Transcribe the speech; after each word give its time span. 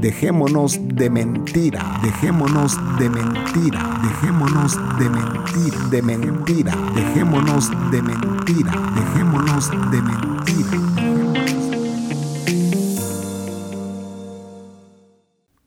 Dejémonos 0.00 0.78
de 0.94 1.08
mentira, 1.08 1.80
dejémonos 2.02 2.76
de 2.98 3.08
mentira, 3.08 3.98
dejémonos 4.02 4.76
de 4.98 5.08
mentira, 5.08 5.78
de 5.90 6.02
mentira, 6.02 6.72
dejémonos 6.94 7.70
de 7.90 8.02
mentira, 8.02 8.72
dejémonos 8.94 9.70
de 9.90 10.02
mentira. 10.02 10.78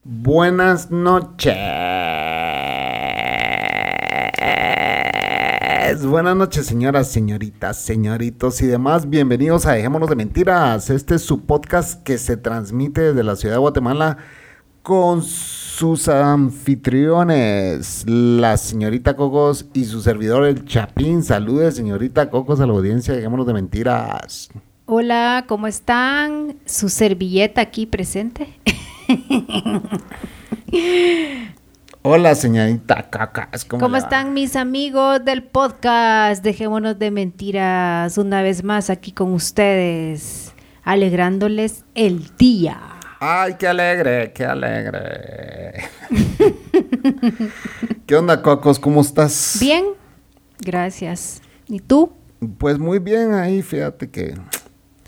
Buenas 0.03 0.91
noches. 0.91 1.78
Buenas 6.05 6.35
noches, 6.35 6.65
señoras, 6.65 7.11
señoritas, 7.11 7.77
señoritos 7.77 8.61
y 8.61 8.67
demás. 8.67 9.09
Bienvenidos 9.09 9.65
a 9.65 9.73
Dejémonos 9.73 10.09
de 10.09 10.15
Mentiras. 10.15 10.89
Este 10.89 11.15
es 11.15 11.23
su 11.23 11.41
podcast 11.41 12.01
que 12.03 12.17
se 12.17 12.37
transmite 12.37 13.01
desde 13.01 13.23
la 13.23 13.35
ciudad 13.35 13.55
de 13.55 13.59
Guatemala 13.59 14.17
con 14.81 15.21
sus 15.21 16.07
anfitriones, 16.07 18.05
la 18.07 18.55
señorita 18.55 19.17
Cocos 19.17 19.65
y 19.73 19.85
su 19.85 20.01
servidor, 20.01 20.45
el 20.45 20.63
Chapín. 20.63 21.21
Saludes, 21.21 21.75
señorita 21.75 22.29
Cocos, 22.29 22.61
a 22.61 22.65
la 22.65 22.73
audiencia. 22.73 23.13
Dejémonos 23.13 23.45
de 23.45 23.53
Mentiras. 23.53 24.49
Hola, 24.85 25.43
¿cómo 25.47 25.67
están? 25.67 26.55
Su 26.65 26.87
servilleta 26.87 27.59
aquí 27.59 27.85
presente. 27.85 28.47
Hola, 32.01 32.33
señorita 32.33 33.09
Cacas. 33.09 33.65
¿Cómo, 33.65 33.81
¿Cómo 33.81 33.97
están 33.97 34.33
mis 34.33 34.55
amigos 34.55 35.23
del 35.25 35.43
podcast? 35.43 36.41
Dejémonos 36.41 36.97
de 36.97 37.11
mentiras 37.11 38.17
una 38.17 38.41
vez 38.41 38.63
más 38.63 38.89
aquí 38.89 39.11
con 39.11 39.33
ustedes, 39.33 40.53
alegrándoles 40.83 41.83
el 41.95 42.37
día. 42.37 42.79
Ay, 43.19 43.55
qué 43.59 43.67
alegre, 43.67 44.31
qué 44.31 44.45
alegre. 44.45 45.89
¿Qué 48.05 48.15
onda, 48.15 48.41
Cocos? 48.41 48.79
¿Cómo 48.79 49.01
estás? 49.01 49.57
Bien, 49.59 49.83
gracias. 50.61 51.41
¿Y 51.67 51.81
tú? 51.81 52.13
Pues 52.57 52.79
muy 52.79 52.99
bien 52.99 53.33
ahí, 53.33 53.61
fíjate 53.61 54.09
que... 54.09 54.35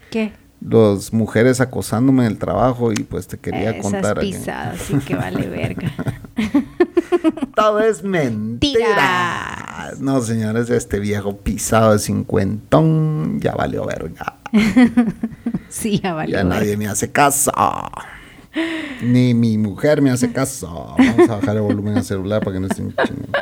¿Qué? 0.10 0.34
Dos 0.62 1.12
mujeres 1.12 1.60
acosándome 1.60 2.24
en 2.26 2.32
el 2.34 2.38
trabajo 2.38 2.92
y 2.92 3.04
pues 3.04 3.26
te 3.28 3.38
quería 3.40 3.72
Esas 3.72 3.82
contar. 3.82 4.20
pisadas, 4.20 4.80
sí 4.80 4.96
que 5.00 5.16
vale 5.16 5.48
verga. 5.48 5.92
Todo 7.56 7.80
es 7.80 8.04
mentira. 8.04 9.92
No, 10.00 10.22
señores, 10.22 10.70
este 10.70 11.00
viejo 11.00 11.38
pisado 11.38 11.94
de 11.94 12.00
cincuentón 12.00 13.40
ya 13.42 13.54
valió 13.54 13.86
verga. 13.88 14.36
sí, 15.70 16.00
ya 16.00 16.14
valió. 16.14 16.38
Ya 16.38 16.44
nadie 16.44 16.78
me 16.78 16.88
hace 16.88 17.12
caso. 17.12 17.52
Ni 19.02 19.34
mi 19.34 19.58
mujer 19.58 20.02
me 20.02 20.12
hace 20.12 20.32
caso. 20.32 20.96
Vamos 20.98 21.30
a 21.30 21.36
bajar 21.38 21.56
el 21.56 21.64
volumen 21.64 21.98
al 21.98 22.04
celular 22.04 22.44
para 22.44 22.56
que 22.56 22.60
no 22.60 22.68
estén 22.68 22.94
chingando. 22.94 23.40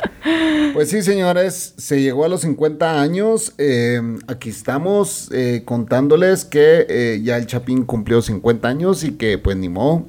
Pues 0.72 0.90
sí, 0.90 1.02
señores, 1.02 1.74
se 1.76 2.00
llegó 2.00 2.24
a 2.24 2.28
los 2.28 2.42
50 2.42 3.00
años. 3.00 3.52
Eh, 3.58 4.00
aquí 4.28 4.50
estamos 4.50 5.28
eh, 5.32 5.62
contándoles 5.64 6.44
que 6.44 6.86
eh, 6.88 7.20
ya 7.22 7.36
el 7.36 7.46
Chapín 7.46 7.84
cumplió 7.84 8.22
50 8.22 8.68
años 8.68 9.04
y 9.04 9.12
que 9.12 9.38
pues 9.38 9.56
ni 9.56 9.68
modo. 9.68 10.06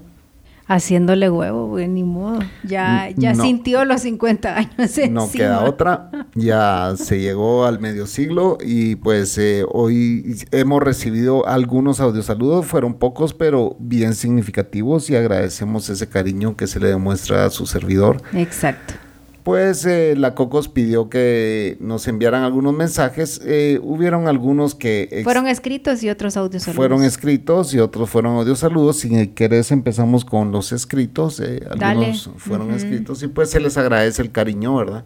Haciéndole 0.74 1.30
huevo, 1.30 1.68
güey, 1.68 1.90
ni 1.90 2.04
modo. 2.04 2.40
Ya, 2.64 3.10
ya 3.18 3.34
No. 3.34 3.44
sintió 3.44 3.84
los 3.84 4.02
50 4.04 4.56
años 4.58 4.74
No 4.78 4.84
encima. 5.24 5.28
queda 5.32 5.64
otra. 5.66 6.10
Ya 6.36 6.94
se 6.96 7.20
llegó 7.20 7.66
al 7.66 7.82
medio 7.82 8.08
siglo 8.08 8.58
y 8.64 8.96
pues 8.96 9.38
eh, 9.38 9.66
hoy 9.70 10.38
hemos 10.52 10.82
recibido 10.82 11.46
algunos 11.46 12.00
audiosaludos. 12.00 12.66
Fueron 12.66 12.94
pocos, 12.94 13.34
pero 13.34 13.76
bien 13.80 14.16
significativos 14.16 15.10
y 15.10 15.18
agradecemos 15.18 15.90
ese 15.90 16.08
cariño 16.08 16.56
que 16.56 16.68
se 16.68 16.80
le 16.80 16.88
demuestra 16.88 17.44
a 17.46 17.50
su 17.50 17.66
servidor. 17.66 18.22
Exacto. 18.34 18.94
Pues 19.44 19.86
eh, 19.86 20.14
la 20.16 20.36
Cocos 20.36 20.68
pidió 20.68 21.10
que 21.10 21.76
nos 21.80 22.08
enviaran 22.08 22.44
algunos 22.44 22.74
mensajes. 22.76 23.42
Eh, 23.44 23.80
hubieron 23.82 24.28
algunos 24.28 24.76
que 24.76 25.22
Fueron 25.24 25.48
escritos 25.48 26.04
y 26.04 26.10
otros 26.10 26.38
audios. 26.38 26.64
saludos. 26.64 26.78
fueron 26.78 27.04
escritos 27.04 27.74
y 27.74 27.80
otros 27.80 28.10
fueron 28.10 28.36
audiosaludos. 28.38 28.98
Si 29.00 29.28
querés 29.30 29.72
empezamos 29.72 30.26
con 30.26 30.52
los 30.52 30.72
escritos. 30.72 31.40
eh, 31.40 31.62
Dale. 31.78 31.86
algunos 31.86 32.30
fueron 32.38 32.72
escritos 32.72 33.24
y 33.24 33.28
pues 33.30 33.50
se 33.50 33.60
les 33.60 33.78
agradece 33.78 34.22
el 34.22 34.32
cariño, 34.32 34.76
¿verdad? 34.76 35.06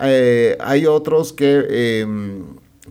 Eh, 0.00 0.56
hay 0.60 0.86
otros 0.86 1.32
que, 1.32 1.64
eh, 1.68 2.06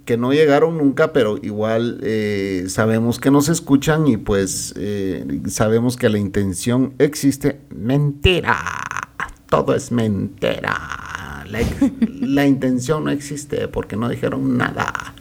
que 0.05 0.15
no 0.17 0.31
llegaron 0.31 0.77
nunca, 0.77 1.11
pero 1.11 1.37
igual 1.41 1.99
eh, 2.03 2.65
sabemos 2.69 3.19
que 3.19 3.29
nos 3.31 3.49
escuchan 3.49 4.07
y 4.07 4.15
pues 4.17 4.73
sabemos 5.47 5.97
que 5.97 6.07
la 6.09 6.17
intención 6.17 6.93
existe. 6.97 7.59
Mentira. 7.69 8.57
Todo 9.49 9.75
es 9.75 9.91
mentira. 9.91 11.45
La, 11.49 11.59
la 12.19 12.45
intención 12.45 13.05
no 13.05 13.11
existe 13.11 13.67
porque 13.67 13.95
no 13.95 14.09
dijeron 14.09 14.57
nada. 14.57 15.13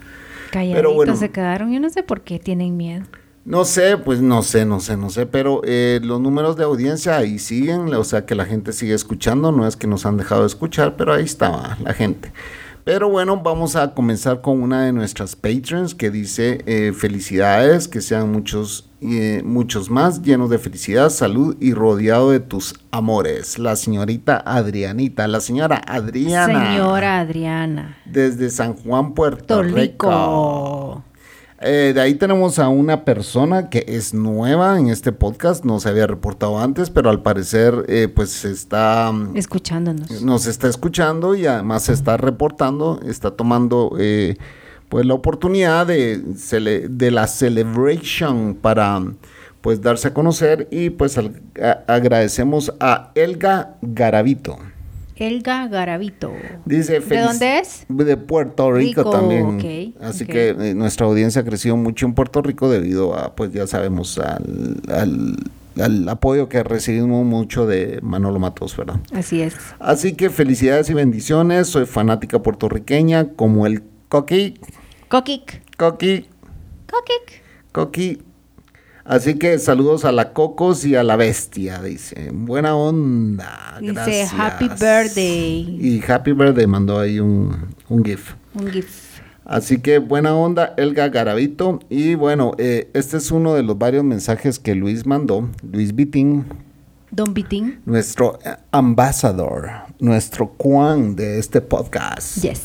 Calladitos 0.50 0.76
Pero 0.76 0.94
bueno. 0.94 1.16
se 1.16 1.30
quedaron. 1.30 1.72
Yo 1.72 1.80
no 1.80 1.90
sé 1.90 2.02
por 2.02 2.22
qué 2.22 2.38
tienen 2.38 2.76
miedo. 2.76 3.04
No 3.46 3.64
sé, 3.64 3.96
pues 3.96 4.20
no 4.20 4.42
sé, 4.42 4.66
no 4.66 4.80
sé, 4.80 4.96
no 4.96 5.08
sé, 5.08 5.24
pero 5.24 5.60
eh, 5.64 6.00
los 6.02 6.20
números 6.20 6.56
de 6.56 6.64
audiencia 6.64 7.16
ahí 7.16 7.38
siguen, 7.38 7.94
o 7.94 8.02
sea 8.02 8.26
que 8.26 8.34
la 8.34 8.44
gente 8.44 8.72
sigue 8.72 8.92
escuchando, 8.92 9.52
no 9.52 9.68
es 9.68 9.76
que 9.76 9.86
nos 9.86 10.04
han 10.04 10.16
dejado 10.16 10.40
de 10.40 10.48
escuchar, 10.48 10.96
pero 10.96 11.12
ahí 11.12 11.22
está 11.22 11.78
la 11.80 11.94
gente. 11.94 12.32
Pero 12.86 13.10
bueno, 13.10 13.36
vamos 13.42 13.74
a 13.74 13.94
comenzar 13.94 14.42
con 14.42 14.62
una 14.62 14.84
de 14.84 14.92
nuestras 14.92 15.34
patrons 15.34 15.92
que 15.92 16.08
dice 16.08 16.62
eh, 16.66 16.92
felicidades, 16.96 17.88
que 17.88 18.00
sean 18.00 18.30
muchos, 18.30 18.88
eh, 19.00 19.42
muchos 19.44 19.90
más, 19.90 20.22
llenos 20.22 20.50
de 20.50 20.60
felicidad, 20.60 21.10
salud 21.10 21.56
y 21.58 21.74
rodeado 21.74 22.30
de 22.30 22.38
tus 22.38 22.76
amores. 22.92 23.58
La 23.58 23.74
señorita 23.74 24.36
Adrianita, 24.36 25.26
la 25.26 25.40
señora 25.40 25.82
Adriana. 25.84 26.74
Señora 26.76 27.18
Adriana. 27.18 27.98
Desde 28.04 28.50
San 28.50 28.74
Juan, 28.74 29.14
Puerto, 29.14 29.56
Puerto 29.56 29.62
Rico. 29.62 30.06
Rico. 30.06 31.04
Eh, 31.60 31.92
de 31.94 32.00
ahí 32.02 32.14
tenemos 32.16 32.58
a 32.58 32.68
una 32.68 33.04
persona 33.06 33.70
que 33.70 33.84
es 33.88 34.12
nueva 34.12 34.78
en 34.78 34.88
este 34.88 35.10
podcast, 35.12 35.64
no 35.64 35.80
se 35.80 35.88
había 35.88 36.06
reportado 36.06 36.58
antes, 36.58 36.90
pero 36.90 37.08
al 37.08 37.22
parecer 37.22 37.86
eh, 37.88 38.08
pues 38.14 38.44
está, 38.44 39.10
mm, 39.10 39.36
Escuchándonos. 39.38 40.22
nos 40.22 40.46
está 40.46 40.68
escuchando 40.68 41.34
y 41.34 41.46
además 41.46 41.84
se 41.84 41.94
está 41.94 42.18
reportando, 42.18 43.00
está 43.08 43.30
tomando 43.30 43.92
eh, 43.98 44.36
pues 44.90 45.06
la 45.06 45.14
oportunidad 45.14 45.86
de, 45.86 46.18
de 46.90 47.10
la 47.10 47.26
celebration 47.26 48.54
para 48.54 49.02
pues 49.62 49.80
darse 49.80 50.08
a 50.08 50.14
conocer 50.14 50.68
y 50.70 50.90
pues 50.90 51.16
al- 51.16 51.40
a- 51.60 51.82
agradecemos 51.92 52.72
a 52.80 53.12
Elga 53.14 53.76
Garavito. 53.80 54.58
Elga 55.16 55.66
Garavito. 55.68 56.32
Dice 56.66 57.00
¿De 57.00 57.20
dónde 57.20 57.58
es? 57.58 57.86
De 57.88 58.16
Puerto 58.16 58.70
Rico, 58.72 59.00
Rico, 59.02 59.10
también. 59.10 59.94
ok, 59.96 60.02
Así 60.02 60.26
que 60.26 60.50
eh, 60.50 60.74
nuestra 60.74 61.06
audiencia 61.06 61.42
ha 61.42 61.44
crecido 61.44 61.76
mucho 61.76 62.06
en 62.06 62.14
Puerto 62.14 62.42
Rico 62.42 62.68
debido 62.68 63.14
a, 63.18 63.34
pues 63.34 63.52
ya 63.52 63.66
sabemos, 63.66 64.18
al, 64.18 64.80
al- 64.88 65.36
al 65.82 66.08
apoyo 66.08 66.48
que 66.48 66.62
recibimos 66.62 67.24
mucho 67.26 67.66
de 67.66 67.98
Manolo 68.02 68.38
Matos, 68.38 68.76
¿verdad? 68.76 69.00
Así 69.12 69.42
es. 69.42 69.54
Así 69.78 70.14
que 70.14 70.30
felicidades 70.30 70.88
y 70.90 70.94
bendiciones. 70.94 71.66
Soy 71.68 71.84
fanática 71.86 72.42
puertorriqueña 72.42 73.28
como 73.34 73.66
el 73.66 73.82
Coqui, 74.08 74.54
Coquic. 75.08 75.62
Coqui, 75.76 76.26
Coquic. 76.90 77.42
Coqui. 77.72 78.22
Así 79.08 79.34
que 79.38 79.58
saludos 79.58 80.04
a 80.04 80.10
la 80.12 80.32
Cocos 80.32 80.84
y 80.84 80.96
a 80.96 81.04
la 81.04 81.16
Bestia, 81.16 81.80
dice. 81.80 82.30
Buena 82.32 82.74
onda. 82.74 83.76
Dice 83.80 83.92
gracias. 83.92 84.32
Happy 84.36 84.68
Birthday. 84.68 85.78
Y 85.80 86.02
Happy 86.06 86.32
Birthday 86.32 86.66
mandó 86.66 86.98
ahí 86.98 87.20
un, 87.20 87.68
un 87.88 88.04
GIF. 88.04 88.34
Un 88.54 88.68
GIF. 88.70 89.20
Así 89.44 89.78
que 89.78 89.98
buena 89.98 90.34
onda, 90.34 90.74
Elga 90.76 91.08
Garavito. 91.08 91.78
Y 91.88 92.16
bueno, 92.16 92.52
eh, 92.58 92.90
este 92.94 93.18
es 93.18 93.30
uno 93.30 93.54
de 93.54 93.62
los 93.62 93.78
varios 93.78 94.02
mensajes 94.02 94.58
que 94.58 94.74
Luis 94.74 95.06
mandó. 95.06 95.48
Luis 95.62 95.94
Vitín, 95.94 96.44
Don 97.12 97.32
Bitín. 97.32 97.78
nuestro 97.86 98.40
ambassador, 98.72 99.70
nuestro 100.00 100.52
Juan 100.58 101.14
de 101.14 101.38
este 101.38 101.60
podcast. 101.60 102.42
Yes. 102.42 102.60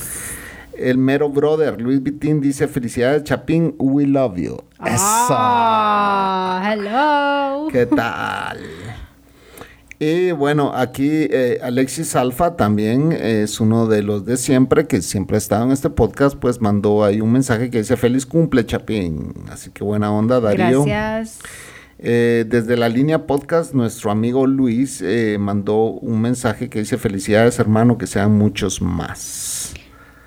El 0.81 0.97
mero 0.97 1.29
brother, 1.29 1.79
Luis 1.79 2.01
Vitín, 2.01 2.41
dice: 2.41 2.67
Felicidades, 2.67 3.23
Chapín, 3.23 3.75
we 3.77 4.05
love 4.05 4.37
you. 4.37 4.57
Eso. 4.85 5.35
Ah, 5.35 6.73
hello. 6.73 7.67
¿Qué 7.71 7.85
tal? 7.85 8.59
Y 9.99 10.31
bueno, 10.31 10.71
aquí 10.73 11.07
eh, 11.29 11.59
Alexis 11.61 12.15
Alfa 12.15 12.55
también 12.55 13.11
es 13.11 13.59
uno 13.59 13.85
de 13.85 14.01
los 14.01 14.25
de 14.25 14.35
siempre, 14.37 14.87
que 14.87 15.03
siempre 15.03 15.35
ha 15.35 15.37
estado 15.37 15.65
en 15.65 15.71
este 15.71 15.91
podcast, 15.91 16.35
pues 16.37 16.59
mandó 16.59 17.03
ahí 17.03 17.21
un 17.21 17.31
mensaje 17.31 17.69
que 17.69 17.77
dice 17.77 17.95
feliz 17.97 18.25
cumple, 18.25 18.65
Chapín. 18.65 19.31
Así 19.51 19.69
que 19.69 19.83
buena 19.83 20.11
onda, 20.11 20.39
Darío. 20.39 20.85
Gracias. 20.85 21.37
Eh, 21.99 22.45
desde 22.47 22.77
la 22.77 22.89
línea 22.89 23.27
podcast, 23.27 23.75
nuestro 23.75 24.09
amigo 24.09 24.47
Luis 24.47 25.03
eh, 25.03 25.37
mandó 25.39 25.83
un 25.83 26.19
mensaje 26.19 26.67
que 26.67 26.79
dice 26.79 26.97
felicidades 26.97 27.59
hermano, 27.59 27.99
que 27.99 28.07
sean 28.07 28.35
muchos 28.35 28.81
más. 28.81 29.50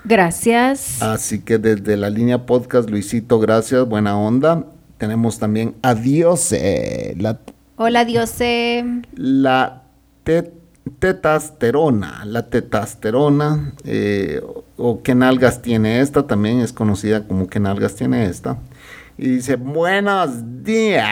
Gracias. 0.05 1.03
Así 1.03 1.41
que 1.41 1.59
desde 1.59 1.97
la 1.97 2.11
línea 2.11 2.47
podcast, 2.47 2.91
Luisito, 2.91 3.39
gracias, 3.39 3.87
buena 3.89 4.17
onda. 4.19 4.67
Tenemos 4.99 5.39
también 5.39 5.75
a 5.83 5.95
Diose, 5.95 7.15
la, 7.19 7.41
Hola, 7.77 8.05
Diose. 8.05 8.85
la 9.15 9.83
te- 10.23 10.53
tetasterona, 10.99 12.25
la 12.27 12.49
tetasterona, 12.49 13.73
eh, 13.85 14.41
o 14.77 15.03
qué 15.03 15.15
nalgas 15.15 15.62
tiene 15.62 16.01
esta, 16.01 16.27
también 16.27 16.61
es 16.61 16.73
conocida 16.73 17.27
como 17.27 17.47
qué 17.49 17.59
nalgas 17.61 17.95
tiene 17.97 18.27
esta. 18.27 18.59
Y 19.17 19.29
dice, 19.29 19.56
buenos 19.56 20.65
días. 20.65 21.09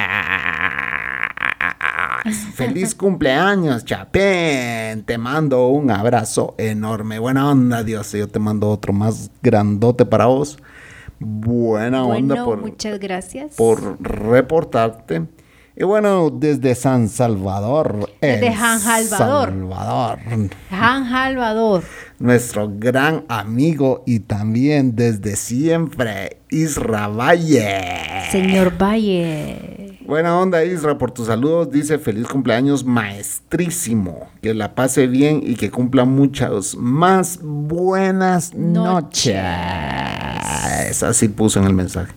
Feliz 2.55 2.95
cumpleaños, 2.95 3.85
Chapén. 3.85 5.03
Te 5.05 5.19
mando 5.19 5.69
un 5.69 5.91
abrazo 5.91 6.55
enorme. 6.59 7.19
Buena 7.19 7.51
onda, 7.51 7.83
Dios. 7.83 8.13
Yo 8.13 8.29
te 8.29 8.39
mando 8.39 8.71
otro 8.71 8.93
más 8.93 9.31
grandote 9.43 10.05
para 10.05 10.27
vos. 10.27 10.59
Buena 11.19 12.05
onda 12.05 12.45
por, 12.45 12.61
muchas 12.61 12.99
gracias. 12.99 13.55
por 13.57 14.01
reportarte. 14.01 15.27
Y 15.75 15.85
bueno, 15.85 16.31
desde 16.31 16.75
San 16.75 17.09
Salvador. 17.09 18.11
Desde 18.21 18.55
San 18.55 18.79
Salvador. 18.79 19.49
Salvador. 19.49 20.19
Juan 20.69 21.09
Salvador. 21.09 21.83
Nuestro 22.19 22.71
gran 22.73 23.25
amigo 23.29 24.03
y 24.07 24.21
también 24.21 24.95
desde 24.95 25.35
siempre, 25.35 26.41
Isra 26.51 27.09
Valle. 27.09 28.31
Señor 28.31 28.81
Valle. 28.81 29.92
Buena 30.07 30.37
onda, 30.37 30.65
Isra, 30.65 30.99
por 30.99 31.13
tus 31.13 31.29
saludos. 31.29 31.71
Dice 31.71 31.97
feliz 31.99 32.27
cumpleaños 32.27 32.85
maestrísimo. 32.85 34.29
Que 34.43 34.53
la 34.53 34.75
pase 34.75 35.07
bien 35.07 35.41
y 35.45 35.55
que 35.55 35.71
cumpla 35.71 36.05
muchas 36.05 36.75
más 36.75 37.39
buenas 37.41 38.53
noches. 38.53 39.37
Así 41.03 41.29
puso 41.29 41.61
en 41.61 41.67
el 41.67 41.75
mensaje. 41.75 42.13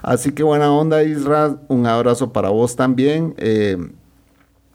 Así 0.00 0.32
que 0.32 0.42
buena 0.42 0.72
onda, 0.72 1.02
Isra. 1.02 1.58
Un 1.68 1.86
abrazo 1.86 2.32
para 2.32 2.48
vos 2.48 2.74
también. 2.74 3.34
Eh, 3.36 3.76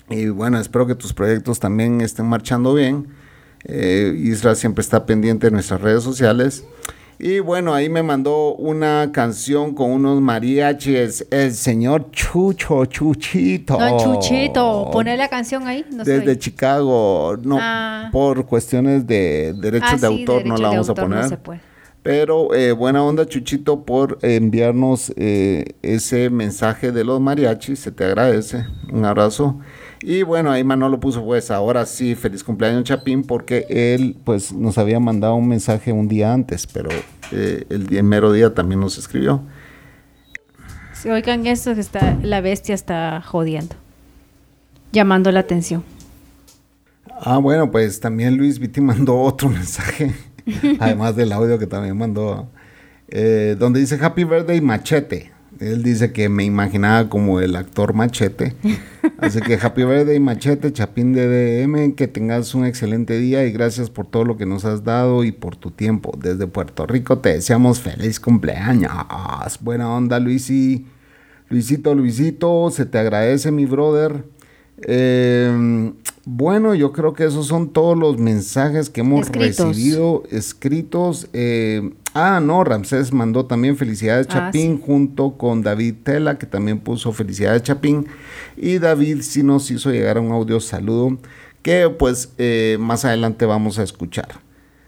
y 0.09 0.27
bueno, 0.27 0.59
espero 0.59 0.85
que 0.85 0.93
tus 0.93 1.13
proyectos 1.13 1.59
también 1.59 2.01
estén 2.01 2.27
marchando 2.27 2.75
bien. 2.75 3.07
Eh, 3.63 4.15
Isra 4.19 4.53
siempre 4.53 4.83
está 4.83 5.07
pendiente 5.07 5.47
de 5.47 5.51
nuestras 5.51 5.81
redes 5.81 6.03
sociales. 6.03 6.63
Y 7.17 7.39
bueno, 7.39 7.73
ahí 7.73 7.87
me 7.87 8.03
mandó 8.03 8.55
una 8.55 9.09
canción 9.13 9.73
con 9.73 9.91
unos 9.91 10.19
mariachis, 10.19 11.25
el 11.31 11.53
señor 11.53 12.11
Chucho 12.11 12.85
Chuchito. 12.85 13.77
Don 13.77 13.97
Chuchito, 13.97 14.89
pone 14.91 15.15
la 15.15 15.29
canción 15.29 15.65
ahí. 15.67 15.85
No 15.91 16.03
Desde 16.03 16.17
estoy. 16.33 16.37
Chicago. 16.37 17.37
No, 17.41 17.57
Ah. 17.61 18.09
por 18.11 18.45
cuestiones 18.45 19.07
de 19.07 19.53
derechos 19.57 19.89
Ah, 19.91 19.95
de 19.95 19.99
sí, 19.99 20.05
autor 20.21 20.45
no 20.45 20.57
la 20.57 20.69
vamos 20.69 20.89
autor 20.89 21.05
a 21.05 21.07
no 21.07 21.15
poner. 21.15 21.29
se 21.29 21.37
puede. 21.37 21.61
Pero 22.03 22.53
eh, 22.53 22.71
buena 22.73 23.01
onda, 23.03 23.25
Chuchito, 23.25 23.83
por 23.83 24.19
enviarnos 24.21 25.11
eh, 25.15 25.65
ese 25.81 26.29
mensaje 26.29 26.91
de 26.91 27.03
los 27.03 27.19
mariachis. 27.21 27.79
Se 27.79 27.91
te 27.91 28.03
agradece. 28.03 28.65
Un 28.91 29.05
abrazo. 29.05 29.57
Y 30.07 30.21
bueno, 30.21 30.51
ahí 30.51 30.63
Manolo 30.63 30.99
puso, 30.99 31.25
pues 31.25 31.49
ahora 31.49 31.83
sí, 31.87 32.13
feliz 32.13 32.43
cumpleaños, 32.43 32.83
Chapín, 32.83 33.23
porque 33.23 33.65
él, 33.69 34.15
pues, 34.23 34.53
nos 34.53 34.77
había 34.77 34.99
mandado 34.99 35.33
un 35.33 35.47
mensaje 35.47 35.91
un 35.91 36.07
día 36.07 36.31
antes, 36.31 36.67
pero 36.67 36.91
eh, 37.31 37.65
el, 37.69 37.91
el 37.91 38.03
mero 38.03 38.31
día 38.31 38.53
también 38.53 38.79
nos 38.79 38.99
escribió. 38.99 39.41
Si 40.93 41.09
oigan 41.09 41.47
esto, 41.47 41.73
que 41.73 41.81
está, 41.81 42.19
la 42.21 42.39
bestia 42.39 42.75
está 42.75 43.19
jodiendo. 43.25 43.75
Llamando 44.91 45.31
la 45.31 45.39
atención. 45.39 45.83
Ah, 47.19 47.39
bueno, 47.39 47.71
pues 47.71 47.99
también 47.99 48.37
Luis 48.37 48.59
Viti 48.59 48.81
mandó 48.81 49.19
otro 49.19 49.49
mensaje, 49.49 50.13
además 50.79 51.15
del 51.15 51.31
audio 51.31 51.57
que 51.57 51.65
también 51.65 51.97
mandó, 51.97 52.47
eh, 53.07 53.55
donde 53.57 53.79
dice 53.79 53.97
Happy 53.99 54.23
Birthday 54.23 54.61
Machete. 54.61 55.34
Él 55.59 55.83
dice 55.83 56.11
que 56.11 56.29
me 56.29 56.43
imaginaba 56.43 57.09
como 57.09 57.39
el 57.39 57.55
actor 57.55 57.93
Machete. 57.93 58.55
Así 59.17 59.39
que 59.41 59.55
Happy 59.55 59.83
Birthday 59.83 60.19
Machete, 60.19 60.73
Chapín 60.73 61.13
de 61.13 61.63
DM, 61.63 61.95
que 61.95 62.07
tengas 62.07 62.53
un 62.55 62.65
excelente 62.65 63.17
día 63.17 63.45
y 63.45 63.51
gracias 63.51 63.89
por 63.89 64.07
todo 64.07 64.25
lo 64.25 64.37
que 64.37 64.45
nos 64.45 64.65
has 64.65 64.83
dado 64.83 65.23
y 65.23 65.31
por 65.31 65.55
tu 65.55 65.71
tiempo. 65.71 66.17
Desde 66.21 66.47
Puerto 66.47 66.85
Rico 66.85 67.19
te 67.19 67.29
deseamos 67.29 67.79
feliz 67.79 68.19
cumpleaños. 68.19 68.91
Buena 69.61 69.89
onda, 69.89 70.19
Luisi. 70.19 70.85
Luisito, 71.49 71.93
Luisito, 71.93 72.69
se 72.71 72.85
te 72.85 72.97
agradece, 72.97 73.51
mi 73.51 73.65
brother. 73.65 74.25
Eh, 74.81 75.93
bueno, 76.25 76.73
yo 76.73 76.91
creo 76.91 77.13
que 77.13 77.23
esos 77.25 77.47
son 77.47 77.69
todos 77.69 77.97
los 77.97 78.17
mensajes 78.17 78.89
que 78.89 79.01
hemos 79.01 79.27
Escritos. 79.27 79.67
recibido 79.67 80.23
escritos. 80.31 81.29
Eh, 81.33 81.91
ah, 82.13 82.39
no, 82.43 82.63
Ramsés 82.63 83.13
mandó 83.13 83.45
también 83.45 83.77
felicidades 83.77 84.25
Ah, 84.29 84.33
Chapín 84.51 84.79
junto 84.81 85.37
con 85.37 85.61
David 85.61 85.95
Tela, 86.03 86.37
que 86.39 86.47
también 86.47 86.79
puso 86.79 87.11
felicidades 87.13 87.61
Chapín. 87.63 88.07
Y 88.57 88.79
David 88.79 89.21
sí 89.21 89.43
nos 89.43 89.69
hizo 89.69 89.91
llegar 89.91 90.17
un 90.19 90.31
audio 90.31 90.59
saludo 90.59 91.17
que 91.61 91.89
pues 91.89 92.31
eh, 92.37 92.77
más 92.79 93.05
adelante 93.05 93.45
vamos 93.45 93.79
a 93.79 93.83
escuchar. 93.83 94.43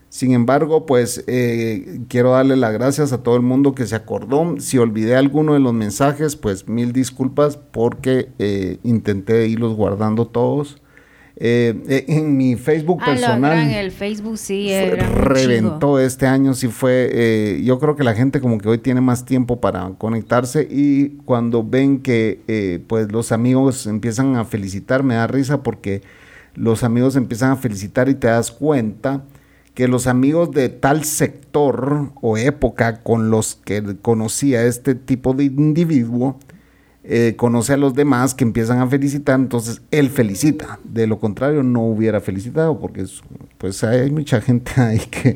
Sin 0.09 0.31
embargo, 0.31 0.85
pues 0.85 1.23
eh, 1.27 2.01
quiero 2.07 2.31
darle 2.31 2.55
las 2.55 2.71
gracias 2.73 3.13
a 3.13 3.23
todo 3.23 3.35
el 3.35 3.41
mundo 3.41 3.75
que 3.75 3.85
se 3.85 3.95
acordó. 3.95 4.55
Si 4.59 4.77
olvidé 4.77 5.15
alguno 5.15 5.53
de 5.53 5.59
los 5.59 5.73
mensajes, 5.73 6.35
pues 6.35 6.67
mil 6.67 6.93
disculpas 6.93 7.57
porque 7.57 8.29
eh, 8.39 8.77
intenté 8.83 9.47
irlos 9.47 9.75
guardando 9.75 10.25
todos. 10.25 10.81
Eh, 11.39 11.75
eh, 11.87 12.05
en 12.07 12.35
mi 12.35 12.55
Facebook 12.55 12.97
Ah, 13.03 13.05
personal 13.11 13.69
el 13.69 13.91
Facebook 13.91 14.39
sí 14.39 14.69
fue- 14.71 14.95
reventó 14.95 15.99
este 15.99 16.25
año, 16.25 16.55
sí 16.55 16.67
fue, 16.67 17.09
eh, 17.13 17.61
yo 17.63 17.77
creo 17.77 17.95
que 17.95 18.03
la 18.03 18.15
gente 18.15 18.41
como 18.41 18.57
que 18.57 18.67
hoy 18.67 18.79
tiene 18.79 19.01
más 19.01 19.23
tiempo 19.23 19.61
para 19.61 19.87
conectarse 19.99 20.67
y 20.69 21.09
cuando 21.25 21.63
ven 21.63 21.99
que 21.99 22.41
eh, 22.47 22.79
pues 22.87 23.11
los 23.11 23.31
amigos 23.31 23.85
empiezan 23.85 24.35
a 24.35 24.45
felicitar, 24.45 25.03
me 25.03 25.13
da 25.13 25.27
risa 25.27 25.61
porque 25.61 26.01
los 26.55 26.83
amigos 26.83 27.15
empiezan 27.15 27.51
a 27.51 27.55
felicitar 27.57 28.09
y 28.09 28.15
te 28.15 28.25
das 28.25 28.49
cuenta 28.51 29.23
que 29.75 29.87
los 29.87 30.07
amigos 30.07 30.49
de 30.49 30.69
tal 30.69 31.03
sector 31.03 32.09
o 32.19 32.35
época 32.37 33.03
con 33.03 33.29
los 33.29 33.55
que 33.63 33.83
conocía 34.01 34.65
este 34.65 34.95
tipo 34.95 35.33
de 35.35 35.43
individuo, 35.43 36.39
eh, 37.09 37.35
conoce 37.37 37.71
a 37.73 37.77
los 37.77 37.93
demás 37.93 38.33
que 38.35 38.43
empiezan 38.43 38.79
a 38.79 38.87
felicitar, 38.87 39.39
entonces 39.39 39.81
él 39.91 40.09
felicita. 40.09 40.77
De 40.83 41.07
lo 41.07 41.19
contrario, 41.19 41.63
no 41.63 41.81
hubiera 41.83 42.19
felicitado, 42.19 42.79
porque 42.79 43.01
es- 43.01 43.21
pues 43.57 43.81
hay 43.85 44.11
mucha 44.11 44.41
gente 44.41 44.71
ahí 44.81 44.99
que, 44.99 45.35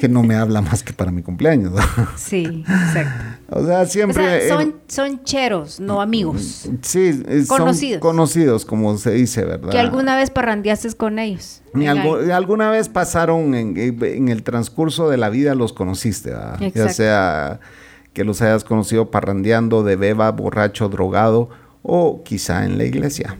que 0.00 0.08
no 0.08 0.22
me 0.22 0.36
habla 0.36 0.62
más 0.62 0.82
que 0.82 0.92
para 0.94 1.10
mi 1.12 1.22
cumpleaños. 1.22 1.74
Sí, 2.16 2.64
exacto. 2.66 3.24
o 3.60 3.66
sea, 3.66 3.80
O 3.82 3.86
siempre... 3.86 4.46
eh, 4.46 4.48
son, 4.48 4.74
son 4.88 5.22
cheros, 5.24 5.78
no 5.80 6.00
amigos. 6.00 6.68
sí, 6.80 7.22
eh, 7.28 7.44
son 7.46 7.58
conocidos. 7.58 8.00
conocidos, 8.00 8.64
como 8.64 8.96
se 8.96 9.10
dice, 9.12 9.44
¿verdad? 9.44 9.70
Que 9.70 9.78
alguna 9.78 10.16
vez 10.16 10.30
parrandeaste 10.30 10.90
con 10.94 11.18
ellos. 11.18 11.60
Ni 11.74 11.86
algu- 11.86 12.30
alguna 12.32 12.70
vez 12.70 12.88
pasaron 12.88 13.54
en, 13.54 13.76
en 13.76 14.28
el 14.28 14.42
transcurso 14.42 15.10
de 15.10 15.16
la 15.18 15.28
vida, 15.28 15.54
los 15.54 15.72
conociste, 15.74 16.30
¿verdad? 16.30 16.58
ya 16.58 16.66
Exacto. 16.68 16.92
sea 16.94 17.60
que 18.12 18.24
los 18.24 18.42
hayas 18.42 18.64
conocido 18.64 19.10
parrandeando, 19.10 19.82
de 19.84 19.96
beba, 19.96 20.30
borracho, 20.32 20.88
drogado 20.88 21.48
o 21.82 22.22
quizá 22.24 22.64
en 22.64 22.78
la 22.78 22.84
iglesia. 22.84 23.38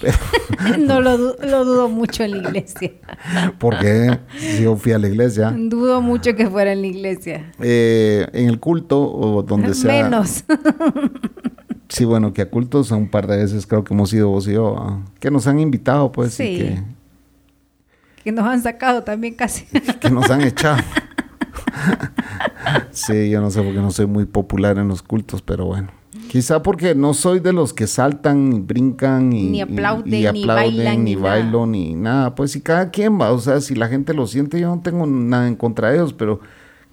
Pero- 0.00 0.78
no 0.78 1.00
lo, 1.00 1.16
lo 1.16 1.64
dudo 1.64 1.88
mucho 1.88 2.22
en 2.22 2.30
la 2.42 2.48
iglesia. 2.48 2.92
porque 3.58 4.18
yo 4.60 4.76
fui 4.76 4.92
a 4.92 4.98
la 4.98 5.08
iglesia, 5.08 5.52
Dudo 5.56 6.00
mucho 6.00 6.34
que 6.36 6.48
fuera 6.48 6.72
en 6.72 6.80
la 6.82 6.86
iglesia. 6.86 7.52
eh, 7.60 8.26
en 8.32 8.48
el 8.48 8.60
culto 8.60 9.00
o 9.02 9.42
donde 9.42 9.74
sea. 9.74 10.04
Menos. 10.04 10.44
Sí, 11.88 12.04
bueno, 12.04 12.32
que 12.32 12.42
a 12.42 12.50
cultos 12.50 12.90
un 12.90 13.08
par 13.08 13.26
de 13.28 13.36
veces 13.36 13.66
creo 13.66 13.84
que 13.84 13.94
hemos 13.94 14.12
ido 14.12 14.28
vos 14.28 14.48
y 14.48 14.52
yo, 14.54 14.74
¿ah? 14.78 15.00
que 15.20 15.30
nos 15.30 15.46
han 15.46 15.60
invitado, 15.60 16.10
pues, 16.10 16.32
y 16.40 16.42
Sí. 16.44 16.58
que, 16.58 16.82
que 18.24 18.32
nos 18.32 18.44
han 18.46 18.60
sacado 18.62 19.04
también 19.04 19.34
casi. 19.34 19.66
que 20.00 20.10
nos 20.10 20.28
han 20.30 20.40
echado. 20.40 20.78
sí, 22.90 23.30
yo 23.30 23.40
no 23.40 23.50
sé 23.50 23.62
porque 23.62 23.78
no 23.78 23.90
soy 23.90 24.06
muy 24.06 24.24
popular 24.24 24.78
en 24.78 24.88
los 24.88 25.02
cultos, 25.02 25.42
pero 25.42 25.66
bueno. 25.66 25.88
Quizá 26.28 26.62
porque 26.62 26.94
no 26.94 27.14
soy 27.14 27.40
de 27.40 27.52
los 27.52 27.72
que 27.72 27.86
saltan, 27.86 28.52
y 28.52 28.60
brincan 28.60 29.32
y, 29.32 29.50
Ni 29.50 29.60
aplauden, 29.60 30.06
y 30.06 30.10
ni 30.10 30.26
aplauden, 30.26 30.76
bailan, 30.76 31.04
ni 31.04 31.14
ni 31.14 31.16
bailo, 31.20 31.66
ni 31.66 31.94
nada. 31.94 32.34
Pues 32.34 32.52
si 32.52 32.60
cada 32.60 32.90
quien 32.90 33.20
va, 33.20 33.32
o 33.32 33.38
sea, 33.38 33.60
si 33.60 33.74
la 33.74 33.88
gente 33.88 34.14
lo 34.14 34.26
siente, 34.26 34.58
yo 34.58 34.74
no 34.74 34.82
tengo 34.82 35.06
nada 35.06 35.46
en 35.46 35.54
contra 35.54 35.90
de 35.90 35.96
ellos, 35.96 36.12
pero 36.12 36.40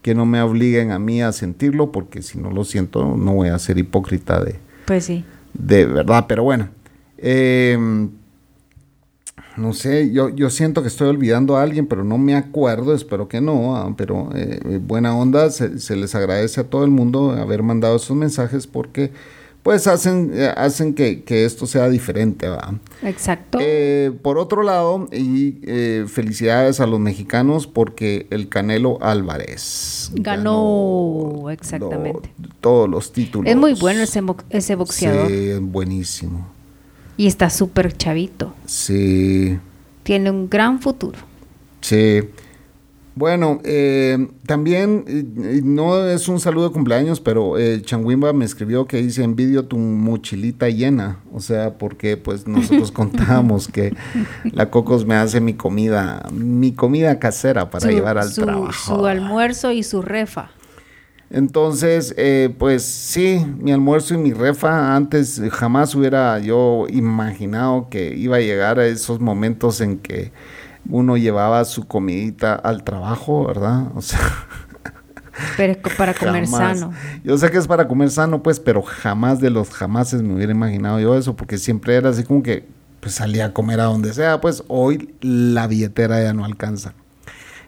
que 0.01 0.13
no 0.13 0.25
me 0.25 0.41
obliguen 0.41 0.91
a 0.91 1.00
mí 1.00 1.22
a 1.22 1.32
sentirlo, 1.32 1.91
porque 1.91 2.22
si 2.22 2.39
no 2.39 2.51
lo 2.51 2.63
siento, 2.63 3.15
no 3.18 3.34
voy 3.34 3.50
a 3.50 3.58
ser 3.60 3.77
hipócrita 3.77 4.44
de, 4.44 4.60
Pues 4.86 5.06
sí. 5.06 5.24
de 5.53 5.86
verdad, 5.86 6.25
pero 6.27 6.44
bueno. 6.44 6.70
Eh, 7.18 7.77
no 9.62 9.74
sé, 9.74 10.12
yo, 10.12 10.30
yo 10.30 10.50
siento 10.50 10.82
que 10.82 10.88
estoy 10.88 11.08
olvidando 11.10 11.56
a 11.56 11.63
alguien, 11.63 11.88
pero 11.88 12.03
no 12.03 12.18
me 12.18 12.36
acuerdo, 12.36 12.94
espero 12.94 13.27
que 13.27 13.39
no, 13.41 13.75
ah, 13.75 13.94
pero 13.96 14.30
eh, 14.36 14.80
buena 14.82 15.15
onda, 15.15 15.50
se, 15.51 15.80
se, 15.80 15.96
les 15.96 16.15
agradece 16.15 16.62
a 16.62 16.63
todo 16.65 16.84
el 16.84 16.91
mundo 16.91 17.32
haber 17.32 17.63
mandado 17.63 17.96
esos 17.96 18.18
mensajes 18.18 18.68
porque 18.68 19.12
pues 19.63 19.86
hacen, 19.86 20.32
eh, 20.34 20.51
hacen 20.58 20.94
que, 20.94 21.24
que, 21.24 21.46
esto 21.46 21.68
sea 21.68 21.88
diferente. 21.89 22.48
¿va? 22.48 22.75
Exacto. 23.03 23.60
Eh, 23.62 24.12
por 24.22 24.38
otro 24.38 24.63
lado, 24.63 25.08
y 25.12 25.60
eh, 25.63 26.06
felicidades 26.08 26.80
a 26.80 26.88
los 26.88 27.00
mexicanos 27.00 27.68
porque 27.68 28.27
el 28.32 28.50
Canelo 28.50 28.98
Álvarez 29.01 30.12
ganó, 30.15 31.34
ganó 31.36 31.50
exactamente 31.51 32.34
lo, 32.41 32.50
todos 32.60 32.89
los 32.89 33.12
títulos. 33.12 33.50
Es 33.50 33.58
muy 33.58 33.74
bueno 33.74 34.01
ese, 34.01 34.22
ese 34.50 34.75
boxeador. 34.75 35.27
Sí, 35.27 35.53
buenísimo. 35.62 36.48
Y 37.22 37.28
está 37.28 37.51
súper 37.51 37.96
chavito. 37.96 38.56
Sí. 38.66 39.60
Tiene 40.01 40.32
un 40.32 40.50
gran 40.50 40.82
futuro. 40.82 41.20
Sí. 41.80 42.22
Bueno, 43.13 43.62
eh, 43.63 44.28
también 44.48 45.06
eh, 45.06 45.62
no 45.63 46.04
es 46.08 46.28
un 46.28 46.40
saludo 46.40 46.70
de 46.70 46.74
cumpleaños, 46.74 47.22
pero 47.22 47.60
eh, 47.60 47.80
Changuimba 47.84 48.34
me 48.34 48.44
escribió 48.44 48.88
que 48.88 49.04
dice 49.04 49.24
envidio 49.24 49.66
tu 49.66 49.78
mochilita 49.78 50.68
llena, 50.70 51.20
o 51.32 51.42
sea, 51.42 51.78
porque 51.78 52.18
pues 52.18 52.48
nosotros 52.48 52.92
contábamos 52.92 53.68
que 53.68 53.94
la 54.51 54.72
Cocos 54.72 55.06
me 55.06 55.13
hace 55.13 55.42
mi 55.42 55.54
comida, 55.54 56.28
mi 56.34 56.72
comida 56.72 57.20
casera 57.20 57.70
para 57.70 57.86
su, 57.86 57.92
llevar 57.92 58.18
al 58.18 58.32
su, 58.32 58.42
trabajo. 58.42 58.96
Su 58.96 59.06
almuerzo 59.06 59.72
y 59.72 59.84
su 59.84 60.01
refa. 60.01 60.50
Entonces, 61.34 62.14
eh, 62.18 62.54
pues 62.60 62.84
sí, 62.84 63.46
mi 63.60 63.72
almuerzo 63.72 64.14
y 64.16 64.18
mi 64.18 64.34
refa, 64.34 64.96
antes 64.96 65.42
jamás 65.52 65.96
hubiera 65.96 66.38
yo 66.40 66.88
imaginado 66.90 67.88
que 67.90 68.14
iba 68.16 68.36
a 68.36 68.42
llegar 68.42 68.80
a 68.80 68.86
esos 68.86 69.22
momentos 69.22 69.80
en 69.80 69.98
que 69.98 70.34
uno 70.90 71.16
llevaba 71.16 71.64
su 71.64 71.88
comidita 71.88 72.56
al 72.56 72.84
trabajo, 72.84 73.48
¿verdad? 73.48 73.88
O 73.96 74.02
sea... 74.02 74.20
Pero 75.56 75.80
para 75.98 76.14
comer 76.14 76.46
jamás. 76.46 76.80
sano. 76.80 76.94
Yo 77.24 77.38
sé 77.38 77.50
que 77.50 77.58
es 77.58 77.66
para 77.66 77.88
comer 77.88 78.12
sano, 78.12 78.44
pues, 78.44 78.60
pero 78.60 78.82
jamás 78.82 79.40
de 79.40 79.50
los 79.50 79.70
jamases 79.70 80.22
me 80.22 80.36
hubiera 80.36 80.52
imaginado 80.52 81.00
yo 81.00 81.18
eso, 81.18 81.38
porque 81.38 81.58
siempre 81.58 81.96
era 81.96 82.10
así 82.10 82.24
como 82.24 82.44
que 82.44 82.68
pues 83.00 83.16
salía 83.16 83.46
a 83.46 83.54
comer 83.54 83.80
a 83.80 83.86
donde 83.86 84.14
sea, 84.14 84.40
pues 84.42 84.64
hoy 84.68 85.16
la 85.22 85.68
billetera 85.68 86.22
ya 86.22 86.34
no 86.34 86.46
alcanza. 86.46 86.94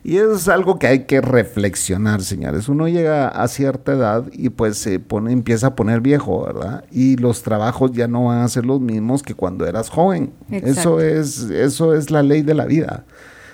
Y 0.05 0.17
eso 0.17 0.33
es 0.33 0.49
algo 0.49 0.79
que 0.79 0.87
hay 0.87 1.05
que 1.05 1.21
reflexionar, 1.21 2.21
señores. 2.21 2.67
Uno 2.67 2.89
llega 2.89 3.29
a 3.29 3.47
cierta 3.47 3.93
edad 3.93 4.25
y 4.33 4.49
pues 4.49 4.77
se 4.77 4.99
pone, 4.99 5.31
empieza 5.31 5.67
a 5.67 5.75
poner 5.75 6.01
viejo, 6.01 6.43
¿verdad? 6.45 6.83
Y 6.91 7.15
los 7.15 7.41
trabajos 7.41 7.93
ya 7.93 8.09
no 8.09 8.25
van 8.25 8.39
a 8.39 8.47
ser 8.49 8.65
los 8.65 8.81
mismos 8.81 9.23
que 9.23 9.33
cuando 9.33 9.65
eras 9.65 9.89
joven. 9.89 10.33
Eso 10.51 10.99
es, 10.99 11.43
eso 11.43 11.95
es 11.95 12.11
la 12.11 12.21
ley 12.21 12.41
de 12.41 12.53
la 12.53 12.65
vida. 12.65 13.05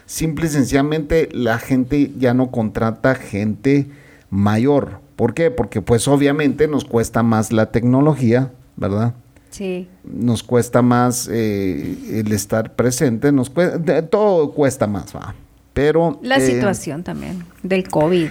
Simple 0.07 0.47
y 0.47 0.49
sencillamente 0.49 1.29
la 1.33 1.59
gente 1.59 2.11
ya 2.17 2.33
no 2.33 2.49
contrata 2.49 3.13
gente 3.13 3.87
mayor. 4.31 5.01
¿Por 5.15 5.35
qué? 5.35 5.51
Porque 5.51 5.83
pues 5.83 6.07
obviamente 6.07 6.67
nos 6.67 6.83
cuesta 6.83 7.21
más 7.21 7.51
la 7.51 7.67
tecnología, 7.67 8.51
¿verdad? 8.75 9.13
Sí. 9.51 9.87
Nos 10.03 10.41
cuesta 10.41 10.81
más 10.81 11.29
eh, 11.31 11.95
el 12.11 12.31
estar 12.31 12.75
presente, 12.75 13.31
nos 13.31 13.51
cuesta, 13.51 14.07
todo 14.07 14.51
cuesta 14.51 14.87
más, 14.87 15.15
¿va? 15.15 15.35
Pero, 15.73 16.19
la 16.21 16.37
eh, 16.37 16.41
situación 16.41 17.03
también 17.03 17.43
del 17.63 17.87
COVID. 17.87 18.29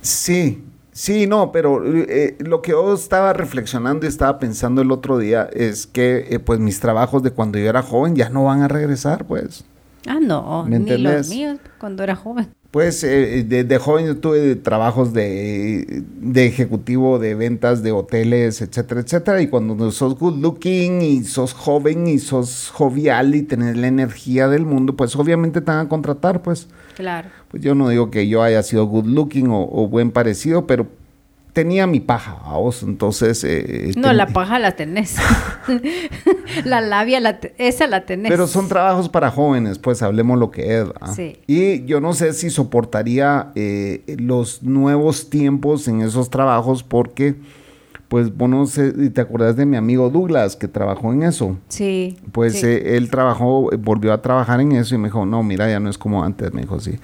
Sí, 0.00 0.62
sí, 0.92 1.26
no, 1.26 1.52
pero 1.52 1.82
eh, 1.84 2.36
lo 2.40 2.60
que 2.60 2.72
yo 2.72 2.94
estaba 2.94 3.32
reflexionando 3.32 4.04
y 4.06 4.08
estaba 4.08 4.38
pensando 4.38 4.82
el 4.82 4.90
otro 4.90 5.18
día 5.18 5.48
es 5.52 5.86
que 5.86 6.26
eh, 6.30 6.38
pues 6.38 6.58
mis 6.58 6.80
trabajos 6.80 7.22
de 7.22 7.30
cuando 7.30 7.58
yo 7.58 7.68
era 7.68 7.82
joven 7.82 8.16
ya 8.16 8.28
no 8.28 8.44
van 8.44 8.62
a 8.62 8.68
regresar, 8.68 9.24
pues. 9.26 9.64
Ah, 10.06 10.18
no, 10.20 10.64
¿Me 10.64 10.78
ni 10.80 10.98
los 10.98 11.28
míos 11.28 11.58
cuando 11.78 12.02
era 12.02 12.16
joven. 12.16 12.48
Pues 12.72 13.04
eh, 13.04 13.44
de, 13.46 13.64
de, 13.64 13.78
joven 13.78 14.06
yo 14.06 14.16
tuve 14.16 14.56
trabajos 14.56 15.12
de, 15.12 16.04
de, 16.22 16.46
ejecutivo 16.46 17.18
de 17.18 17.34
ventas 17.34 17.82
de 17.82 17.92
hoteles, 17.92 18.62
etcétera, 18.62 19.02
etcétera. 19.02 19.42
Y 19.42 19.48
cuando 19.48 19.90
sos 19.90 20.18
good 20.18 20.38
looking 20.38 21.02
y 21.02 21.22
sos 21.24 21.52
joven 21.52 22.06
y 22.06 22.18
sos 22.18 22.70
jovial 22.72 23.34
y 23.34 23.42
tenés 23.42 23.76
la 23.76 23.88
energía 23.88 24.48
del 24.48 24.64
mundo, 24.64 24.96
pues 24.96 25.14
obviamente 25.16 25.60
te 25.60 25.70
van 25.70 25.84
a 25.84 25.88
contratar, 25.90 26.40
pues. 26.40 26.68
Claro. 26.96 27.28
Pues 27.48 27.62
yo 27.62 27.74
no 27.74 27.90
digo 27.90 28.10
que 28.10 28.26
yo 28.26 28.42
haya 28.42 28.62
sido 28.62 28.86
good 28.86 29.04
looking 29.04 29.48
o, 29.50 29.68
o 29.70 29.86
buen 29.88 30.10
parecido, 30.10 30.66
pero 30.66 30.86
tenía 31.52 31.86
mi 31.86 32.00
paja, 32.00 32.34
vos, 32.34 32.82
entonces... 32.82 33.44
Eh, 33.44 33.92
no, 33.96 34.08
ten... 34.08 34.16
la 34.16 34.26
paja 34.26 34.58
la 34.58 34.72
tenés. 34.72 35.16
la 36.64 36.80
labia, 36.80 37.20
la 37.20 37.40
te... 37.40 37.54
esa 37.58 37.86
la 37.86 38.04
tenés. 38.06 38.30
Pero 38.30 38.46
son 38.46 38.68
trabajos 38.68 39.08
para 39.08 39.30
jóvenes, 39.30 39.78
pues 39.78 40.02
hablemos 40.02 40.38
lo 40.38 40.50
que 40.50 40.80
es. 40.80 40.88
Sí. 41.14 41.38
Y 41.46 41.84
yo 41.84 42.00
no 42.00 42.14
sé 42.14 42.32
si 42.32 42.50
soportaría 42.50 43.52
eh, 43.54 44.02
los 44.18 44.62
nuevos 44.62 45.30
tiempos 45.30 45.88
en 45.88 46.00
esos 46.00 46.30
trabajos 46.30 46.82
porque, 46.82 47.34
pues, 48.12 48.36
vos 48.36 48.46
no 48.46 48.66
sé, 48.66 48.92
¿te 49.08 49.22
acordás 49.22 49.56
de 49.56 49.64
mi 49.64 49.78
amigo 49.78 50.10
Douglas 50.10 50.54
que 50.54 50.68
trabajó 50.68 51.14
en 51.14 51.22
eso? 51.22 51.56
Sí. 51.68 52.18
Pues 52.30 52.60
sí. 52.60 52.66
Eh, 52.66 52.98
él 52.98 53.08
trabajó, 53.08 53.70
volvió 53.78 54.12
a 54.12 54.20
trabajar 54.20 54.60
en 54.60 54.72
eso 54.72 54.94
y 54.94 54.98
me 54.98 55.08
dijo, 55.08 55.24
no, 55.24 55.42
mira, 55.42 55.66
ya 55.66 55.80
no 55.80 55.88
es 55.88 55.96
como 55.96 56.22
antes, 56.22 56.52
me 56.52 56.60
dijo, 56.60 56.78
sí. 56.78 56.98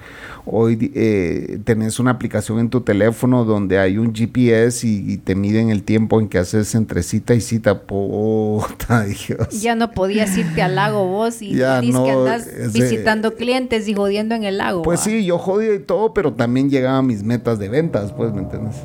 Hoy 0.45 0.91
eh, 0.93 1.61
tenés 1.63 1.99
una 1.99 2.11
aplicación 2.11 2.59
en 2.59 2.69
tu 2.69 2.81
teléfono 2.81 3.43
donde 3.43 3.79
hay 3.79 3.97
un 3.97 4.13
GPS 4.13 4.85
y, 4.85 5.13
y, 5.13 5.17
te 5.17 5.33
miden 5.33 5.71
el 5.71 5.81
tiempo 5.81 6.19
en 6.19 6.29
que 6.29 6.37
haces 6.37 6.75
entre 6.75 7.01
cita 7.01 7.33
y 7.33 7.41
cita. 7.41 7.81
Puta 7.81 9.03
Dios. 9.05 9.61
Ya 9.63 9.73
no 9.73 9.89
podías 9.89 10.37
irte 10.37 10.61
al 10.61 10.75
lago 10.75 11.07
vos 11.07 11.41
y 11.41 11.55
ya 11.55 11.81
no, 11.81 12.05
que 12.05 12.11
andas 12.11 12.45
ese- 12.45 12.67
visitando 12.83 13.33
clientes 13.33 13.87
y 13.87 13.95
jodiendo 13.95 14.35
en 14.35 14.43
el 14.43 14.59
lago. 14.59 14.83
Pues 14.83 14.99
¿va? 14.99 15.05
sí, 15.05 15.25
yo 15.25 15.39
jodía 15.39 15.73
y 15.73 15.79
todo, 15.79 16.13
pero 16.13 16.33
también 16.33 16.69
llegaba 16.69 16.99
a 16.99 17.01
mis 17.01 17.23
metas 17.23 17.57
de 17.57 17.67
ventas, 17.67 18.13
pues, 18.13 18.31
¿me 18.31 18.41
entiendes? 18.41 18.75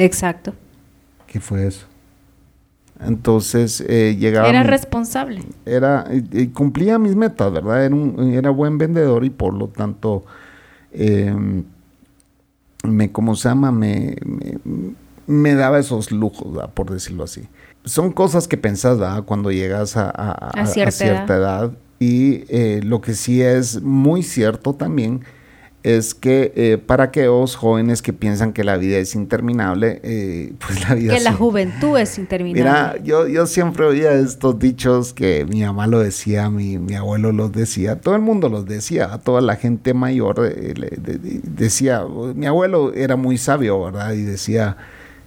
Exacto. 0.00 0.52
¿Qué 1.26 1.40
fue 1.40 1.66
eso? 1.66 1.86
Entonces 3.00 3.82
eh, 3.88 4.16
llegaba... 4.18 4.48
Era 4.48 4.62
responsable. 4.62 5.42
era 5.64 6.06
y- 6.12 6.40
y 6.42 6.46
cumplía 6.48 6.98
mis 6.98 7.16
metas, 7.16 7.50
¿verdad? 7.52 7.84
Era, 7.86 7.94
un, 7.94 8.32
era 8.34 8.50
buen 8.50 8.76
vendedor 8.78 9.24
y 9.24 9.30
por 9.30 9.54
lo 9.54 9.68
tanto 9.68 10.24
eh, 10.92 11.34
me, 12.84 13.10
¿cómo 13.12 13.36
se 13.36 13.48
llama? 13.48 13.72
Me, 13.72 14.16
me, 14.24 14.58
me 15.26 15.54
daba 15.54 15.78
esos 15.78 16.10
lujos, 16.10 16.52
¿verdad? 16.52 16.70
por 16.74 16.90
decirlo 16.90 17.24
así. 17.24 17.42
Son 17.84 18.12
cosas 18.12 18.46
que 18.48 18.56
pensás, 18.58 18.98
¿verdad? 18.98 19.24
Cuando 19.24 19.50
llegas 19.50 19.96
a, 19.96 20.10
a- 20.10 20.32
a- 20.32 20.50
A 20.86 20.90
cierta 20.90 21.36
edad. 21.36 21.72
Y 21.98 22.44
eh, 22.48 22.80
lo 22.82 23.00
que 23.00 23.14
sí 23.14 23.42
es 23.42 23.80
muy 23.82 24.22
cierto 24.22 24.74
también 24.74 25.20
es 25.82 26.14
que 26.14 26.52
eh, 26.56 26.76
para 26.76 27.04
aquellos 27.04 27.56
jóvenes 27.56 28.02
que 28.02 28.12
piensan 28.12 28.52
que 28.52 28.64
la 28.64 28.76
vida 28.76 28.98
es 28.98 29.14
interminable, 29.14 30.00
eh, 30.02 30.52
pues 30.66 30.86
la 30.88 30.94
vida 30.94 31.14
Que 31.14 31.20
la 31.20 31.32
juventud 31.32 31.98
es 31.98 32.18
interminable. 32.18 32.62
Mira, 32.62 32.96
yo, 33.02 33.26
yo 33.26 33.46
siempre 33.46 33.86
oía 33.86 34.12
estos 34.12 34.58
dichos 34.58 35.14
que 35.14 35.46
mi 35.48 35.62
mamá 35.62 35.86
lo 35.86 36.00
decía, 36.00 36.50
mi, 36.50 36.78
mi 36.78 36.94
abuelo 36.96 37.32
los 37.32 37.50
decía, 37.52 37.98
todo 38.00 38.14
el 38.14 38.20
mundo 38.20 38.48
los 38.50 38.66
decía, 38.66 39.08
toda 39.24 39.40
la 39.40 39.56
gente 39.56 39.94
mayor 39.94 40.46
eh, 40.54 40.74
le- 40.76 40.90
de- 40.90 41.18
de- 41.18 41.40
decía, 41.44 42.04
mi 42.34 42.44
abuelo 42.46 42.92
era 42.92 43.16
muy 43.16 43.38
sabio, 43.38 43.82
¿verdad? 43.82 44.12
Y 44.12 44.22
decía, 44.22 44.76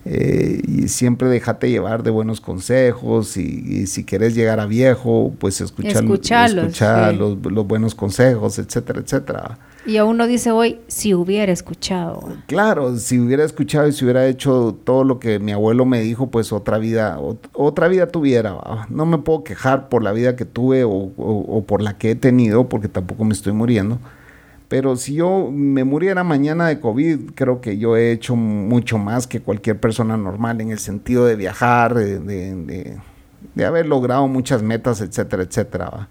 eh, 0.06 0.62
y 0.68 0.88
siempre 0.90 1.30
déjate 1.30 1.70
llevar 1.70 2.04
de 2.04 2.12
buenos 2.12 2.42
consejos 2.42 3.38
y, 3.38 3.42
y 3.66 3.88
si 3.88 4.04
quieres 4.04 4.36
llegar 4.36 4.60
a 4.60 4.66
viejo, 4.66 5.34
pues 5.40 5.62
escucha, 5.62 6.00
Escuchalos, 6.00 6.66
escucha 6.66 7.10
sí. 7.12 7.16
los, 7.18 7.38
los 7.52 7.66
buenos 7.66 7.96
consejos, 7.96 8.60
etcétera, 8.60 9.00
etcétera. 9.00 9.58
Y 9.86 9.98
a 9.98 10.06
uno 10.06 10.28
dice 10.28 10.52
hoy, 10.52 10.80
si 10.88 11.14
hubiera 11.14 11.52
escuchado. 11.52 12.24
Claro, 12.48 12.96
si 12.98 13.20
hubiera 13.20 13.44
escuchado 13.44 13.88
y 13.88 13.92
si 13.92 14.06
hubiera 14.06 14.26
hecho 14.28 14.78
todo 14.84 15.04
lo 15.04 15.20
que 15.20 15.40
mi 15.40 15.52
abuelo 15.52 15.86
me 15.86 16.00
dijo, 16.00 16.28
pues 16.28 16.54
otra 16.54 16.78
vida, 16.78 17.18
ot- 17.20 17.50
otra 17.52 17.90
vida 17.90 18.08
tuviera. 18.08 18.54
¿va? 18.54 18.88
No 18.90 19.06
me 19.06 19.18
puedo 19.18 19.44
quejar 19.44 19.90
por 19.90 20.02
la 20.02 20.14
vida 20.14 20.36
que 20.38 20.46
tuve 20.46 20.84
o, 20.86 21.64
por 21.68 21.82
la 21.82 21.98
que 21.98 22.12
he 22.12 22.16
tenido, 22.16 22.70
porque 22.70 22.88
tampoco 22.88 23.26
me 23.26 23.34
estoy 23.34 23.52
muriendo. 23.52 24.00
Pero 24.70 24.96
si 24.96 25.16
yo 25.16 25.50
me 25.52 25.84
muriera 25.84 26.24
mañana 26.24 26.68
de 26.68 26.80
COVID, 26.80 27.32
creo 27.36 27.60
que 27.62 27.78
yo 27.78 27.98
he 27.98 28.12
hecho 28.12 28.36
mucho 28.36 28.98
más 28.98 29.28
que 29.28 29.42
cualquier 29.42 29.80
persona 29.80 30.18
normal 30.18 30.62
en 30.62 30.72
el 30.72 30.80
sentido 30.80 31.26
de 31.26 31.36
viajar, 31.36 31.94
de, 31.94 32.98
haber 33.66 33.86
logrado 33.86 34.28
muchas 34.28 34.64
metas, 34.64 35.02
etcétera, 35.02 35.44
etcétera. 35.44 36.08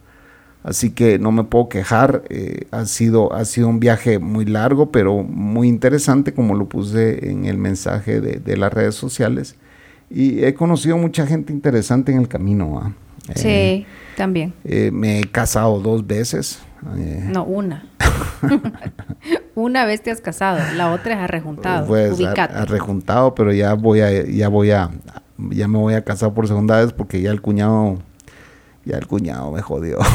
Así 0.65 0.91
que 0.91 1.19
no 1.19 1.33
me 1.33 1.45
puedo 1.45 1.69
quejar. 1.69 2.23
eh, 2.29 2.67
ha, 2.71 2.85
sido, 2.87 3.33
ha 3.33 3.45
sido 3.45 3.69
un 3.69 3.81
viaje 3.81 4.19
muy 4.21 4.45
largo, 4.45 4.91
pero 4.93 5.23
muy 5.25 5.69
interesante, 5.69 6.33
como 6.35 6.55
lo 6.55 6.67
puse 6.69 7.31
en 7.31 7.47
el 7.47 7.59
mensaje 7.59 8.21
de, 8.21 8.35
de 8.41 8.57
las 8.57 8.73
redes 8.73 8.95
sociales. 8.95 9.57
Y 10.09 10.45
he 10.45 10.55
conocido 10.55 10.97
mucha 10.99 11.27
gente 11.27 11.53
interesante 11.53 12.13
en 12.13 12.19
el 12.19 12.29
camino. 12.29 12.73
¿va? 12.75 12.93
Eh, 13.35 13.85
Sí, 13.85 13.87
también. 14.17 14.53
eh, 14.65 14.91
me 14.93 15.19
he 15.21 15.25
casado 15.25 15.81
dos 15.81 16.07
veces. 16.07 16.61
eh, 16.97 17.29
No, 17.33 17.45
una. 17.45 17.89
una 19.55 19.85
vez 19.85 20.03
te 20.03 20.11
has 20.11 20.21
casado, 20.21 20.59
la 20.77 20.93
otra 20.93 21.15
es 21.15 21.21
arrejuntado. 21.21 21.87
pues, 21.87 22.13
ubicate. 22.13 22.55
a- 22.55 22.63
a 22.63 22.65
rejuntado, 22.67 23.35
pero 23.35 23.53
ya 23.53 23.75
voy 23.75 24.01
a, 24.01 24.25
ya 24.27 24.49
voy 24.49 24.71
a, 24.71 24.91
ya 25.51 25.69
me 25.69 25.79
voy 25.79 25.95
a 25.95 26.05
casar 26.05 26.33
por 26.35 26.47
segunda 26.47 26.81
vez 26.81 26.93
porque 26.93 27.21
ya 27.21 27.31
el 27.31 27.41
cuñado 27.43 27.99
Ya 28.85 28.99
el 28.99 29.07
cuñado 29.07 29.53
me 29.53 29.63
jodió. 29.63 29.99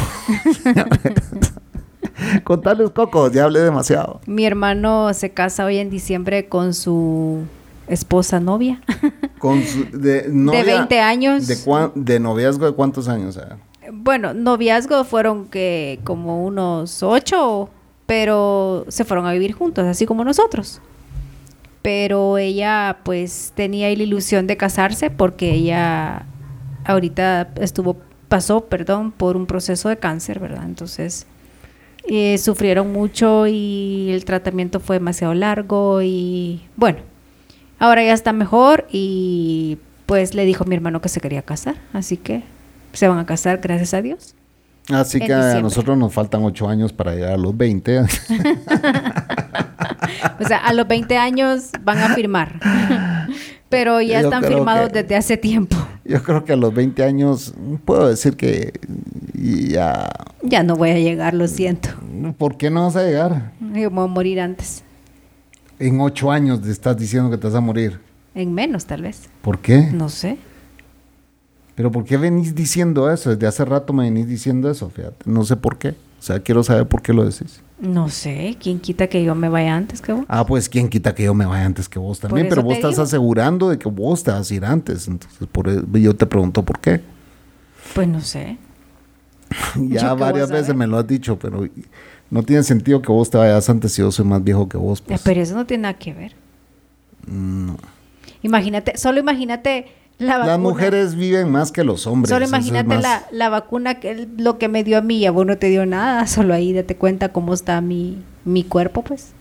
Contales 2.43 2.89
cocos, 2.91 3.31
ya 3.31 3.45
hablé 3.45 3.59
demasiado. 3.61 4.21
Mi 4.25 4.45
hermano 4.45 5.13
se 5.13 5.31
casa 5.31 5.65
hoy 5.65 5.77
en 5.77 5.89
diciembre 5.89 6.47
con 6.49 6.73
su 6.73 7.43
esposa 7.87 8.39
novia. 8.39 8.81
Con 9.39 9.61
su- 9.63 9.85
de, 9.97 10.27
novia- 10.29 10.63
20 10.63 10.99
años. 10.99 11.47
De, 11.47 11.55
de 11.95 12.19
noviazgo 12.19 12.65
de 12.65 12.71
cuántos 12.73 13.07
años? 13.07 13.37
eh? 13.37 13.89
Bueno, 13.93 14.33
noviazgo 14.33 15.03
fueron 15.03 15.45
que 15.45 15.99
como 16.03 16.43
unos 16.43 17.03
ocho, 17.03 17.69
pero 18.07 18.83
se 18.89 19.05
fueron 19.05 19.27
a 19.27 19.31
vivir 19.31 19.53
juntos, 19.53 19.85
así 19.85 20.05
como 20.07 20.23
nosotros. 20.25 20.81
Pero 21.83 22.37
ella 22.39 22.97
pues 23.03 23.53
tenía 23.55 23.87
la 23.95 24.03
ilusión 24.03 24.47
de 24.47 24.57
casarse 24.57 25.11
porque 25.11 25.53
ella 25.53 26.25
ahorita 26.83 27.49
estuvo, 27.61 27.97
pasó, 28.27 28.65
perdón, 28.65 29.11
por 29.11 29.35
un 29.37 29.45
proceso 29.45 29.89
de 29.89 29.97
cáncer, 29.97 30.39
¿verdad? 30.39 30.63
Entonces 30.65 31.27
eh, 32.07 32.37
sufrieron 32.37 32.91
mucho 32.91 33.47
y 33.47 34.09
el 34.11 34.25
tratamiento 34.25 34.79
fue 34.79 34.97
demasiado 34.97 35.33
largo 35.33 36.01
y 36.01 36.61
bueno, 36.75 36.99
ahora 37.79 38.03
ya 38.03 38.13
está 38.13 38.33
mejor 38.33 38.87
y 38.91 39.77
pues 40.05 40.33
le 40.33 40.45
dijo 40.45 40.63
a 40.63 40.67
mi 40.67 40.75
hermano 40.75 41.01
que 41.01 41.09
se 41.09 41.19
quería 41.19 41.41
casar, 41.41 41.75
así 41.93 42.17
que 42.17 42.43
se 42.93 43.07
van 43.07 43.19
a 43.19 43.25
casar, 43.25 43.59
gracias 43.59 43.93
a 43.93 44.01
Dios. 44.01 44.35
Así 44.89 45.19
que 45.19 45.33
a 45.33 45.59
nosotros 45.61 45.97
nos 45.97 46.13
faltan 46.13 46.43
ocho 46.45 46.69
años 46.69 46.93
para 46.93 47.13
llegar 47.13 47.33
a 47.33 47.37
los 47.37 47.55
20. 47.55 48.05
O 50.39 50.47
sea, 50.47 50.57
a 50.57 50.73
los 50.73 50.87
20 50.87 51.17
años 51.17 51.71
van 51.81 51.99
a 51.99 52.15
firmar. 52.15 52.59
Pero 53.69 54.01
ya 54.01 54.21
Yo 54.21 54.27
están 54.29 54.43
firmados 54.43 54.89
que- 54.91 55.03
desde 55.03 55.15
hace 55.15 55.37
tiempo. 55.37 55.75
Yo 56.05 56.23
creo 56.23 56.45
que 56.45 56.53
a 56.53 56.55
los 56.55 56.73
20 56.73 57.03
años 57.03 57.53
puedo 57.83 58.07
decir 58.07 58.37
que 58.37 58.71
ya... 59.33 60.09
Ya 60.41 60.63
no 60.63 60.75
voy 60.77 60.91
a 60.91 60.99
llegar, 60.99 61.33
lo 61.33 61.47
siento. 61.49 61.89
¿Por 62.37 62.55
qué 62.57 62.69
no 62.69 62.85
vas 62.85 62.95
a 62.95 63.03
llegar? 63.03 63.51
Yo 63.59 63.89
me 63.89 63.89
voy 63.89 64.05
a 64.05 64.07
morir 64.07 64.39
antes. 64.39 64.83
En 65.79 65.99
ocho 65.99 66.31
años 66.31 66.61
te 66.61 66.71
estás 66.71 66.95
diciendo 66.97 67.29
que 67.29 67.37
te 67.37 67.47
vas 67.47 67.55
a 67.55 67.59
morir. 67.61 67.99
En 68.35 68.53
menos, 68.53 68.85
tal 68.85 69.01
vez. 69.01 69.29
¿Por 69.41 69.59
qué? 69.59 69.89
No 69.93 70.07
sé. 70.07 70.37
Pero 71.75 71.91
¿por 71.91 72.05
qué 72.05 72.15
venís 72.17 72.55
diciendo 72.55 73.11
eso? 73.11 73.29
Desde 73.31 73.45
hace 73.45 73.65
rato 73.65 73.91
me 73.93 74.05
venís 74.05 74.27
diciendo 74.27 74.71
eso, 74.71 74.89
fíjate. 74.89 75.17
No 75.25 75.43
sé 75.43 75.57
por 75.57 75.77
qué. 75.77 75.89
O 75.89 76.21
sea, 76.21 76.39
quiero 76.39 76.63
saber 76.63 76.87
por 76.87 77.01
qué 77.01 77.13
lo 77.13 77.23
decís. 77.25 77.61
No 77.79 78.09
sé. 78.09 78.57
¿Quién 78.59 78.79
quita 78.79 79.07
que 79.07 79.23
yo 79.23 79.35
me 79.35 79.49
vaya 79.49 79.75
antes 79.75 80.01
que 80.01 80.11
vos? 80.11 80.25
Ah, 80.27 80.45
pues 80.45 80.67
quién 80.67 80.89
quita 80.89 81.13
que 81.13 81.23
yo 81.23 81.33
me 81.33 81.45
vaya 81.45 81.65
antes 81.65 81.87
que 81.87 81.99
vos 81.99 82.19
también, 82.19 82.49
pero 82.49 82.63
vos 82.63 82.73
estás 82.75 82.91
digo. 82.91 83.03
asegurando 83.03 83.69
de 83.69 83.77
que 83.77 83.87
vos 83.87 84.23
te 84.23 84.31
vas 84.31 84.49
a 84.49 84.53
ir 84.53 84.65
antes. 84.65 85.07
Entonces, 85.07 85.47
por 85.51 85.69
eso 85.69 85.85
yo 85.93 86.15
te 86.15 86.25
pregunto 86.25 86.63
por 86.63 86.79
qué. 86.79 87.01
Pues 87.93 88.07
no 88.07 88.21
sé. 88.21 88.57
Ya 89.79 90.13
varias 90.13 90.49
veces 90.49 90.75
me 90.75 90.87
lo 90.87 90.97
has 90.97 91.07
dicho, 91.07 91.37
pero 91.39 91.67
no 92.29 92.43
tiene 92.43 92.63
sentido 92.63 93.01
que 93.01 93.11
vos 93.11 93.29
te 93.29 93.37
vayas 93.37 93.69
antes 93.69 93.93
si 93.93 94.01
yo 94.01 94.11
soy 94.11 94.25
más 94.25 94.43
viejo 94.43 94.67
que 94.67 94.77
vos. 94.77 95.01
Pues. 95.01 95.21
Pero 95.23 95.41
eso 95.41 95.55
no 95.55 95.65
tiene 95.65 95.83
nada 95.83 95.93
que 95.97 96.13
ver. 96.13 96.35
No. 97.25 97.77
Imagínate, 98.41 98.97
solo 98.97 99.19
imagínate. 99.19 99.87
Las 100.19 100.59
mujeres 100.59 101.15
viven 101.15 101.51
más 101.51 101.71
que 101.71 101.83
los 101.83 102.07
hombres. 102.07 102.29
Solo 102.29 102.45
es 102.45 102.49
imagínate 102.49 102.97
la, 102.99 103.25
la 103.31 103.49
vacuna, 103.49 103.99
que 103.99 104.27
lo 104.37 104.57
que 104.57 104.67
me 104.67 104.83
dio 104.83 104.97
a 104.97 105.01
mí, 105.01 105.25
a 105.25 105.31
vos 105.31 105.45
no 105.45 105.57
te 105.57 105.67
dio 105.67 105.85
nada. 105.85 106.25
Solo 106.27 106.53
ahí 106.53 106.73
date 106.73 106.95
cuenta 106.95 107.31
cómo 107.31 107.53
está 107.53 107.81
mi, 107.81 108.23
mi 108.43 108.63
cuerpo, 108.63 109.03
pues. 109.03 109.33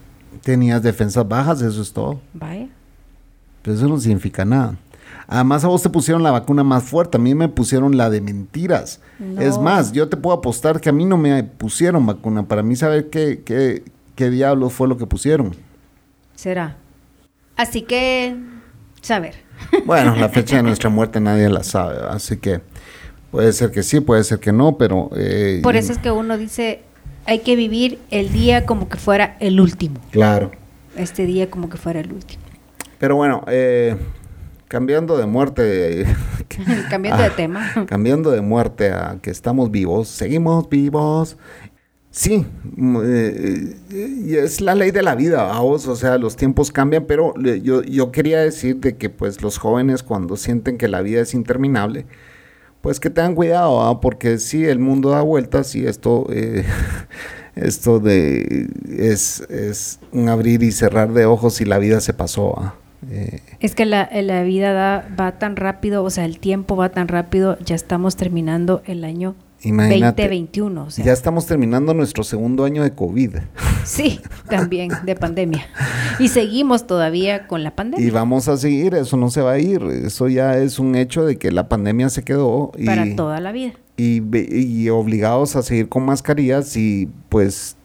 Tenías 0.43 0.83
defensas 0.83 1.27
bajas, 1.27 1.61
eso 1.61 1.81
es 1.81 1.91
todo. 1.91 2.21
Vaya. 2.33 2.67
Pero 3.63 3.75
eso 3.75 3.87
no 3.87 3.99
significa 3.99 4.45
nada. 4.45 4.77
Además, 5.27 5.63
a 5.63 5.67
vos 5.67 5.81
te 5.81 5.89
pusieron 5.89 6.23
la 6.23 6.31
vacuna 6.31 6.63
más 6.63 6.83
fuerte, 6.83 7.17
a 7.17 7.19
mí 7.19 7.35
me 7.35 7.49
pusieron 7.49 7.97
la 7.97 8.09
de 8.09 8.21
mentiras. 8.21 9.01
No. 9.19 9.41
Es 9.41 9.57
más, 9.57 9.91
yo 9.91 10.07
te 10.07 10.15
puedo 10.15 10.37
apostar 10.37 10.79
que 10.79 10.89
a 10.89 10.93
mí 10.93 11.03
no 11.05 11.17
me 11.17 11.43
pusieron 11.43 12.05
vacuna, 12.05 12.43
para 12.43 12.63
mí 12.63 12.75
saber 12.75 13.09
qué, 13.09 13.41
qué, 13.43 13.83
qué 14.15 14.29
diablos 14.29 14.73
fue 14.73 14.87
lo 14.87 14.97
que 14.97 15.05
pusieron. 15.05 15.53
Será. 16.35 16.77
Así 17.57 17.81
que, 17.81 18.37
saber. 19.01 19.46
Bueno, 19.85 20.15
la 20.15 20.29
fecha 20.29 20.57
de 20.57 20.63
nuestra 20.63 20.89
muerte 20.89 21.19
nadie 21.19 21.49
la 21.49 21.63
sabe, 21.63 21.95
¿verdad? 21.95 22.13
así 22.15 22.37
que 22.37 22.61
puede 23.31 23.51
ser 23.53 23.71
que 23.71 23.83
sí, 23.83 23.99
puede 23.99 24.23
ser 24.23 24.39
que 24.39 24.51
no, 24.51 24.77
pero... 24.77 25.09
eh, 25.15 25.59
Por 25.63 25.75
eso 25.75 25.91
es 25.91 25.97
que 25.97 26.11
uno 26.11 26.37
dice, 26.37 26.81
hay 27.25 27.39
que 27.39 27.55
vivir 27.55 27.99
el 28.11 28.31
día 28.31 28.65
como 28.65 28.87
que 28.89 28.97
fuera 28.97 29.35
el 29.39 29.59
último. 29.59 29.99
Claro. 30.11 30.51
Este 30.95 31.25
día 31.25 31.49
como 31.49 31.69
que 31.69 31.77
fuera 31.77 31.99
el 31.99 32.11
último. 32.11 32.41
Pero 32.99 33.15
bueno, 33.15 33.43
eh, 33.47 33.95
cambiando 34.67 35.17
de 35.17 35.25
muerte... 35.25 36.05
Cambiando 36.89 37.21
de 37.21 37.29
Ah, 37.29 37.35
tema. 37.35 37.71
Cambiando 37.87 38.31
de 38.31 38.41
muerte 38.41 38.91
a 38.91 39.17
que 39.21 39.29
estamos 39.29 39.69
vivos, 39.69 40.07
seguimos 40.07 40.69
vivos. 40.69 41.37
Sí, 42.17 42.43
mm, 42.75 42.97
eh, 43.03 43.75
eh, 43.91 44.41
es 44.43 44.59
la 44.59 44.73
ley 44.73 44.89
de 44.89 45.03
la 45.03 45.13
vida, 45.13 45.43
vamos, 45.43 45.87
o 45.87 45.95
sea, 45.95 46.17
los 46.17 46.35
tiempos 46.35 46.71
cambian, 46.71 47.05
pero 47.05 47.35
yo, 47.61 47.83
yo 47.83 48.11
quería 48.11 48.39
decir 48.39 48.77
de 48.77 48.97
que 48.97 49.11
pues 49.11 49.43
los 49.43 49.59
jóvenes 49.59 50.01
cuando 50.01 50.35
sienten 50.35 50.79
que 50.79 50.87
la 50.87 51.01
vida 51.01 51.21
es 51.21 51.35
interminable, 51.35 52.07
pues 52.81 52.99
que 52.99 53.11
tengan 53.11 53.35
cuidado, 53.35 53.75
¿va? 53.75 54.01
porque 54.01 54.39
sí, 54.39 54.65
el 54.65 54.79
mundo 54.79 55.11
da 55.11 55.21
vueltas 55.21 55.75
y 55.75 55.85
esto, 55.85 56.25
eh, 56.31 56.63
esto 57.55 57.99
de 57.99 58.67
es, 58.89 59.41
es 59.51 59.99
un 60.11 60.27
abrir 60.27 60.63
y 60.63 60.71
cerrar 60.71 61.13
de 61.13 61.27
ojos 61.27 61.61
y 61.61 61.65
la 61.65 61.77
vida 61.77 61.99
se 62.01 62.13
pasó. 62.15 62.73
Eh, 63.11 63.41
Es 63.59 63.75
que 63.75 63.85
la, 63.85 64.09
la 64.23 64.41
vida 64.41 64.73
da- 64.73 65.07
va 65.19 65.37
tan 65.37 65.55
rápido, 65.55 66.03
o 66.03 66.09
sea, 66.09 66.25
el 66.25 66.39
tiempo 66.39 66.75
va 66.75 66.89
tan 66.89 67.09
rápido, 67.09 67.59
ya 67.59 67.75
estamos 67.75 68.15
terminando 68.15 68.81
el 68.87 69.03
año 69.03 69.35
Imagínate. 69.63 70.23
2021. 70.23 70.83
O 70.83 70.91
sea, 70.91 71.05
ya 71.05 71.13
estamos 71.13 71.45
terminando 71.45 71.93
nuestro 71.93 72.23
segundo 72.23 72.63
año 72.63 72.83
de 72.83 72.93
COVID. 72.93 73.37
Sí, 73.87 74.19
también 74.49 74.91
de 75.05 75.15
pandemia. 75.15 75.65
Y 76.19 76.27
seguimos 76.27 76.87
todavía 76.87 77.47
con 77.47 77.63
la 77.63 77.73
pandemia. 77.73 78.05
Y 78.05 78.09
vamos 78.09 78.49
a 78.49 78.57
seguir, 78.57 78.93
eso 78.95 79.15
no 79.15 79.29
se 79.29 79.39
va 79.39 79.53
a 79.53 79.59
ir. 79.59 79.81
Eso 79.81 80.27
ya 80.27 80.57
es 80.57 80.77
un 80.77 80.95
hecho 80.95 81.25
de 81.25 81.37
que 81.37 81.51
la 81.51 81.69
pandemia 81.69 82.09
se 82.09 82.21
quedó. 82.21 82.73
Y, 82.77 82.85
para 82.85 83.15
toda 83.15 83.39
la 83.39 83.53
vida. 83.53 83.75
y, 83.95 84.89
obligados 84.89 85.55
a 85.55 85.63
seguir 85.63 85.87
con 85.87 86.03
mascarillas 86.03 86.75
y 86.75 87.07
pues 87.29 87.77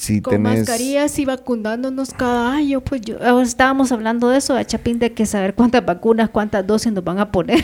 si 0.00 0.22
Con 0.22 0.32
tenés... 0.32 0.60
mascarillas 0.60 1.18
y 1.18 1.26
vacunándonos 1.26 2.14
cada 2.14 2.54
año, 2.54 2.80
pues 2.80 3.02
yo 3.02 3.16
ahora 3.22 3.44
estábamos 3.44 3.92
hablando 3.92 4.30
de 4.30 4.38
eso, 4.38 4.56
a 4.56 4.64
Chapín, 4.64 4.98
de 4.98 5.12
que 5.12 5.26
saber 5.26 5.54
cuántas 5.54 5.84
vacunas, 5.84 6.30
cuántas 6.30 6.66
dosis 6.66 6.90
nos 6.90 7.04
van 7.04 7.18
a 7.18 7.30
poner. 7.30 7.62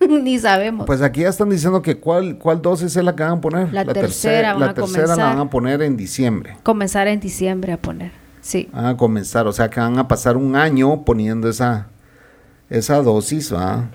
Ni 0.08 0.38
sabemos. 0.38 0.86
Pues 0.86 1.02
aquí 1.02 1.20
ya 1.22 1.28
están 1.28 1.50
diciendo 1.50 1.82
que 1.82 1.98
cuál, 1.98 2.38
cuál 2.38 2.62
dosis 2.62 2.96
es 2.96 3.04
la 3.04 3.14
que 3.14 3.22
van 3.22 3.38
a 3.38 3.40
poner. 3.40 3.72
La 3.72 3.84
tercera 3.84 4.02
tercera 4.06 4.52
van 4.52 4.60
la 4.60 4.66
a 4.66 4.74
tercera 4.74 5.16
la 5.16 5.24
van 5.24 5.38
a 5.38 5.50
poner 5.50 5.82
en 5.82 5.96
diciembre. 5.96 6.56
Comenzar 6.62 7.08
en 7.08 7.20
diciembre 7.20 7.72
a 7.72 7.80
poner. 7.80 8.12
Sí. 8.40 8.68
Van 8.72 8.86
a 8.86 8.96
comenzar, 8.96 9.46
o 9.46 9.52
sea 9.52 9.68
que 9.68 9.80
van 9.80 9.98
a 9.98 10.06
pasar 10.06 10.36
un 10.36 10.54
año 10.54 11.04
poniendo 11.04 11.48
esa, 11.48 11.88
esa 12.70 13.02
dosis, 13.02 13.52
¿va? 13.52 13.90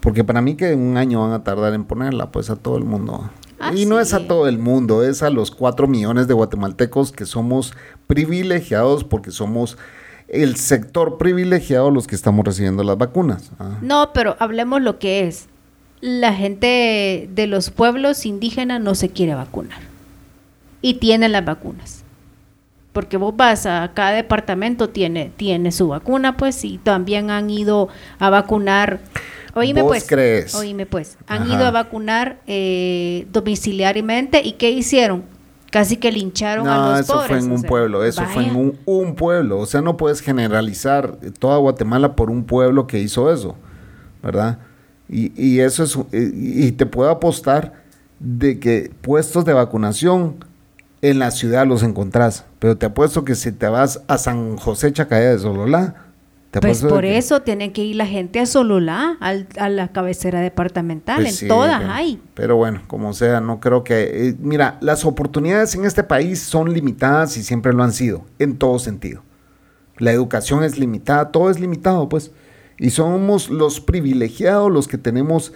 Porque 0.00 0.22
para 0.22 0.40
mí 0.40 0.54
que 0.54 0.74
un 0.74 0.96
año 0.96 1.20
van 1.22 1.32
a 1.32 1.42
tardar 1.42 1.74
en 1.74 1.84
ponerla, 1.84 2.30
pues 2.30 2.50
a 2.50 2.56
todo 2.56 2.76
el 2.78 2.84
mundo. 2.84 3.28
Ah, 3.58 3.72
y 3.74 3.86
no 3.86 3.98
es 3.98 4.14
a 4.14 4.28
todo 4.28 4.46
el 4.46 4.58
mundo, 4.58 5.02
es 5.02 5.24
a 5.24 5.30
los 5.30 5.50
cuatro 5.50 5.88
millones 5.88 6.28
de 6.28 6.34
guatemaltecos 6.34 7.10
que 7.10 7.26
somos 7.26 7.74
privilegiados 8.06 9.02
porque 9.02 9.32
somos 9.32 9.76
el 10.28 10.56
sector 10.56 11.18
privilegiado 11.18 11.90
los 11.90 12.06
que 12.06 12.14
estamos 12.14 12.44
recibiendo 12.44 12.82
las 12.84 12.98
vacunas. 12.98 13.50
¿ah? 13.58 13.78
No, 13.80 14.12
pero 14.12 14.36
hablemos 14.38 14.82
lo 14.82 14.98
que 14.98 15.26
es. 15.26 15.48
La 16.00 16.32
gente 16.32 17.28
de 17.34 17.46
los 17.46 17.70
pueblos 17.70 18.24
indígenas 18.24 18.80
no 18.80 18.94
se 18.94 19.08
quiere 19.08 19.34
vacunar. 19.34 19.80
Y 20.80 20.94
tienen 20.94 21.32
las 21.32 21.44
vacunas. 21.44 22.04
Porque 22.92 23.16
vos 23.16 23.36
vas 23.36 23.66
a 23.66 23.90
cada 23.94 24.12
departamento 24.12 24.90
tiene, 24.90 25.30
tiene 25.36 25.72
su 25.72 25.88
vacuna, 25.88 26.36
pues, 26.36 26.64
y 26.64 26.78
también 26.78 27.30
han 27.30 27.50
ido 27.50 27.88
a 28.18 28.30
vacunar. 28.30 29.00
Oíme 29.54 29.82
¿Vos 29.82 29.90
pues. 29.90 30.06
crees? 30.06 30.54
Oíme 30.54 30.86
pues. 30.86 31.18
Han 31.26 31.42
Ajá. 31.42 31.54
ido 31.54 31.66
a 31.66 31.70
vacunar 31.70 32.38
eh, 32.46 33.26
domiciliariamente. 33.32 34.40
¿Y 34.44 34.52
qué 34.52 34.70
hicieron? 34.70 35.24
Casi 35.70 35.96
que 35.98 36.10
lincharon 36.10 36.66
a 36.66 36.76
No, 36.76 36.90
los 36.92 37.00
eso 37.00 37.12
pobres. 37.14 37.28
fue 37.28 37.38
en 37.38 37.52
un 37.52 37.58
sea, 37.58 37.68
pueblo, 37.68 38.04
eso 38.04 38.24
fue 38.24 38.46
en 38.46 38.56
un, 38.56 38.78
un 38.86 39.14
pueblo. 39.14 39.58
O 39.58 39.66
sea, 39.66 39.82
no 39.82 39.96
puedes 39.96 40.20
generalizar 40.20 41.16
toda 41.38 41.58
Guatemala 41.58 42.16
por 42.16 42.30
un 42.30 42.44
pueblo 42.44 42.86
que 42.86 42.98
hizo 43.00 43.32
eso, 43.32 43.54
¿verdad? 44.22 44.58
Y, 45.10 45.32
y 45.42 45.60
eso 45.60 45.84
es, 45.84 45.96
y, 46.12 46.66
y 46.66 46.72
te 46.72 46.86
puedo 46.86 47.10
apostar 47.10 47.74
de 48.18 48.58
que 48.58 48.90
puestos 49.02 49.44
de 49.44 49.52
vacunación 49.52 50.36
en 51.02 51.18
la 51.18 51.30
ciudad 51.30 51.66
los 51.66 51.82
encontrás, 51.82 52.44
pero 52.58 52.76
te 52.76 52.86
apuesto 52.86 53.24
que 53.24 53.34
si 53.34 53.52
te 53.52 53.68
vas 53.68 54.00
a 54.08 54.18
San 54.18 54.56
José 54.56 54.92
Chacaya 54.92 55.30
de 55.30 55.38
Sololá, 55.38 56.07
Pues 56.50 56.82
por 56.82 57.02
que- 57.02 57.18
eso 57.18 57.42
tiene 57.42 57.72
que 57.72 57.84
ir 57.84 57.96
la 57.96 58.06
gente 58.06 58.40
a 58.40 58.46
Sololá, 58.46 59.16
al- 59.20 59.48
a 59.58 59.68
la 59.68 59.88
cabecera 59.92 60.40
departamental. 60.40 61.16
Pues 61.16 61.28
en 61.28 61.34
sí, 61.34 61.48
todas 61.48 61.80
pero- 61.80 61.92
hay. 61.92 62.22
Pero 62.34 62.56
bueno, 62.56 62.82
como 62.86 63.12
sea, 63.12 63.40
no 63.40 63.60
creo 63.60 63.84
que... 63.84 64.28
eh, 64.28 64.36
mira, 64.40 64.78
las 64.80 65.04
oportunidades 65.04 65.74
en 65.74 65.84
este 65.84 66.02
país 66.04 66.40
son 66.40 66.72
limitadas 66.72 67.36
y 67.36 67.42
siempre 67.42 67.72
lo 67.74 67.82
han 67.82 67.92
sido, 67.92 68.24
en 68.38 68.56
todo 68.56 68.78
sentido. 68.78 69.22
La 69.98 70.12
educación 70.12 70.64
es 70.64 70.78
limitada, 70.78 71.30
todo 71.32 71.50
es 71.50 71.60
limitado, 71.60 72.08
pues. 72.08 72.30
Y 72.78 72.90
somos 72.90 73.50
los 73.50 73.80
privilegiados 73.80 74.70
los 74.72 74.86
que 74.88 74.96
tenemos 74.98 75.52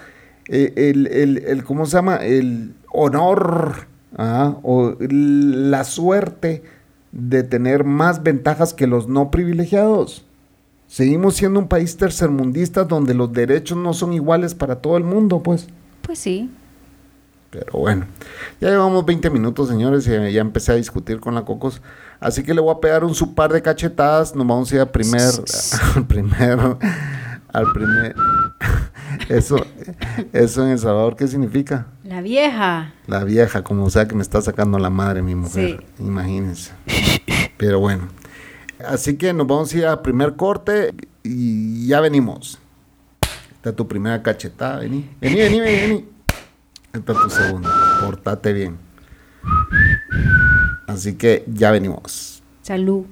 eh, 0.49 0.73
el, 0.77 1.07
el, 1.07 1.39
el, 1.39 1.63
¿cómo 1.65 1.87
se 1.87 1.93
llama? 1.97 2.17
El 2.17 2.75
honor 2.93 3.87
¿ah? 4.19 4.57
o 4.65 4.97
la 4.99 5.85
suerte 5.85 6.65
de 7.13 7.45
tener 7.45 7.85
más 7.85 8.23
ventajas 8.25 8.75
que 8.75 8.87
los 8.89 9.09
no 9.09 9.31
privilegiados. 9.31 10.27
Seguimos 10.93 11.37
siendo 11.37 11.59
un 11.59 11.69
país 11.69 11.97
tercermundista 11.97 12.85
donde 12.85 13.15
los 13.15 13.33
derechos 13.33 13.79
no 13.79 13.95
son 13.95 14.13
iguales 14.13 14.55
para 14.55 14.77
todo 14.77 14.99
el 14.99 15.05
mundo, 15.05 15.43
pues. 15.43 15.67
Pues 16.03 16.19
sí. 16.19 16.51
Pero 17.49 17.79
bueno, 17.79 18.05
ya 18.61 18.69
llevamos 18.69 19.07
20 19.07 19.31
minutos, 19.31 19.71
señores, 19.71 20.07
y 20.07 20.11
ya 20.11 20.43
empecé 20.43 20.73
a 20.73 20.75
discutir 20.75 21.19
con 21.19 21.35
la 21.35 21.47
Cocos. 21.47 21.81
Así 22.21 22.43
que 22.43 22.53
le 22.53 22.61
voy 22.61 22.75
a 22.75 22.81
pegar 22.81 23.05
un 23.07 23.15
su 23.15 23.35
par 23.35 23.55
de 23.55 23.63
cachetadas. 23.63 24.37
Nos 24.37 24.47
vamos 24.47 24.71
a 24.71 24.75
ir 24.75 24.81
a 24.83 24.93
primer, 24.93 25.23
al 25.95 26.07
primer, 26.07 26.59
al 27.55 27.73
primer. 27.73 28.15
Eso, 29.31 29.65
eso 30.35 30.63
en 30.63 30.73
El 30.73 30.79
Salvador, 30.79 31.17
¿qué 31.17 31.27
significa? 31.27 31.87
La 32.05 32.21
vieja. 32.21 32.93
La 33.07 33.25
vieja, 33.25 33.65
como 33.65 33.89
sea 33.89 34.07
que 34.07 34.15
me 34.15 34.23
está 34.23 34.43
sacando 34.43 34.79
la 34.79 34.91
madre 34.91 35.23
mi 35.23 35.37
mujer. 35.37 35.83
Imagínense. 35.99 36.73
Pero 37.57 37.81
bueno. 37.81 38.09
Así 38.87 39.17
que 39.17 39.33
nos 39.33 39.47
vamos 39.47 39.73
a 39.73 39.79
ir 39.79 39.87
a 39.87 40.03
primer 40.03 40.37
corte 40.37 40.95
y 41.23 41.87
ya 41.87 42.01
venimos. 42.01 42.59
Esta 43.53 43.73
tu 43.73 43.87
primera 43.87 44.23
cachetada, 44.23 44.81
vení. 44.81 45.09
Vení, 45.21 45.37
vení, 45.37 45.61
vení. 45.61 46.05
Esta 46.93 47.15
tu 47.15 47.31
segunda. 47.31 47.71
Portate 48.01 48.53
bien. 48.53 48.77
Así 50.87 51.15
que 51.15 51.45
ya 51.47 51.71
venimos. 51.71 52.43
Salud. 52.63 53.07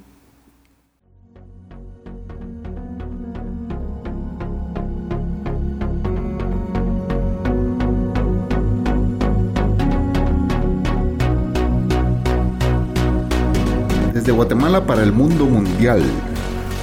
Desde 14.21 14.33
Guatemala 14.33 14.85
para 14.85 15.03
el 15.03 15.13
mundo 15.13 15.47
mundial. 15.47 16.03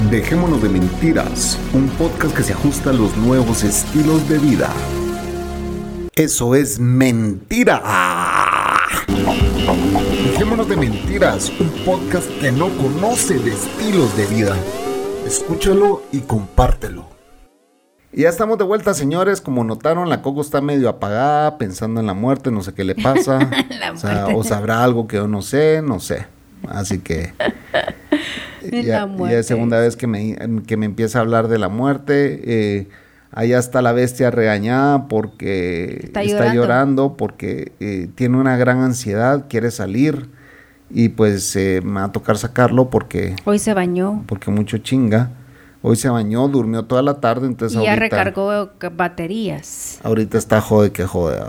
Dejémonos 0.09 0.59
de 0.63 0.69
mentiras, 0.69 1.59
un 1.71 1.87
podcast 1.89 2.35
que 2.35 2.41
se 2.41 2.53
ajusta 2.53 2.89
a 2.89 2.93
los 2.93 3.15
nuevos 3.15 3.63
estilos 3.63 4.27
de 4.27 4.39
vida. 4.39 4.71
Eso 6.15 6.55
es 6.55 6.79
mentira. 6.79 7.83
Dejémonos 10.31 10.67
de 10.67 10.77
mentiras, 10.77 11.51
un 11.59 11.69
podcast 11.85 12.27
que 12.41 12.51
no 12.51 12.69
conoce 12.69 13.37
de 13.37 13.51
estilos 13.51 14.17
de 14.17 14.25
vida. 14.25 14.55
Escúchalo 15.23 16.01
y 16.11 16.21
compártelo. 16.21 17.05
Y 18.11 18.23
ya 18.23 18.29
estamos 18.29 18.57
de 18.57 18.63
vuelta, 18.63 18.95
señores. 18.95 19.41
Como 19.41 19.63
notaron, 19.63 20.09
la 20.09 20.23
Coco 20.23 20.41
está 20.41 20.59
medio 20.59 20.89
apagada, 20.89 21.59
pensando 21.59 21.99
en 21.99 22.07
la 22.07 22.15
muerte, 22.15 22.49
no 22.49 22.63
sé 22.63 22.73
qué 22.73 22.83
le 22.83 22.95
pasa. 22.95 23.47
o, 24.33 24.43
sabrá 24.43 24.83
algo 24.83 25.07
que 25.07 25.17
yo 25.17 25.27
no 25.27 25.43
sé, 25.43 25.83
no 25.83 25.99
sé. 25.99 26.35
Así 26.69 26.99
que 26.99 27.33
ya, 28.83 29.09
es 29.29 29.47
segunda 29.47 29.79
vez 29.79 29.95
que 29.95 30.07
me, 30.07 30.35
que 30.65 30.77
me 30.77 30.85
empieza 30.85 31.19
a 31.19 31.21
hablar 31.21 31.47
de 31.47 31.57
la 31.57 31.69
muerte. 31.69 32.41
Eh, 32.43 32.87
Allá 33.31 33.59
está 33.59 33.81
la 33.81 33.91
bestia 33.91 34.31
regañada 34.31 35.07
porque 35.07 35.99
está 36.05 36.53
llorando, 36.53 37.17
porque 37.17 37.73
eh, 37.79 38.09
tiene 38.15 38.37
una 38.37 38.57
gran 38.57 38.79
ansiedad, 38.79 39.45
quiere 39.47 39.69
salir 39.69 40.29
y 40.89 41.09
pues 41.09 41.55
eh, 41.55 41.81
me 41.83 41.99
va 41.99 42.05
a 42.05 42.11
tocar 42.11 42.37
sacarlo 42.37 42.89
porque... 42.89 43.35
Hoy 43.45 43.59
se 43.59 43.73
bañó. 43.73 44.23
Porque 44.27 44.49
mucho 44.49 44.77
chinga. 44.79 45.31
Hoy 45.83 45.97
se 45.97 46.09
bañó, 46.09 46.47
durmió 46.47 46.85
toda 46.85 47.01
la 47.01 47.19
tarde, 47.19 47.45
entonces... 47.47 47.79
Y 47.79 47.83
ya 47.83 47.95
recargó 47.95 48.71
baterías. 48.93 49.99
Ahorita 50.03 50.37
está 50.37 50.59
jode 50.61 50.91
que 50.91 51.05
jode. 51.05 51.39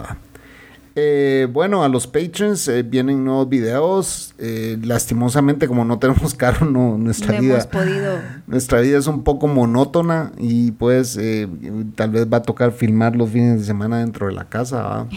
Eh, 1.01 1.47
bueno, 1.47 1.85
a 1.85 1.89
los 1.89 2.09
patrons 2.09 2.67
eh, 2.67 2.83
vienen 2.83 3.25
nuevos 3.25 3.49
videos. 3.49 4.35
Eh, 4.39 4.77
lastimosamente, 4.83 5.69
como 5.69 5.85
no 5.85 6.01
tenemos 6.01 6.35
carro, 6.35 6.67
no, 6.67 6.99
nuestra 6.99 7.41
vida. 7.41 7.69
Nuestra 8.49 8.81
vida 8.81 8.99
es 8.99 9.07
un 9.07 9.23
poco 9.23 9.47
monótona 9.47 10.33
y 10.39 10.73
pues 10.73 11.17
tal 11.95 12.11
vez 12.11 12.27
va 12.27 12.39
a 12.39 12.43
tocar 12.43 12.73
filmar 12.73 13.15
los 13.15 13.31
fines 13.31 13.61
de 13.61 13.65
semana 13.65 13.99
dentro 13.99 14.27
de 14.27 14.33
la 14.33 14.49
casa. 14.49 15.07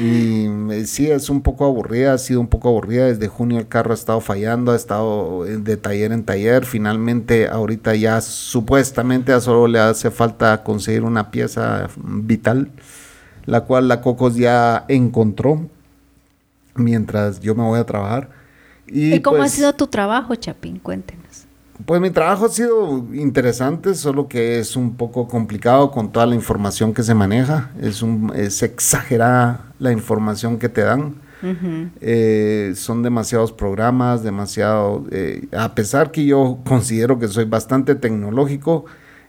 y 0.00 0.48
sí, 0.86 1.08
es 1.08 1.30
un 1.30 1.42
poco 1.42 1.64
aburrida, 1.64 2.14
ha 2.14 2.18
sido 2.18 2.40
un 2.40 2.48
poco 2.48 2.68
aburrida. 2.68 3.06
Desde 3.06 3.28
junio 3.28 3.60
el 3.60 3.68
carro 3.68 3.92
ha 3.92 3.94
estado 3.94 4.20
fallando, 4.20 4.72
ha 4.72 4.76
estado 4.76 5.44
de 5.44 5.76
taller 5.76 6.10
en 6.10 6.24
taller. 6.24 6.64
Finalmente, 6.64 7.46
ahorita 7.46 7.94
ya 7.94 8.20
supuestamente 8.20 9.32
a 9.32 9.40
solo 9.40 9.68
le 9.68 9.78
hace 9.78 10.10
falta 10.10 10.64
conseguir 10.64 11.04
una 11.04 11.30
pieza 11.30 11.88
vital 11.96 12.72
la 13.46 13.62
cual 13.62 13.88
la 13.88 14.00
Cocos 14.00 14.36
ya 14.36 14.84
encontró 14.88 15.68
mientras 16.74 17.40
yo 17.40 17.54
me 17.54 17.62
voy 17.62 17.78
a 17.78 17.84
trabajar. 17.84 18.30
¿Y, 18.86 19.20
cómo 19.20 19.36
ha 19.36 19.40
pues 19.40 19.52
sido 19.52 19.72
tu 19.74 19.86
trabajo, 19.86 20.34
Chapín? 20.34 20.78
Cuéntenos. 20.78 21.46
Pues 21.86 22.00
mi 22.00 22.10
trabajo 22.10 22.46
ha 22.46 22.48
sido 22.48 23.06
interesante, 23.14 23.94
solo 23.94 24.28
que 24.28 24.58
es 24.58 24.76
un 24.76 24.94
poco 24.96 25.26
complicado 25.26 25.90
con 25.90 26.12
toda 26.12 26.26
la 26.26 26.34
información 26.34 26.94
que 26.94 27.02
se 27.02 27.14
maneja. 27.14 27.70
Es, 27.80 28.02
un, 28.02 28.32
es 28.34 28.62
exagerada 28.62 29.72
la 29.78 29.92
información 29.92 30.58
que 30.58 30.68
te 30.68 30.82
dan. 30.82 31.16
Eh, 32.00 32.72
son 32.76 33.02
demasiados 33.02 33.52
programas, 33.52 34.22
demasiado... 34.22 35.04
Eh, 35.10 35.48
a 35.56 35.74
pesar 35.74 36.12
que 36.12 36.24
yo 36.24 36.58
considero 36.64 37.18
que 37.18 37.26
soy 37.26 37.46
bastante 37.46 37.96
tecnológico, 37.96 38.84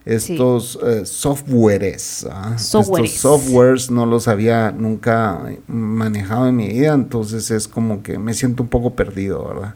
estos 0.06 0.78
eh, 0.86 1.06
softwares. 1.06 2.28
¿ah? 2.30 2.54
Estos 2.56 2.88
softwares 3.12 3.89
no 3.89 4.06
los 4.06 4.28
había 4.28 4.72
nunca 4.72 5.42
manejado 5.68 6.48
en 6.48 6.56
mi 6.56 6.68
vida, 6.68 6.94
entonces 6.94 7.50
es 7.52 7.68
como 7.68 8.04
que 8.04 8.20
me 8.20 8.34
siento 8.34 8.63
un 8.63 8.70
poco 8.70 8.92
perdido, 8.92 9.48
¿verdad? 9.48 9.76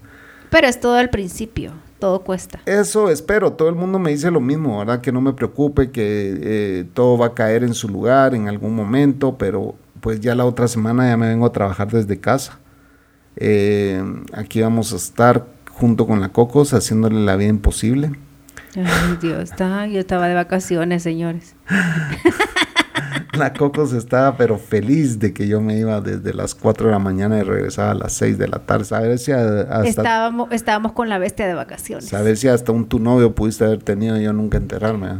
Pero 0.50 0.68
es 0.68 0.80
todo 0.80 0.96
al 0.96 1.10
principio, 1.10 1.74
todo 2.00 2.22
cuesta. 2.22 2.62
Eso 2.66 3.10
espero, 3.10 3.54
todo 3.54 3.70
el 3.70 3.76
mundo 3.76 4.00
me 4.00 4.12
dice 4.12 4.32
lo 4.32 4.40
mismo, 4.40 4.80
¿verdad? 4.80 5.02
Que 5.02 5.12
no 5.12 5.22
me 5.22 5.34
preocupe, 5.34 5.92
que 5.92 6.38
eh, 6.42 6.86
todo 6.94 7.18
va 7.18 7.28
a 7.28 7.34
caer 7.34 7.64
en 7.64 7.74
su 7.74 7.88
lugar 7.90 8.34
en 8.36 8.48
algún 8.48 8.76
momento, 8.76 9.38
pero 9.38 9.76
pues 10.02 10.20
ya 10.20 10.36
la 10.36 10.46
otra 10.46 10.68
semana 10.68 11.08
ya 11.08 11.18
me 11.18 11.28
vengo 11.28 11.46
a 11.46 11.52
trabajar 11.52 11.92
desde 11.92 12.20
casa. 12.20 12.60
Eh, 13.36 14.02
aquí 14.34 14.62
vamos 14.62 14.94
a 14.94 14.96
estar 14.96 15.46
junto 15.72 16.08
con 16.08 16.22
la 16.22 16.30
Cocos 16.30 16.74
haciéndole 16.74 17.20
la 17.20 17.36
vida 17.36 17.50
imposible. 17.50 18.12
Ay, 18.78 19.18
Dios, 19.20 19.52
yo 19.58 20.00
estaba 20.00 20.28
de 20.28 20.36
vacaciones, 20.36 21.02
señores. 21.02 21.56
La 23.34 23.54
Cocos 23.54 23.94
estaba 23.94 24.36
pero 24.36 24.58
feliz 24.58 25.20
de 25.20 25.32
que 25.34 25.48
yo 25.48 25.62
me 25.62 25.78
iba 25.78 26.02
desde 26.02 26.34
las 26.34 26.56
4 26.56 26.88
de 26.88 26.92
la 26.92 27.00
mañana 27.00 27.38
y 27.38 27.44
regresaba 27.44 27.92
a 27.92 27.94
las 27.94 28.14
6 28.14 28.38
de 28.38 28.48
la 28.48 28.60
tarde. 28.60 28.96
A 28.96 29.00
ver 29.00 29.20
si 29.20 29.32
hasta, 29.32 29.84
estábamos, 29.86 30.52
estábamos 30.52 30.94
con 30.94 31.08
la 31.08 31.20
bestia 31.20 31.48
de 31.48 31.54
vacaciones. 31.54 32.14
A 32.14 32.22
ver 32.22 32.38
si 32.38 32.48
hasta 32.48 32.72
un 32.72 32.88
tu 32.88 33.00
novio 33.00 33.36
pudiste 33.36 33.66
haber 33.66 33.84
tenido 33.84 34.18
yo 34.18 34.34
nunca 34.34 34.58
enterarme. 34.58 35.20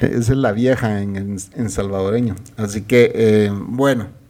Esa 0.00 0.32
es 0.32 0.38
la 0.38 0.52
vieja 0.52 1.00
en, 1.00 1.16
en, 1.16 1.70
salvadoreño. 1.70 2.36
Así 2.56 2.82
que, 2.82 3.10
eh, 3.14 3.50
bueno. 3.52 4.21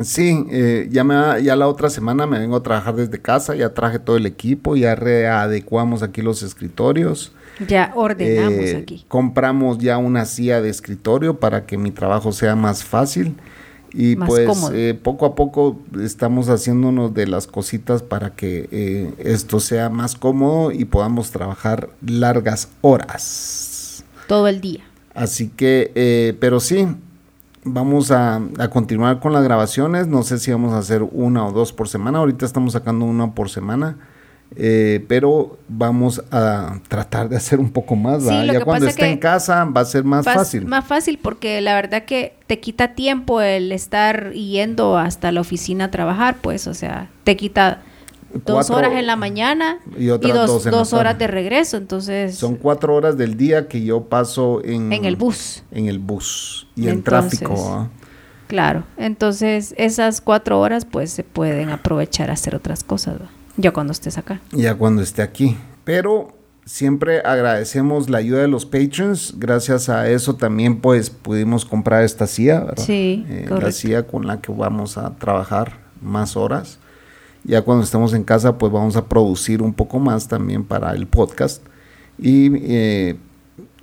Sí, 0.00 0.44
eh, 0.50 0.88
ya, 0.90 1.04
me, 1.04 1.42
ya 1.42 1.56
la 1.56 1.68
otra 1.68 1.88
semana 1.88 2.26
me 2.26 2.38
vengo 2.38 2.56
a 2.56 2.62
trabajar 2.62 2.96
desde 2.96 3.20
casa, 3.20 3.54
ya 3.54 3.72
traje 3.72 3.98
todo 3.98 4.16
el 4.16 4.26
equipo, 4.26 4.76
ya 4.76 4.94
readecuamos 4.94 6.02
aquí 6.02 6.22
los 6.22 6.42
escritorios. 6.42 7.32
Ya 7.66 7.92
ordenamos 7.94 8.64
eh, 8.64 8.76
aquí. 8.76 9.04
Compramos 9.08 9.78
ya 9.78 9.96
una 9.96 10.26
silla 10.26 10.60
de 10.60 10.68
escritorio 10.68 11.40
para 11.40 11.64
que 11.64 11.78
mi 11.78 11.90
trabajo 11.90 12.32
sea 12.32 12.54
más 12.56 12.84
fácil. 12.84 13.34
Y 13.98 14.16
pues 14.16 14.50
eh, 14.74 14.98
poco 15.02 15.24
a 15.24 15.34
poco 15.34 15.80
estamos 16.02 16.50
haciéndonos 16.50 17.14
de 17.14 17.26
las 17.26 17.46
cositas 17.46 18.02
para 18.02 18.34
que 18.34 19.14
esto 19.18 19.58
sea 19.58 19.88
más 19.88 20.16
cómodo 20.16 20.70
y 20.70 20.84
podamos 20.84 21.30
trabajar 21.30 21.88
largas 22.04 22.68
horas. 22.82 24.04
Todo 24.26 24.48
el 24.48 24.60
día. 24.60 24.84
Así 25.14 25.48
que, 25.48 26.36
pero 26.38 26.60
sí, 26.60 26.86
vamos 27.66 28.10
a, 28.10 28.40
continuar 28.70 29.20
con 29.20 29.32
las 29.32 29.44
grabaciones. 29.44 30.06
No 30.06 30.22
sé 30.22 30.38
si 30.38 30.50
vamos 30.50 30.72
a 30.72 30.78
hacer 30.78 31.02
una 31.02 31.46
o 31.46 31.52
dos 31.52 31.72
por 31.72 31.88
semana. 31.88 32.18
Ahorita 32.18 32.46
estamos 32.46 32.72
sacando 32.72 33.04
una 33.04 33.34
por 33.34 33.50
semana. 33.50 33.96
Eh, 34.54 35.04
pero 35.08 35.58
vamos 35.68 36.22
a 36.30 36.78
tratar 36.86 37.28
de 37.28 37.36
hacer 37.36 37.58
un 37.58 37.70
poco 37.70 37.96
más. 37.96 38.24
ya 38.24 38.64
cuando 38.64 38.86
esté 38.86 39.10
en 39.10 39.18
casa 39.18 39.64
va 39.64 39.80
a 39.80 39.84
ser 39.84 40.04
más 40.04 40.24
fácil. 40.24 40.66
Más 40.66 40.86
fácil 40.86 41.18
porque 41.20 41.60
la 41.60 41.74
verdad 41.74 42.04
que 42.04 42.36
te 42.46 42.60
quita 42.60 42.94
tiempo 42.94 43.40
el 43.40 43.72
estar 43.72 44.32
yendo 44.32 44.96
hasta 44.98 45.32
la 45.32 45.40
oficina 45.40 45.86
a 45.86 45.90
trabajar, 45.90 46.36
pues, 46.40 46.68
o 46.68 46.74
sea, 46.74 47.10
te 47.24 47.36
quita 47.36 47.82
dos 48.44 48.70
horas 48.70 48.92
en 48.92 49.06
la 49.06 49.16
mañana 49.16 49.78
y, 49.96 50.06
dos, 50.06 50.92
horas 50.92 51.18
de 51.18 51.26
regreso. 51.26 51.76
Entonces. 51.76 52.34
Son 52.36 52.56
cuatro 52.56 52.94
horas 52.94 53.16
del 53.16 53.36
día 53.36 53.68
que 53.68 53.82
yo 53.82 54.04
paso 54.04 54.62
en, 54.64 54.92
en 54.92 55.04
el 55.04 55.16
bus. 55.16 55.62
En 55.70 55.86
el 55.86 55.98
bus 55.98 56.66
y 56.74 56.88
en 56.88 57.02
tráfico. 57.02 57.88
Claro. 58.46 58.84
Entonces, 58.96 59.74
esas 59.76 60.20
cuatro 60.20 60.60
horas, 60.60 60.84
pues 60.84 61.10
se 61.10 61.24
pueden 61.24 61.70
aprovechar 61.70 62.30
a 62.30 62.34
hacer 62.34 62.54
otras 62.54 62.84
cosas. 62.84 63.18
Ya 63.56 63.72
cuando 63.72 63.92
estés 63.92 64.18
acá. 64.18 64.40
Ya 64.52 64.74
cuando 64.74 65.02
esté 65.02 65.22
aquí. 65.22 65.56
Pero 65.84 66.36
siempre 66.64 67.20
agradecemos 67.24 68.10
la 68.10 68.18
ayuda 68.18 68.40
de 68.40 68.48
los 68.48 68.66
patrons. 68.66 69.34
Gracias 69.38 69.88
a 69.88 70.08
eso 70.10 70.36
también 70.36 70.80
pues 70.80 71.10
pudimos 71.10 71.64
comprar 71.64 72.02
esta 72.04 72.26
silla, 72.26 72.60
¿verdad? 72.60 72.84
Sí, 72.84 73.24
Eh, 73.28 73.48
la 73.48 73.72
silla 73.72 74.06
con 74.06 74.26
la 74.26 74.40
que 74.40 74.52
vamos 74.52 74.98
a 74.98 75.16
trabajar 75.16 75.78
más 76.02 76.36
horas. 76.36 76.78
Ya 77.46 77.62
cuando 77.62 77.84
estemos 77.84 78.12
en 78.12 78.24
casa 78.24 78.58
pues 78.58 78.72
vamos 78.72 78.96
a 78.96 79.06
producir 79.06 79.62
un 79.62 79.72
poco 79.72 79.98
más 80.00 80.26
también 80.28 80.64
para 80.64 80.92
el 80.94 81.06
podcast. 81.06 81.62
Y 82.18 82.50
eh, 82.64 83.16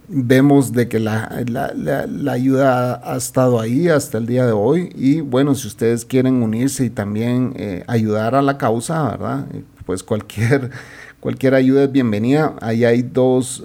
vemos 0.10 0.74
de 0.74 0.90
que 0.90 1.00
la, 1.00 1.44
la- 1.48 1.74
la- 2.08 2.32
ayuda 2.34 3.02
ha, 3.04 3.16
estado 3.16 3.60
ahí 3.62 3.88
hasta 3.88 4.18
el 4.18 4.26
día 4.26 4.46
de 4.46 4.52
hoy. 4.52 4.92
Y 4.96 5.22
bueno, 5.22 5.56
si 5.56 5.68
ustedes 5.68 6.04
quieren 6.04 6.44
unirse 6.44 6.84
y 6.86 6.90
también 6.90 7.54
eh, 7.56 7.84
ayudar 7.88 8.36
a 8.36 8.42
la 8.42 8.58
causa, 8.58 9.12
¿verdad? 9.12 9.46
Eh, 9.54 9.64
Pues 9.86 10.04
cualquier, 10.04 10.72
cualquier 11.22 11.54
ayuda 11.56 11.84
es 11.86 11.92
bienvenida. 11.92 12.56
Ahí 12.62 12.84
hay 12.84 13.02
dos, 13.02 13.64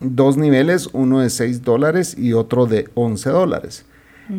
dos 0.00 0.36
niveles, 0.38 0.88
uno 0.94 1.20
de 1.20 1.28
6 1.28 1.62
dólares 1.62 2.16
y 2.16 2.32
otro 2.32 2.64
de 2.66 2.88
11 2.94 3.28
dólares. 3.30 3.84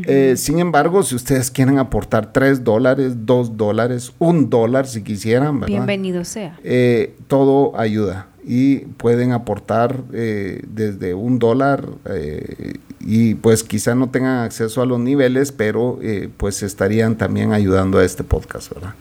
Eh, 0.06 0.36
sin 0.38 0.60
embargo, 0.60 1.04
si 1.04 1.15
ustedes 1.15 1.51
quieren 1.51 1.77
aportar 1.77 2.32
3 2.34 2.63
dólares, 2.63 3.25
2 3.25 3.58
dólares, 3.58 4.13
1 4.19 4.47
dólar 4.49 4.88
si 4.88 5.04
quisieran, 5.04 5.60
¿verdad? 5.60 5.75
Bienvenido 5.75 6.23
sea. 6.23 6.60
Eh, 6.63 7.15
todo 7.27 7.77
ayuda 7.77 8.27
y 8.43 8.80
pueden 8.80 9.32
aportar 9.32 10.04
eh, 10.13 10.62
desde 10.67 11.13
un 11.13 11.39
dólar 11.39 11.88
eh, 12.06 12.75
y 12.99 13.36
pues 13.36 13.63
quizá 13.63 13.95
no 13.95 14.10
tengan 14.10 14.39
acceso 14.39 14.82
a 14.82 14.86
los 14.86 14.99
niveles, 14.99 15.51
pero 15.51 15.99
eh, 16.01 16.30
pues 16.38 16.63
estarían 16.63 17.17
también 17.17 17.54
ayudando 17.54 17.99
a 17.99 18.06
este 18.06 18.23
podcast, 18.23 18.73
¿verdad? 18.73 18.93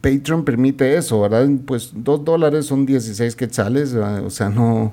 Patreon 0.00 0.44
permite 0.44 0.96
eso, 0.96 1.20
¿verdad? 1.20 1.48
Pues 1.66 1.92
dos 1.94 2.24
dólares 2.24 2.66
son 2.66 2.86
16 2.86 3.36
quetzales, 3.36 3.94
¿verdad? 3.94 4.24
o 4.24 4.30
sea, 4.30 4.48
no, 4.50 4.92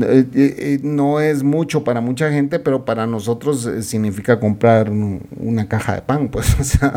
eh, 0.00 0.26
eh, 0.34 0.54
eh, 0.58 0.80
no 0.82 1.20
es 1.20 1.42
mucho 1.44 1.84
para 1.84 2.00
mucha 2.00 2.30
gente, 2.30 2.58
pero 2.58 2.84
para 2.84 3.06
nosotros 3.06 3.68
significa 3.82 4.40
comprar 4.40 4.90
un- 4.90 5.22
una 5.38 5.68
caja 5.68 5.94
de 5.94 6.02
pan, 6.02 6.28
pues, 6.28 6.54
o 6.60 6.64
sea, 6.64 6.92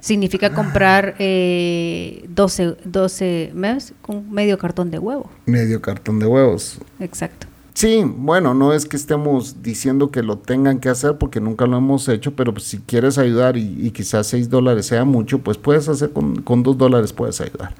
Significa 0.00 0.52
comprar 0.54 1.14
eh, 1.18 2.24
12, 2.28 2.76
12 2.84 3.50
mes 3.54 3.92
con 4.02 4.30
medio 4.32 4.56
cartón 4.58 4.90
de 4.90 4.98
huevo. 4.98 5.30
medio 5.46 5.80
cartón 5.82 6.18
de 6.18 6.26
huevos. 6.26 6.78
Exacto. 7.00 7.46
Sí, 7.74 8.02
bueno, 8.06 8.54
no 8.54 8.72
es 8.72 8.86
que 8.86 8.96
estemos 8.96 9.62
diciendo 9.62 10.10
que 10.10 10.22
lo 10.22 10.38
tengan 10.38 10.78
que 10.80 10.88
hacer 10.88 11.18
porque 11.18 11.42
nunca 11.42 11.66
lo 11.66 11.76
hemos 11.76 12.08
hecho, 12.08 12.34
pero 12.34 12.54
pues, 12.54 12.64
si 12.64 12.78
quieres 12.78 13.18
ayudar 13.18 13.58
y, 13.58 13.76
y 13.86 13.90
quizás 13.90 14.28
6 14.28 14.48
dólares 14.48 14.86
sea 14.86 15.04
mucho, 15.04 15.40
pues 15.40 15.58
puedes 15.58 15.86
hacer 15.90 16.10
con, 16.12 16.40
con 16.40 16.62
2 16.62 16.78
dólares 16.78 17.12
puedes 17.12 17.38
ayudar. 17.42 17.74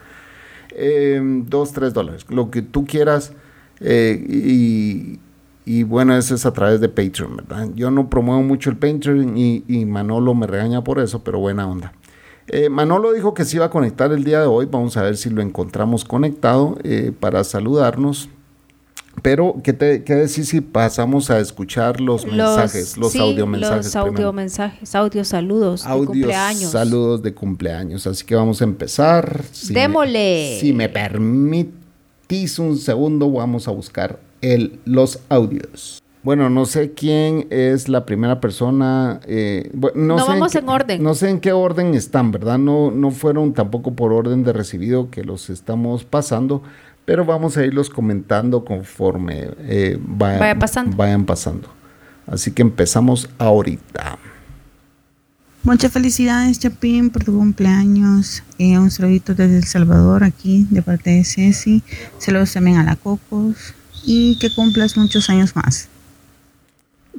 Eh, 0.72 1.18
2, 1.22 1.72
3 1.72 1.94
dólares, 1.94 2.27
lo 2.29 2.51
que 2.51 2.61
tú 2.61 2.85
quieras. 2.85 3.33
Eh, 3.80 4.24
y, 4.28 5.18
y 5.64 5.82
bueno, 5.82 6.16
eso 6.16 6.34
es 6.34 6.46
a 6.46 6.52
través 6.52 6.80
de 6.80 6.88
Patreon, 6.88 7.36
¿verdad? 7.36 7.68
Yo 7.74 7.90
no 7.90 8.08
promuevo 8.08 8.42
mucho 8.42 8.70
el 8.70 8.76
Patreon 8.76 9.36
y, 9.36 9.64
y 9.68 9.84
Manolo 9.84 10.34
me 10.34 10.46
regaña 10.46 10.82
por 10.84 10.98
eso, 11.00 11.22
pero 11.24 11.38
buena 11.38 11.66
onda. 11.68 11.92
Eh, 12.48 12.68
Manolo 12.68 13.12
dijo 13.12 13.34
que 13.34 13.44
se 13.44 13.56
iba 13.56 13.66
a 13.66 13.70
conectar 13.70 14.12
el 14.12 14.22
día 14.22 14.40
de 14.40 14.46
hoy. 14.46 14.66
Vamos 14.70 14.96
a 14.96 15.02
ver 15.02 15.16
si 15.16 15.30
lo 15.30 15.42
encontramos 15.42 16.04
conectado 16.04 16.78
eh, 16.84 17.10
para 17.18 17.42
saludarnos. 17.42 18.28
Pero, 19.22 19.56
¿qué, 19.64 19.72
te, 19.72 20.04
qué 20.04 20.14
decís 20.14 20.48
si 20.50 20.60
pasamos 20.60 21.30
a 21.30 21.40
escuchar 21.40 22.00
los 22.02 22.26
mensajes, 22.26 22.98
los 22.98 23.12
sí, 23.12 23.18
audio 23.18 23.46
mensajes? 23.46 23.86
Los 23.86 23.96
audio 23.96 24.32
mensajes, 24.32 24.94
audio 24.94 25.24
saludos 25.24 25.82
de 25.84 25.90
Audios, 25.90 26.06
cumpleaños. 26.08 26.70
saludos 26.70 27.22
de 27.22 27.34
cumpleaños. 27.34 28.06
Así 28.06 28.24
que 28.26 28.34
vamos 28.36 28.60
a 28.60 28.64
empezar. 28.64 29.42
Si 29.52 29.72
me- 29.72 29.80
Démosle. 29.80 30.58
si 30.60 30.72
me 30.74 30.88
permitís 32.28 32.58
un 32.58 32.76
segundo, 32.76 33.30
vamos 33.30 33.68
a 33.68 33.70
buscar 33.70 34.18
el, 34.40 34.78
los 34.84 35.20
audios. 35.28 36.02
Bueno, 36.22 36.50
no 36.50 36.66
sé 36.66 36.92
quién 36.92 37.46
es 37.50 37.88
la 37.88 38.04
primera 38.04 38.40
persona. 38.40 39.20
eh, 39.26 39.70
no 39.94 40.16
No 40.16 40.18
sé 40.18 40.24
vamos 40.32 40.52
qué- 40.52 40.58
en 40.58 40.68
orden. 40.68 41.02
No 41.02 41.14
sé 41.14 41.30
en 41.30 41.38
qué 41.40 41.52
orden 41.52 41.94
están, 41.94 42.32
¿verdad? 42.32 42.58
No, 42.58 42.90
no 42.90 43.12
fueron 43.12 43.52
tampoco 43.54 43.94
por 43.94 44.12
orden 44.12 44.42
de 44.42 44.52
recibido 44.52 45.08
que 45.10 45.22
los 45.22 45.50
estamos 45.50 46.02
pasando, 46.02 46.62
pero 47.04 47.24
vamos 47.24 47.56
a 47.56 47.64
irlos 47.64 47.90
comentando 47.90 48.64
conforme 48.64 49.50
eh, 49.60 49.96
vaya- 50.00 50.38
Vaya 50.40 50.58
pasando. 50.58 50.96
vayan 50.96 51.24
pasando. 51.26 51.68
Así 52.26 52.50
que 52.50 52.62
empezamos 52.62 53.28
ahorita. 53.38 54.18
Muchas 55.66 55.90
felicidades, 55.90 56.61
Chapín, 56.61 57.11
por 57.11 57.24
tu 57.24 57.37
cumpleaños. 57.37 58.42
Eh, 58.59 58.79
un 58.79 58.90
saludito 58.90 59.35
desde 59.35 59.57
El 59.59 59.64
Salvador, 59.64 60.22
aquí, 60.22 60.64
de 60.70 60.81
parte 60.81 61.11
de 61.11 61.24
Ceci. 61.24 61.83
Saludos 62.18 62.52
también 62.52 62.76
a 62.79 62.85
la 62.85 62.94
Cocos. 62.94 63.74
Y 64.05 64.38
que 64.38 64.55
cumplas 64.55 64.96
muchos 64.96 65.29
años 65.29 65.57
más. 65.57 65.88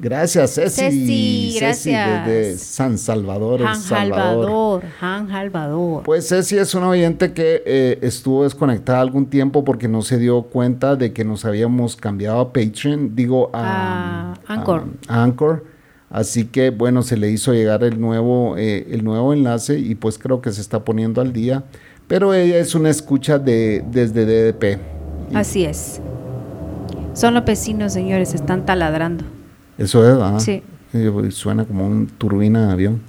Gracias, 0.00 0.54
Ceci. 0.54 0.80
Ceci, 0.80 1.56
gracias. 1.60 2.26
desde 2.26 2.56
San 2.58 2.96
Salvador, 2.96 3.62
Han 3.66 3.76
Salvador. 3.82 4.44
Salvador, 4.46 4.84
Han 5.02 5.28
Salvador. 5.28 6.02
Pues 6.04 6.28
Ceci 6.28 6.56
es 6.56 6.72
una 6.74 6.88
oyente 6.88 7.32
que 7.34 7.62
eh, 7.66 7.98
estuvo 8.00 8.44
desconectada 8.44 9.00
algún 9.02 9.26
tiempo 9.26 9.62
porque 9.64 9.88
no 9.88 10.00
se 10.00 10.16
dio 10.18 10.42
cuenta 10.44 10.96
de 10.96 11.12
que 11.12 11.24
nos 11.24 11.44
habíamos 11.44 11.96
cambiado 11.96 12.40
a 12.40 12.52
Patreon, 12.52 13.14
digo 13.14 13.50
a, 13.52 14.34
A 14.46 14.54
Anchor. 14.54 14.86
a- 15.08 15.14
a 15.20 15.24
Anchor. 15.24 15.64
Así 16.10 16.46
que 16.46 16.70
bueno, 16.70 17.02
se 17.02 17.16
le 17.16 17.30
hizo 17.30 17.52
llegar 17.52 17.84
el 17.84 18.00
nuevo, 18.00 18.56
eh, 18.56 18.86
el 18.90 19.04
nuevo 19.04 19.32
enlace 19.32 19.78
y 19.78 19.94
pues 19.94 20.18
creo 20.18 20.40
que 20.40 20.52
se 20.52 20.60
está 20.60 20.84
poniendo 20.84 21.20
al 21.20 21.32
día. 21.32 21.64
Pero 22.06 22.32
ella 22.32 22.58
es 22.58 22.74
una 22.74 22.88
escucha 22.88 23.38
de, 23.38 23.84
desde 23.90 24.24
DDP. 24.24 24.80
Así 25.34 25.64
es. 25.64 26.00
Son 27.12 27.34
los 27.34 27.44
vecinos, 27.44 27.92
señores, 27.92 28.32
están 28.34 28.64
taladrando. 28.64 29.24
Eso 29.76 30.08
es, 30.08 30.16
¿verdad? 30.16 30.38
Sí. 30.38 30.62
Eh, 30.92 31.30
Suena 31.30 31.64
como 31.64 31.86
un 31.86 32.06
turbina 32.06 32.66
de 32.66 32.72
avión. 32.72 33.02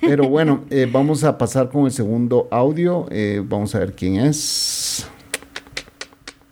Pero 0.00 0.28
bueno, 0.28 0.64
eh, 0.70 0.88
vamos 0.90 1.24
a 1.24 1.36
pasar 1.36 1.68
con 1.68 1.84
el 1.84 1.92
segundo 1.92 2.48
audio. 2.50 3.06
Eh, 3.10 3.42
vamos 3.44 3.74
a 3.74 3.80
ver 3.80 3.94
quién 3.94 4.16
es. 4.16 5.06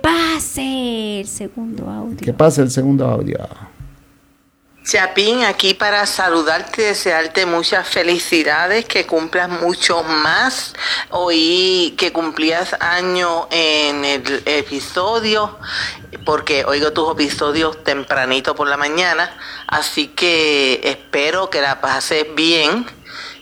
Pase 0.03 1.21
el 1.21 1.27
segundo 1.27 1.89
audio. 1.89 2.17
¿Qué 2.19 2.33
pasa 2.33 2.63
el 2.63 2.71
segundo 2.71 3.07
audio? 3.07 3.39
Chapín, 4.91 5.45
aquí 5.45 5.75
para 5.75 6.05
saludarte 6.05 6.83
y 6.83 6.85
desearte 6.87 7.47
muchas 7.47 7.87
felicidades, 7.87 8.87
que 8.87 9.07
cumplas 9.07 9.49
mucho 9.49 10.03
más. 10.03 10.75
Oí 11.11 11.95
que 11.97 12.13
cumplías 12.13 12.75
año 12.81 13.47
en 13.53 14.05
el 14.05 14.43
episodio, 14.47 15.57
porque 16.25 16.65
oigo 16.65 16.93
tus 16.93 17.13
episodios 17.13 17.85
tempranito 17.85 18.57
por 18.57 18.67
la 18.67 18.77
mañana, 18.77 19.33
así 19.69 20.09
que 20.09 20.81
espero 20.83 21.51
que 21.51 21.61
la 21.61 21.81
pases 21.81 22.27
bien. 22.35 22.85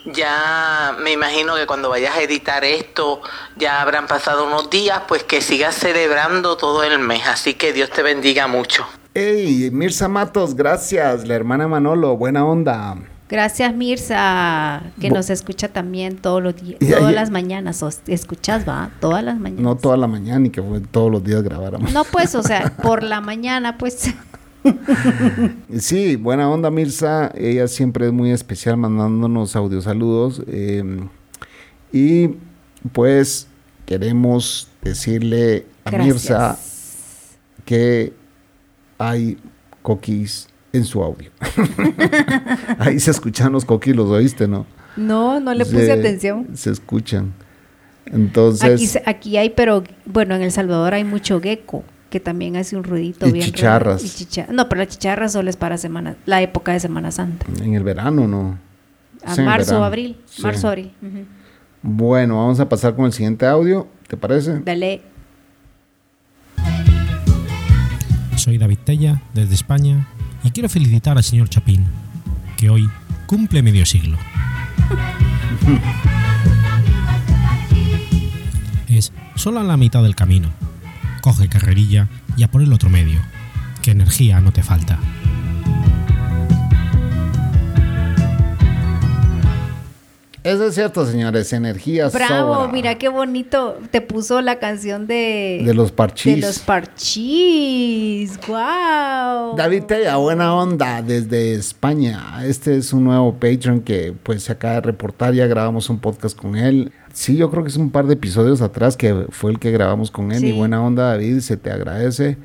Ya 0.05 0.95
me 0.99 1.13
imagino 1.13 1.55
que 1.55 1.65
cuando 1.65 1.89
vayas 1.89 2.15
a 2.15 2.21
editar 2.21 2.63
esto 2.63 3.23
ya 3.57 3.81
habrán 3.81 4.07
pasado 4.07 4.45
unos 4.45 4.69
días, 4.69 5.01
pues 5.09 5.25
que 5.25 5.41
sigas 5.41 5.75
celebrando 5.75 6.59
todo 6.59 6.85
el 6.85 6.99
mes. 6.99 7.27
Así 7.27 7.55
que 7.55 7.73
Dios 7.73 7.89
te 7.89 8.03
bendiga 8.03 8.49
mucho. 8.49 8.87
Hey, 9.21 9.71
Mirza 9.73 10.07
Matos, 10.07 10.55
gracias. 10.55 11.27
La 11.27 11.35
hermana 11.35 11.67
Manolo, 11.67 12.17
buena 12.17 12.45
onda. 12.47 12.97
Gracias, 13.29 13.75
Mirza, 13.75 14.81
que 15.01 15.11
nos 15.11 15.29
escucha 15.29 15.67
también 15.67 16.17
todos 16.19 16.41
los 16.41 16.55
días, 16.55 16.79
Y- 16.81 16.87
todas 16.93 17.11
y- 17.11 17.15
las 17.17 17.29
mañanas. 17.31 17.85
Escuchas, 18.07 18.67
va, 18.67 18.91
todas 19.01 19.25
las 19.25 19.37
mañanas. 19.41 19.65
No 19.65 19.75
toda 19.77 19.97
la 19.97 20.07
mañana 20.07 20.39
ni 20.39 20.51
que 20.51 20.63
fue 20.63 20.79
todos 20.81 21.11
los 21.11 21.25
días 21.25 21.43
grabáramos. 21.43 21.93
No, 21.93 22.05
pues, 22.05 22.37
o 22.37 22.45
sea, 22.45 22.73
por 22.83 23.03
la 23.03 23.21
mañana, 23.21 23.77
pues. 23.77 24.15
Sí, 25.81 26.15
buena 26.15 26.49
onda 26.49 26.71
Mirza. 26.71 27.33
Ella 27.35 27.67
siempre 27.67 28.07
es 28.07 28.13
muy 28.13 28.31
especial 28.31 28.77
mandándonos 28.77 29.57
audio 29.57 29.81
saludos. 29.83 30.43
eh, 30.47 30.85
y 31.93 32.31
pues 32.93 33.49
queremos 33.85 34.69
decirle 34.83 35.67
a 35.85 35.91
Mirza 35.91 36.57
que 37.65 38.13
hay 38.99 39.39
coquis 39.83 40.49
en 40.73 40.85
su 40.85 41.03
audio. 41.03 41.31
Ahí 42.79 43.01
se 43.01 43.11
escuchan 43.11 43.53
los 43.53 43.65
coquis, 43.65 43.95
los 43.97 44.09
oíste, 44.11 44.47
¿no? 44.49 44.67
No, 44.97 45.41
no 45.41 45.55
le 45.55 45.65
puse 45.65 45.87
Se- 45.87 45.93
atención. 45.93 46.49
Se 46.55 46.71
escuchan. 46.71 47.33
Entonces, 48.07 48.97
Aquí, 48.97 49.03
aquí 49.11 49.37
hay, 49.37 49.51
pero 49.51 49.85
bueno, 50.07 50.35
en 50.35 50.43
El 50.43 50.51
Salvador 50.53 50.95
hay 50.95 51.05
mucho 51.05 51.41
gecko 51.41 51.85
que 52.11 52.21
también 52.21 52.57
hace 52.57 52.75
un 52.75 52.85
ruidito 52.85 53.29
Y 53.29 53.33
bien 53.33 53.45
chicharras. 53.47 54.03
Y 54.03 54.09
chicha- 54.09 54.47
No, 54.51 54.69
pero 54.69 54.81
la 54.81 54.87
chicharra 54.89 55.29
solo 55.29 55.51
es 55.51 55.57
para 55.57 55.77
semana, 55.77 56.17
la 56.25 56.41
época 56.43 56.73
de 56.73 56.81
Semana 56.81 57.11
Santa. 57.11 57.47
en 57.63 57.75
el 57.75 57.83
verano, 57.85 58.27
¿no? 58.27 58.59
A 59.25 59.35
Sí, 59.35 59.43
marzo, 59.43 59.85
abril. 59.85 60.17
Sí. 60.27 60.43
Marzo, 60.43 60.69
abril. 60.69 60.93
Bueno, 61.83 62.37
vamos 62.39 62.59
a 62.61 62.69
pasar 62.69 62.95
con 62.97 63.05
el 63.05 63.13
siguiente 63.13 63.47
audio, 63.47 63.87
¿te 64.07 64.17
parece? 64.17 64.61
Dale. 64.65 65.03
Soy 68.49 68.57
David 68.57 68.79
Tella, 68.79 69.21
desde 69.35 69.55
España, 69.55 70.09
y 70.43 70.53
quiero 70.53 70.71
felicitar 70.71 71.19
al 71.19 71.23
señor 71.23 71.51
Chapín, 71.51 71.85
que 72.57 72.71
hoy 72.71 72.89
cumple 73.27 73.63
medio 73.63 73.85
siglo. 73.85 74.17
Es 78.89 79.13
solo 79.35 79.61
a 79.61 79.65
la 79.65 79.77
mitad 79.77 80.03
del 80.03 80.15
camino. 80.15 80.49
coge 81.21 81.51
carrerilla 81.51 82.09
y 82.39 82.43
a 82.43 82.51
por 82.51 82.63
el 82.63 82.73
otro 82.73 82.89
medio, 82.89 83.21
que 83.83 83.91
energía 83.91 84.41
no 84.41 84.51
te 84.51 84.63
falta. 84.63 84.99
Eso 90.44 90.66
es 90.66 90.74
cierto, 90.74 91.05
señores. 91.05 91.53
Energía 91.53 92.09
Bravo, 92.09 92.55
sobra. 92.55 92.72
mira 92.72 92.94
qué 92.96 93.09
bonito 93.09 93.79
te 93.90 94.01
puso 94.01 94.40
la 94.40 94.59
canción 94.59 95.07
de... 95.07 95.62
De 95.64 95.74
los 95.74 95.92
parchís. 95.92 96.37
De 96.37 96.40
los 96.40 96.59
parchís, 96.61 98.38
wow. 98.46 99.57
David 99.57 99.85
Tella, 99.85 100.16
buena 100.16 100.55
onda 100.55 101.03
desde 101.03 101.55
España. 101.55 102.44
Este 102.44 102.77
es 102.77 102.92
un 102.92 103.05
nuevo 103.05 103.35
Patreon 103.35 103.81
que 103.81 104.14
pues 104.22 104.44
se 104.44 104.53
acaba 104.53 104.74
de 104.74 104.81
reportar. 104.83 105.35
Ya 105.35 105.46
grabamos 105.46 105.90
un 105.90 105.98
podcast 105.98 106.38
con 106.38 106.57
él. 106.57 106.92
Sí, 107.12 107.37
yo 107.37 107.51
creo 107.51 107.64
que 107.64 107.70
es 107.70 107.77
un 107.77 107.90
par 107.90 108.07
de 108.07 108.14
episodios 108.14 108.62
atrás 108.62 108.96
que 108.96 109.27
fue 109.31 109.51
el 109.51 109.59
que 109.59 109.70
grabamos 109.72 110.11
con 110.11 110.31
él. 110.31 110.40
Sí. 110.40 110.46
Y 110.48 110.53
buena 110.53 110.81
onda, 110.83 111.09
David, 111.11 111.40
se 111.40 111.57
te 111.57 111.70
agradece. 111.70 112.38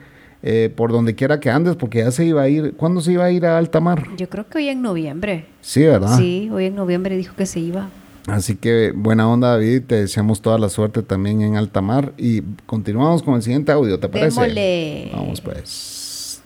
Eh, 0.46 0.72
por 0.76 0.92
donde 0.92 1.16
quiera 1.16 1.40
que 1.40 1.50
andes, 1.50 1.78
porque 1.78 2.00
ya 2.00 2.12
se 2.12 2.26
iba 2.26 2.42
a 2.42 2.50
ir. 2.50 2.74
¿Cuándo 2.76 3.00
se 3.00 3.14
iba 3.14 3.24
a 3.24 3.32
ir 3.32 3.46
a 3.46 3.58
alta 3.58 3.80
mar? 3.80 4.04
Yo 4.18 4.30
creo 4.30 4.48
que 4.48 4.58
hoy 4.58 4.68
en 4.68 4.82
noviembre. 4.82 5.46
Sí, 5.62 5.84
¿verdad? 5.84 6.18
Sí, 6.18 6.50
hoy 6.52 6.66
en 6.66 6.76
noviembre 6.76 7.16
dijo 7.16 7.34
que 7.36 7.46
se 7.46 7.62
iba. 7.62 7.88
Así 8.28 8.56
que 8.58 8.92
buena 8.94 9.28
onda, 9.28 9.52
David. 9.52 9.84
Te 9.88 9.96
deseamos 9.96 10.42
toda 10.42 10.58
la 10.58 10.68
suerte 10.68 11.02
también 11.02 11.42
en 11.42 11.56
alta 11.56 11.82
mar. 11.82 12.12
Y 12.18 12.42
continuamos 12.66 13.24
con 13.24 13.36
el 13.36 13.42
siguiente 13.42 13.72
audio, 13.72 13.98
¿te 14.00 14.10
parece? 14.10 14.42
Démosle. 14.42 15.12
Vamos 15.14 15.40
pues. 15.40 16.42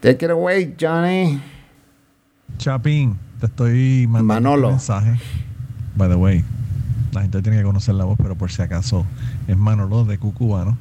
Take 0.00 0.26
it 0.26 0.30
away, 0.30 0.74
Johnny. 0.78 1.40
Chapín, 2.58 3.16
te 3.38 3.46
estoy 3.46 4.06
mandando 4.08 4.34
Manolo. 4.50 4.68
un 4.68 4.74
mensaje. 4.74 5.18
By 5.96 6.10
the 6.10 6.16
way, 6.16 6.44
la 7.12 7.22
gente 7.22 7.40
tiene 7.40 7.56
que 7.56 7.64
conocer 7.64 7.94
la 7.94 8.04
voz, 8.04 8.18
pero 8.22 8.36
por 8.36 8.50
si 8.50 8.60
acaso 8.60 9.06
es 9.48 9.56
Manolo 9.56 10.04
de 10.04 10.18
Cucubano. 10.18 10.76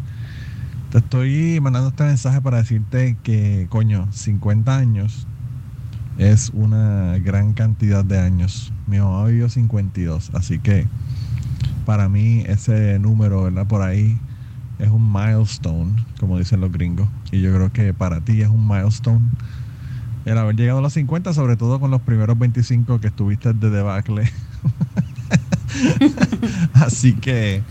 Te 0.91 0.97
estoy 0.97 1.59
mandando 1.61 1.89
este 1.89 2.03
mensaje 2.03 2.41
para 2.41 2.57
decirte 2.57 3.15
que, 3.21 3.67
coño, 3.69 4.07
50 4.11 4.75
años 4.75 5.27
es 6.17 6.49
una 6.49 7.15
gran 7.19 7.53
cantidad 7.53 8.03
de 8.03 8.17
años. 8.17 8.73
Mi 8.87 8.97
mamá 8.97 9.25
vivió 9.25 9.49
52, 9.49 10.31
así 10.33 10.57
que 10.57 10.87
para 11.85 12.09
mí 12.09 12.43
ese 12.47 12.97
número, 12.97 13.43
¿verdad? 13.43 13.67
Por 13.67 13.83
ahí 13.83 14.19
es 14.79 14.89
un 14.89 15.13
milestone, 15.13 15.93
como 16.19 16.39
dicen 16.39 16.59
los 16.59 16.71
gringos. 16.71 17.07
Y 17.31 17.41
yo 17.41 17.53
creo 17.53 17.71
que 17.71 17.93
para 17.93 18.21
ti 18.21 18.41
es 18.41 18.49
un 18.49 18.67
milestone 18.67 19.21
el 20.25 20.39
haber 20.39 20.55
llegado 20.55 20.79
a 20.79 20.81
los 20.81 20.93
50, 20.93 21.33
sobre 21.33 21.55
todo 21.55 21.79
con 21.79 21.91
los 21.91 22.01
primeros 22.01 22.37
25 22.39 22.99
que 22.99 23.07
estuviste 23.07 23.53
de 23.53 23.69
debacle. 23.69 24.31
Así 26.73 27.13
que, 27.13 27.61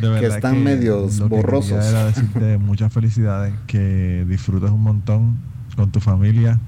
de 0.00 0.08
verdad. 0.08 0.36
están 0.36 0.62
medios 0.62 1.18
lo 1.18 1.28
que 1.28 1.36
borrosos. 1.36 1.72
quería 1.72 1.88
Era 1.88 2.04
decirte 2.06 2.58
muchas 2.58 2.92
felicidades, 2.92 3.54
que 3.66 4.24
disfrutes 4.28 4.70
un 4.70 4.82
montón 4.82 5.38
con 5.76 5.90
tu 5.90 6.00
familia. 6.00 6.58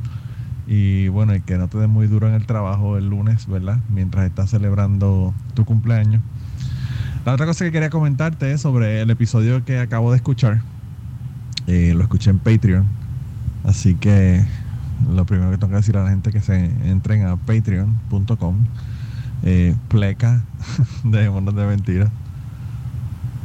Y 0.67 1.09
bueno, 1.09 1.35
y 1.35 1.41
que 1.41 1.59
no 1.59 1.69
te 1.69 1.79
des 1.79 1.89
muy 1.89 2.09
duro 2.09 2.29
en 2.29 2.35
el 2.35 2.45
trabajo 2.45 2.97
el 2.97 3.09
lunes, 3.09 3.47
¿verdad? 3.47 3.79
Mientras 3.89 4.27
estás 4.27 4.51
celebrando 4.51 5.33
tu 5.55 5.65
cumpleaños. 5.65 6.23
La 7.25 7.35
otra 7.35 7.47
cosa 7.47 7.65
que 7.65 7.73
quería 7.73 7.91
comentarte 7.91 8.53
es 8.53 8.61
sobre 8.61 9.01
el 9.01 9.11
episodio 9.11 9.65
que 9.65 9.79
acabo 9.79 10.11
de 10.11 10.17
escuchar. 10.17 10.63
Eh, 11.67 11.93
lo 11.95 12.03
escuché 12.03 12.31
en 12.31 12.39
Patreon. 12.39 12.85
Así 13.65 13.95
que 13.95 14.45
lo 15.13 15.25
primero 15.27 15.51
que 15.51 15.59
tengo 15.59 15.71
que 15.71 15.77
decir 15.77 15.97
a 15.97 16.05
la 16.05 16.11
gente 16.11 16.31
es 16.31 16.35
que 16.35 16.41
se 16.41 16.65
entren 16.89 17.27
a 17.27 17.37
patreon.com. 17.37 18.57
Eh, 19.43 19.75
pleca 19.89 20.43
de 21.05 21.31
monos 21.31 21.55
de 21.55 21.67
mentira. 21.67 22.11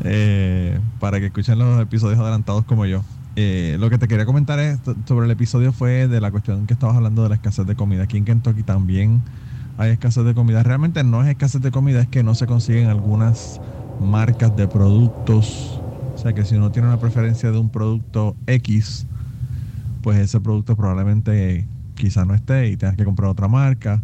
Eh, 0.04 0.80
para 1.00 1.20
que 1.20 1.28
escuchen 1.28 1.60
los 1.60 1.82
episodios 1.82 2.20
adelantados 2.20 2.66
como 2.66 2.86
yo. 2.86 3.04
Eh, 3.36 3.78
lo 3.80 3.90
que 3.90 3.98
te 3.98 4.08
quería 4.08 4.26
comentar 4.26 4.60
es 4.60 4.80
sobre 5.06 5.26
el 5.26 5.32
episodio 5.32 5.72
fue 5.72 6.08
de 6.08 6.20
la 6.20 6.32
cuestión 6.32 6.68
que 6.68 6.74
estabas 6.74 6.96
hablando 6.96 7.24
de 7.24 7.30
la 7.30 7.36
escasez 7.36 7.66
de 7.66 7.76
comida. 7.76 8.04
Aquí 8.04 8.18
en 8.18 8.26
Kentucky 8.26 8.64
también 8.64 9.22
hay 9.78 9.92
escasez 9.92 10.26
de 10.26 10.34
comida. 10.34 10.64
Realmente 10.64 11.04
no 11.04 11.24
es 11.24 11.30
escasez 11.30 11.62
de 11.62 11.72
comida, 11.72 12.02
es 12.02 12.08
que 12.08 12.24
no 12.24 12.36
se 12.36 12.48
consiguen 12.48 12.88
algunas 12.88 13.62
marcas 14.00 14.56
de 14.56 14.68
productos. 14.68 15.80
O 16.16 16.18
sea 16.18 16.34
que 16.34 16.46
si 16.46 16.56
uno 16.56 16.72
tiene 16.72 16.88
una 16.88 16.98
preferencia 16.98 17.52
de 17.52 17.58
un 17.58 17.70
producto 17.70 18.36
X, 18.48 19.08
pues 20.02 20.18
ese 20.20 20.40
producto 20.40 20.76
probablemente 20.76 21.68
quizá 21.96 22.26
no 22.26 22.34
esté 22.34 22.70
y 22.70 22.78
tengas 22.78 22.98
que 22.98 23.06
comprar 23.06 23.30
otra 23.30 23.48
marca. 23.48 24.02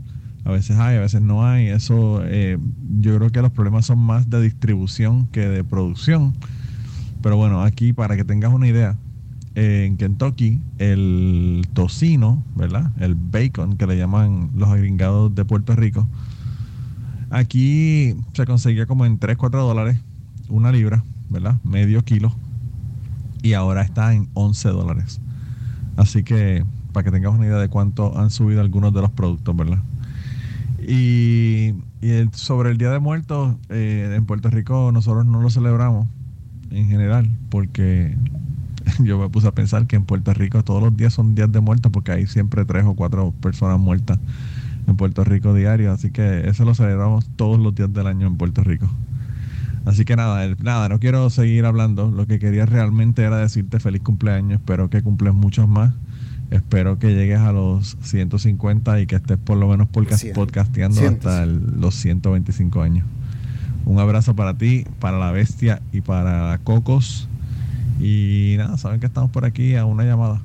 A 0.48 0.52
veces 0.52 0.78
hay, 0.78 0.96
a 0.96 1.02
veces 1.02 1.22
no 1.22 1.46
hay. 1.46 1.68
Eso, 1.68 2.22
eh, 2.24 2.58
yo 3.00 3.18
creo 3.18 3.30
que 3.32 3.42
los 3.42 3.52
problemas 3.52 3.86
son 3.86 4.00
más 4.00 4.30
de 4.30 4.42
distribución 4.42 5.28
que 5.28 5.42
de 5.42 5.66
producción. 5.66 6.34
Pero 7.22 7.36
bueno, 7.36 7.62
aquí 7.62 7.92
para 7.92 8.16
que 8.16 8.24
tengas 8.24 8.54
una 8.54 8.66
idea, 8.66 8.96
en 9.56 9.98
Kentucky 9.98 10.62
el 10.78 11.68
tocino, 11.74 12.46
¿verdad? 12.56 12.94
El 12.98 13.16
bacon 13.16 13.76
que 13.76 13.88
le 13.88 13.98
llaman 13.98 14.52
los 14.56 14.70
agringados 14.70 15.36
de 15.36 15.44
Puerto 15.44 15.76
Rico, 15.76 16.08
aquí 17.30 18.16
se 18.32 18.46
conseguía 18.46 18.86
como 18.86 19.06
en 19.06 19.20
3, 19.20 19.36
4 19.36 19.62
dólares 19.62 20.00
una 20.48 20.72
libra, 20.72 21.04
¿verdad? 21.30 21.58
Medio 21.66 22.06
kilo. 22.06 22.34
Y 23.44 23.52
ahora 23.52 23.82
está 23.82 24.14
en 24.14 24.30
11 24.34 24.70
dólares. 24.70 25.20
Así 25.98 26.24
que 26.24 26.64
para 26.94 27.04
que 27.04 27.12
tengas 27.12 27.34
una 27.34 27.48
idea 27.48 27.58
de 27.58 27.68
cuánto 27.68 28.18
han 28.18 28.30
subido 28.30 28.62
algunos 28.62 28.94
de 28.94 29.02
los 29.02 29.12
productos, 29.12 29.54
¿verdad? 29.54 29.80
Y, 30.88 31.74
y 32.02 32.30
sobre 32.32 32.72
el 32.72 32.78
Día 32.78 32.90
de 32.92 33.00
Muertos, 33.00 33.56
eh, 33.68 34.14
en 34.16 34.26
Puerto 34.26 34.50
Rico 34.50 34.92
nosotros 34.94 35.26
no 35.26 35.42
lo 35.42 35.50
celebramos 35.50 36.08
en 36.72 36.88
general, 36.88 37.30
porque 37.50 38.18
yo 39.04 39.20
me 39.20 39.30
puse 39.30 39.48
a 39.48 39.52
pensar 39.52 39.86
que 39.86 39.98
en 39.98 40.06
Puerto 40.06 40.34
Rico 40.34 40.64
todos 40.64 40.82
los 40.82 40.96
días 40.96 41.14
son 41.14 41.36
días 41.36 41.52
de 41.52 41.60
muertos, 41.60 41.92
porque 41.92 42.14
hay 42.14 42.26
siempre 42.26 42.64
tres 42.64 42.86
o 42.86 42.94
cuatro 42.96 43.34
personas 43.42 43.80
muertas 43.80 44.18
en 44.88 44.96
Puerto 44.96 45.26
Rico 45.26 45.54
diario, 45.54 45.92
así 45.92 46.12
que 46.12 46.48
eso 46.48 46.64
lo 46.64 46.74
celebramos 46.74 47.28
todos 47.36 47.60
los 47.60 47.76
días 47.76 47.94
del 47.94 48.08
año 48.08 48.26
en 48.26 48.38
Puerto 48.38 48.64
Rico. 48.64 48.90
Así 49.86 50.04
que 50.04 50.16
nada, 50.16 50.46
nada, 50.62 50.90
no 50.90 51.00
quiero 51.00 51.30
seguir 51.30 51.66
hablando. 51.66 52.12
Lo 52.12 52.28
que 52.28 52.40
quería 52.40 52.66
realmente 52.66 53.24
era 53.24 53.38
decirte 53.38 53.80
feliz 53.80 54.02
cumpleaños. 54.02 54.60
Espero 54.60 54.90
que 54.90 55.02
cumples 55.02 55.34
muchos 55.34 55.68
más. 55.70 55.94
Espero 56.50 56.98
que 56.98 57.14
llegues 57.14 57.40
a 57.40 57.52
los 57.52 57.98
150 58.04 59.02
y 59.02 59.06
que 59.08 59.16
estés 59.18 59.38
por 59.38 59.58
lo 59.58 59.68
menos 59.68 59.88
podcast- 59.90 60.34
podcasteando 60.34 61.02
hasta 61.08 61.44
el- 61.44 61.80
los 61.80 61.96
125 61.96 62.82
años. 62.82 63.06
Un 63.86 64.00
abrazo 64.00 64.36
para 64.36 64.58
ti, 64.58 64.86
para 65.00 65.18
la 65.20 65.32
bestia 65.32 65.82
y 65.92 66.02
para 66.02 66.58
Cocos. 66.64 67.28
Y 68.00 68.56
nada, 68.58 68.78
saben 68.78 69.00
que 69.00 69.06
estamos 69.08 69.32
por 69.32 69.44
aquí 69.46 69.76
a 69.76 69.86
una 69.86 70.04
llamada. 70.04 70.42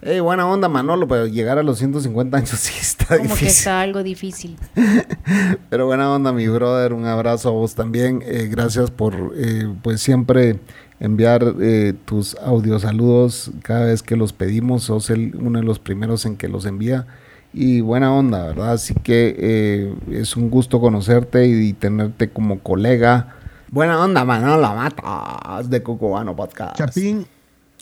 Hey, 0.00 0.20
buena 0.20 0.46
onda, 0.46 0.68
Manolo, 0.68 1.08
pero 1.08 1.26
llegar 1.26 1.58
a 1.58 1.62
los 1.64 1.78
150 1.78 2.36
años 2.36 2.50
sí 2.50 2.72
está 2.80 3.06
Como 3.16 3.20
que 3.20 3.28
difícil. 3.28 3.48
está 3.48 3.80
algo 3.80 4.02
difícil. 4.04 4.56
Pero 5.70 5.86
buena 5.86 6.08
onda, 6.12 6.32
mi 6.32 6.46
brother. 6.46 6.92
Un 6.92 7.04
abrazo 7.04 7.48
a 7.48 7.52
vos 7.52 7.74
también. 7.74 8.22
Eh, 8.24 8.48
gracias 8.50 8.90
por, 8.92 9.32
eh, 9.36 9.68
pues, 9.82 10.00
siempre 10.00 10.60
enviar 11.00 11.54
eh, 11.60 11.94
tus 12.04 12.36
audios 12.36 12.82
saludos 12.82 13.50
cada 13.62 13.86
vez 13.86 14.02
que 14.02 14.16
los 14.16 14.32
pedimos. 14.32 14.84
Sos 14.84 15.10
el, 15.10 15.34
uno 15.36 15.58
de 15.58 15.64
los 15.64 15.78
primeros 15.78 16.26
en 16.26 16.36
que 16.36 16.48
los 16.48 16.66
envía. 16.66 17.06
Y 17.52 17.80
buena 17.80 18.12
onda, 18.12 18.44
¿verdad? 18.46 18.72
Así 18.72 18.94
que 18.94 19.34
eh, 19.38 19.94
es 20.10 20.36
un 20.36 20.50
gusto 20.50 20.80
conocerte 20.80 21.46
y, 21.46 21.72
tenerte 21.72 22.30
como 22.30 22.60
colega. 22.60 23.34
Buena 23.70 24.02
onda, 24.02 24.24
Manolo 24.24 24.74
Matas 24.74 25.68
de 25.70 25.82
Cucubano 25.82 26.36
Podcast. 26.36 26.76
Chapín, 26.76 27.26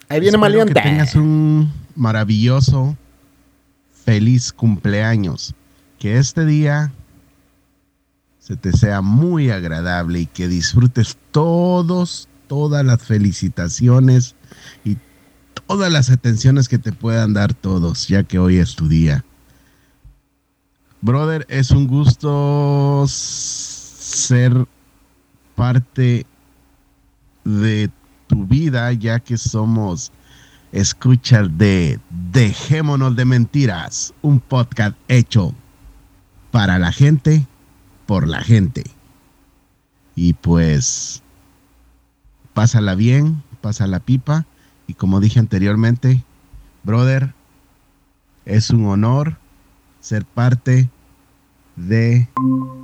Ahí 0.08 0.20
viene 0.20 0.38
Maliente. 0.38 0.74
que 0.74 0.80
tengas 0.80 1.14
un 1.16 1.72
maravilloso, 1.96 2.96
feliz 4.04 4.52
cumpleaños. 4.52 5.54
Que 5.98 6.18
este 6.18 6.44
día 6.44 6.92
se 8.38 8.56
te 8.56 8.72
sea 8.72 9.00
muy 9.00 9.50
agradable 9.50 10.20
y 10.20 10.26
que 10.26 10.46
disfrutes 10.46 11.16
todos, 11.32 12.28
todas 12.48 12.84
las 12.84 13.02
felicitaciones 13.02 14.34
y 14.84 14.96
todas 15.66 15.92
las 15.92 16.10
atenciones 16.10 16.68
que 16.68 16.78
te 16.78 16.92
puedan 16.92 17.32
dar 17.34 17.54
todos, 17.54 18.08
ya 18.08 18.22
que 18.22 18.38
hoy 18.38 18.58
es 18.58 18.74
tu 18.74 18.88
día. 18.88 19.24
Brother, 21.00 21.46
es 21.48 21.70
un 21.70 21.86
gusto 21.86 23.04
ser 23.08 24.66
parte 25.54 26.26
de 27.44 27.90
tu 28.26 28.46
vida, 28.46 28.92
ya 28.92 29.20
que 29.20 29.36
somos 29.36 30.12
escuchas 30.72 31.48
de 31.56 32.00
Dejémonos 32.32 33.16
de 33.16 33.24
Mentiras, 33.24 34.12
un 34.22 34.40
podcast 34.40 34.96
hecho 35.08 35.54
para 36.50 36.78
la 36.78 36.92
gente, 36.92 37.46
por 38.06 38.26
la 38.26 38.42
gente. 38.42 38.84
Y 40.14 40.32
pues, 40.34 41.22
pásala 42.56 42.94
bien, 42.94 43.42
pásala 43.60 44.00
pipa. 44.00 44.46
Y 44.86 44.94
como 44.94 45.20
dije 45.20 45.38
anteriormente, 45.38 46.24
brother, 46.84 47.34
es 48.46 48.70
un 48.70 48.86
honor 48.86 49.36
ser 50.00 50.24
parte 50.24 50.88
de 51.76 52.28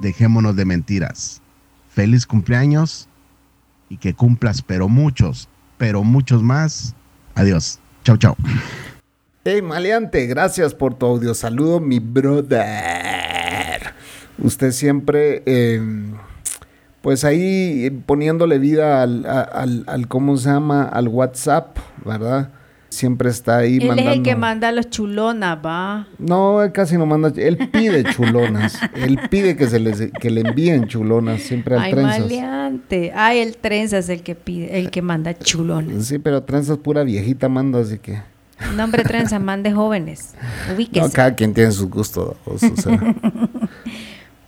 Dejémonos 0.03 0.57
de 0.57 0.67
Mentiras. 0.67 1.41
Feliz 1.89 2.27
cumpleaños 2.27 3.09
y 3.89 3.97
que 3.97 4.13
cumplas, 4.13 4.61
pero 4.61 4.91
muchos, 4.91 5.49
pero 5.79 6.05
muchos 6.05 6.43
más. 6.43 6.95
Adiós. 7.35 7.79
Chau, 8.05 8.19
chau. 8.19 8.37
Hey, 9.43 9.63
Maleante, 9.63 10.27
gracias 10.27 10.75
por 10.75 10.99
tu 10.99 11.07
audio 11.07 11.33
saludo, 11.33 11.81
mi 11.81 11.99
brother. 11.99 13.95
Usted 14.37 14.73
siempre, 14.73 15.43
eh, 15.47 15.81
pues 17.03 17.25
ahí 17.25 17.87
eh, 17.87 17.93
poniéndole 18.07 18.59
vida 18.59 19.03
al, 19.03 19.27
al, 19.27 19.85
al- 19.87 20.09
¿cómo 20.09 20.37
se 20.37 20.49
llama? 20.49 20.85
Al 20.85 21.09
WhatsApp, 21.09 21.77
¿verdad? 22.05 22.51
Siempre 22.89 23.31
está 23.31 23.57
ahí 23.59 23.79
Él 23.79 23.89
mandando. 23.89 24.11
es 24.11 24.17
el 24.19 24.23
que 24.23 24.37
manda 24.37 24.71
los 24.71 24.91
chulonas, 24.91 25.59
va. 25.65 26.07
No, 26.19 26.63
él 26.63 26.73
casi 26.73 26.99
no 26.99 27.07
manda, 27.07 27.33
él 27.37 27.57
pide 27.73 28.05
chulonas. 28.05 28.79
él 28.95 29.19
pide 29.31 29.57
que 29.57 29.67
se 29.67 29.81
les, 29.81 30.11
que 30.21 30.31
le 30.31 30.43
envíen 30.43 30.87
chulonas, 30.89 31.41
siempre 31.41 31.75
al 31.77 31.83
Ay, 31.85 31.93
trenzas. 31.93 32.21
maleante. 32.21 33.13
Ay, 33.17 33.39
el 33.39 33.57
trenza 33.57 33.97
es 33.97 34.11
el 34.11 34.23
que 34.23 34.35
pide, 34.35 34.79
el 34.79 34.91
que 34.91 35.01
manda 35.01 35.33
chulones. 35.39 36.05
Sí, 36.07 36.19
pero 36.19 36.43
trenzas 36.43 36.77
pura 36.79 37.03
viejita 37.03 37.49
manda, 37.49 37.81
así 37.81 37.99
que. 37.99 38.21
Nombre 38.77 39.03
trenza, 39.05 39.39
mande 39.39 39.73
jóvenes. 39.73 40.35
Ubíquese. 40.75 41.01
No, 41.07 41.11
cada 41.13 41.35
quien 41.35 41.55
tiene 41.55 41.73
sus 41.73 41.89
gustos. 41.89 42.37
o 42.45 42.59
sea. 42.59 43.01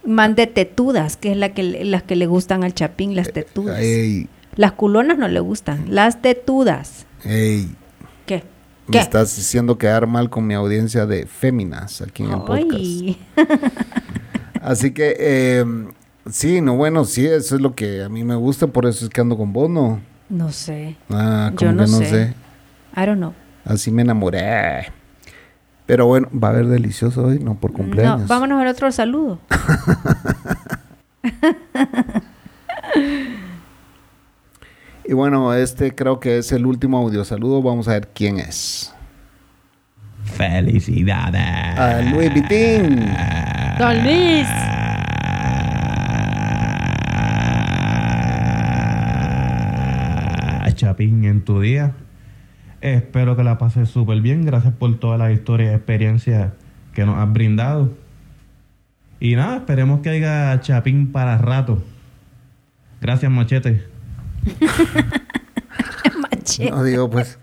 Mande 0.06 0.46
tetudas, 0.46 1.16
que 1.16 1.32
es 1.32 1.36
la 1.38 1.54
que, 1.54 1.84
las 1.84 2.02
que 2.02 2.16
le 2.16 2.26
gustan 2.26 2.62
al 2.64 2.74
chapín, 2.74 3.16
las 3.16 3.32
tetudas. 3.32 3.78
ey, 3.80 4.28
Las 4.56 4.72
culonas 4.72 5.16
no 5.18 5.28
le 5.28 5.40
gustan, 5.40 5.86
las 5.88 6.20
tetudas. 6.22 7.06
ey. 7.24 7.68
¿Qué? 8.26 8.42
Me 8.86 8.92
¿Qué? 8.92 8.98
estás 8.98 9.38
haciendo 9.38 9.78
quedar 9.78 10.06
mal 10.06 10.28
con 10.30 10.46
mi 10.46 10.54
audiencia 10.54 11.06
de 11.06 11.26
féminas 11.26 12.02
aquí 12.02 12.22
en 12.22 12.32
el 12.32 12.40
podcast. 12.42 13.18
Así 14.60 14.92
que, 14.92 15.16
eh, 15.18 15.64
sí, 16.30 16.60
no, 16.60 16.76
bueno, 16.76 17.04
sí, 17.04 17.26
eso 17.26 17.54
es 17.56 17.60
lo 17.60 17.74
que 17.74 18.02
a 18.02 18.08
mí 18.08 18.24
me 18.24 18.34
gusta, 18.34 18.66
por 18.66 18.86
eso 18.86 19.04
es 19.04 19.10
que 19.10 19.20
ando 19.20 19.36
con 19.36 19.52
vos, 19.52 19.68
¿no? 19.70 20.00
No 20.30 20.50
sé. 20.52 20.96
Ah, 21.10 21.50
Yo 21.52 21.68
como 21.68 21.72
no 21.72 21.84
que 21.84 21.90
no 21.90 21.98
sé. 21.98 22.06
sé. 22.06 22.34
I 22.96 23.06
don't 23.06 23.18
know. 23.18 23.32
Así 23.64 23.90
me 23.90 24.02
enamoré. 24.02 24.86
Pero 25.86 26.06
bueno, 26.06 26.28
va 26.32 26.48
a 26.48 26.50
haber 26.52 26.66
delicioso 26.66 27.24
hoy, 27.24 27.38
no 27.38 27.54
por 27.54 27.72
cumpleaños. 27.72 28.22
No, 28.22 28.26
vámonos 28.26 28.60
al 28.60 28.68
otro 28.68 28.90
saludo. 28.90 29.38
Y 35.06 35.12
bueno, 35.12 35.52
este 35.52 35.94
creo 35.94 36.18
que 36.18 36.38
es 36.38 36.50
el 36.52 36.64
último 36.64 36.96
audio 36.96 37.24
saludo. 37.26 37.60
Vamos 37.60 37.88
a 37.88 37.92
ver 37.92 38.08
quién 38.14 38.38
es. 38.38 38.94
Felicidades. 40.24 41.78
A 41.78 42.00
Luis 42.00 42.32
Vitín. 42.32 43.04
Don 43.78 44.02
Luis. 44.02 44.48
a 50.62 50.72
Chapín 50.74 51.24
en 51.26 51.44
tu 51.44 51.60
día. 51.60 51.94
Espero 52.84 53.34
que 53.34 53.42
la 53.42 53.56
pases 53.56 53.88
súper 53.88 54.20
bien. 54.20 54.44
Gracias 54.44 54.74
por 54.74 54.94
todas 54.98 55.18
las 55.18 55.32
historias 55.32 55.72
y 55.72 55.74
experiencias 55.74 56.52
que 56.92 57.06
nos 57.06 57.16
has 57.16 57.32
brindado. 57.32 57.94
Y 59.18 59.36
nada, 59.36 59.56
esperemos 59.56 60.00
que 60.00 60.10
haya 60.10 60.60
Chapín 60.60 61.10
para 61.10 61.38
rato. 61.38 61.82
Gracias, 63.00 63.32
Machete. 63.32 63.86
Maché. 66.20 66.70
No 66.70 66.84
digo, 66.84 67.08
pues. 67.08 67.38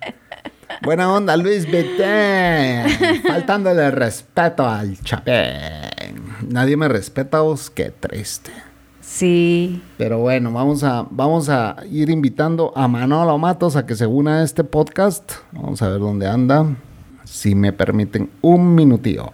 Buena 0.83 1.11
onda, 1.11 1.35
Luis 1.37 1.65
Vitín. 1.65 3.23
Faltándole 3.27 3.89
respeto 3.89 4.69
al 4.69 4.95
chapén. 4.99 6.21
Nadie 6.49 6.77
me 6.77 6.87
respeta, 6.87 7.41
vos. 7.41 7.71
Qué 7.71 7.89
triste. 7.89 8.51
Sí. 9.13 9.81
Pero 9.97 10.19
bueno, 10.19 10.53
vamos 10.53 10.83
a, 10.83 11.05
vamos 11.11 11.49
a 11.49 11.75
ir 11.91 12.09
invitando 12.09 12.71
a 12.75 12.87
Manolo 12.87 13.37
Matos 13.37 13.75
a 13.75 13.85
que 13.85 13.95
se 13.95 14.07
una 14.07 14.39
a 14.39 14.43
este 14.43 14.63
podcast. 14.63 15.33
Vamos 15.51 15.81
a 15.81 15.89
ver 15.89 15.99
dónde 15.99 16.27
anda. 16.27 16.65
Si 17.25 17.53
me 17.53 17.73
permiten 17.73 18.29
un 18.41 18.73
minutillo. 18.73 19.31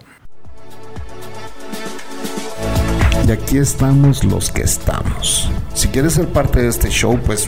Y 3.27 3.31
aquí 3.31 3.59
estamos 3.59 4.23
los 4.23 4.51
que 4.51 4.63
estamos. 4.63 5.49
Si 5.75 5.87
quieres 5.89 6.13
ser 6.13 6.27
parte 6.27 6.61
de 6.61 6.69
este 6.69 6.89
show, 6.89 7.19
pues 7.23 7.47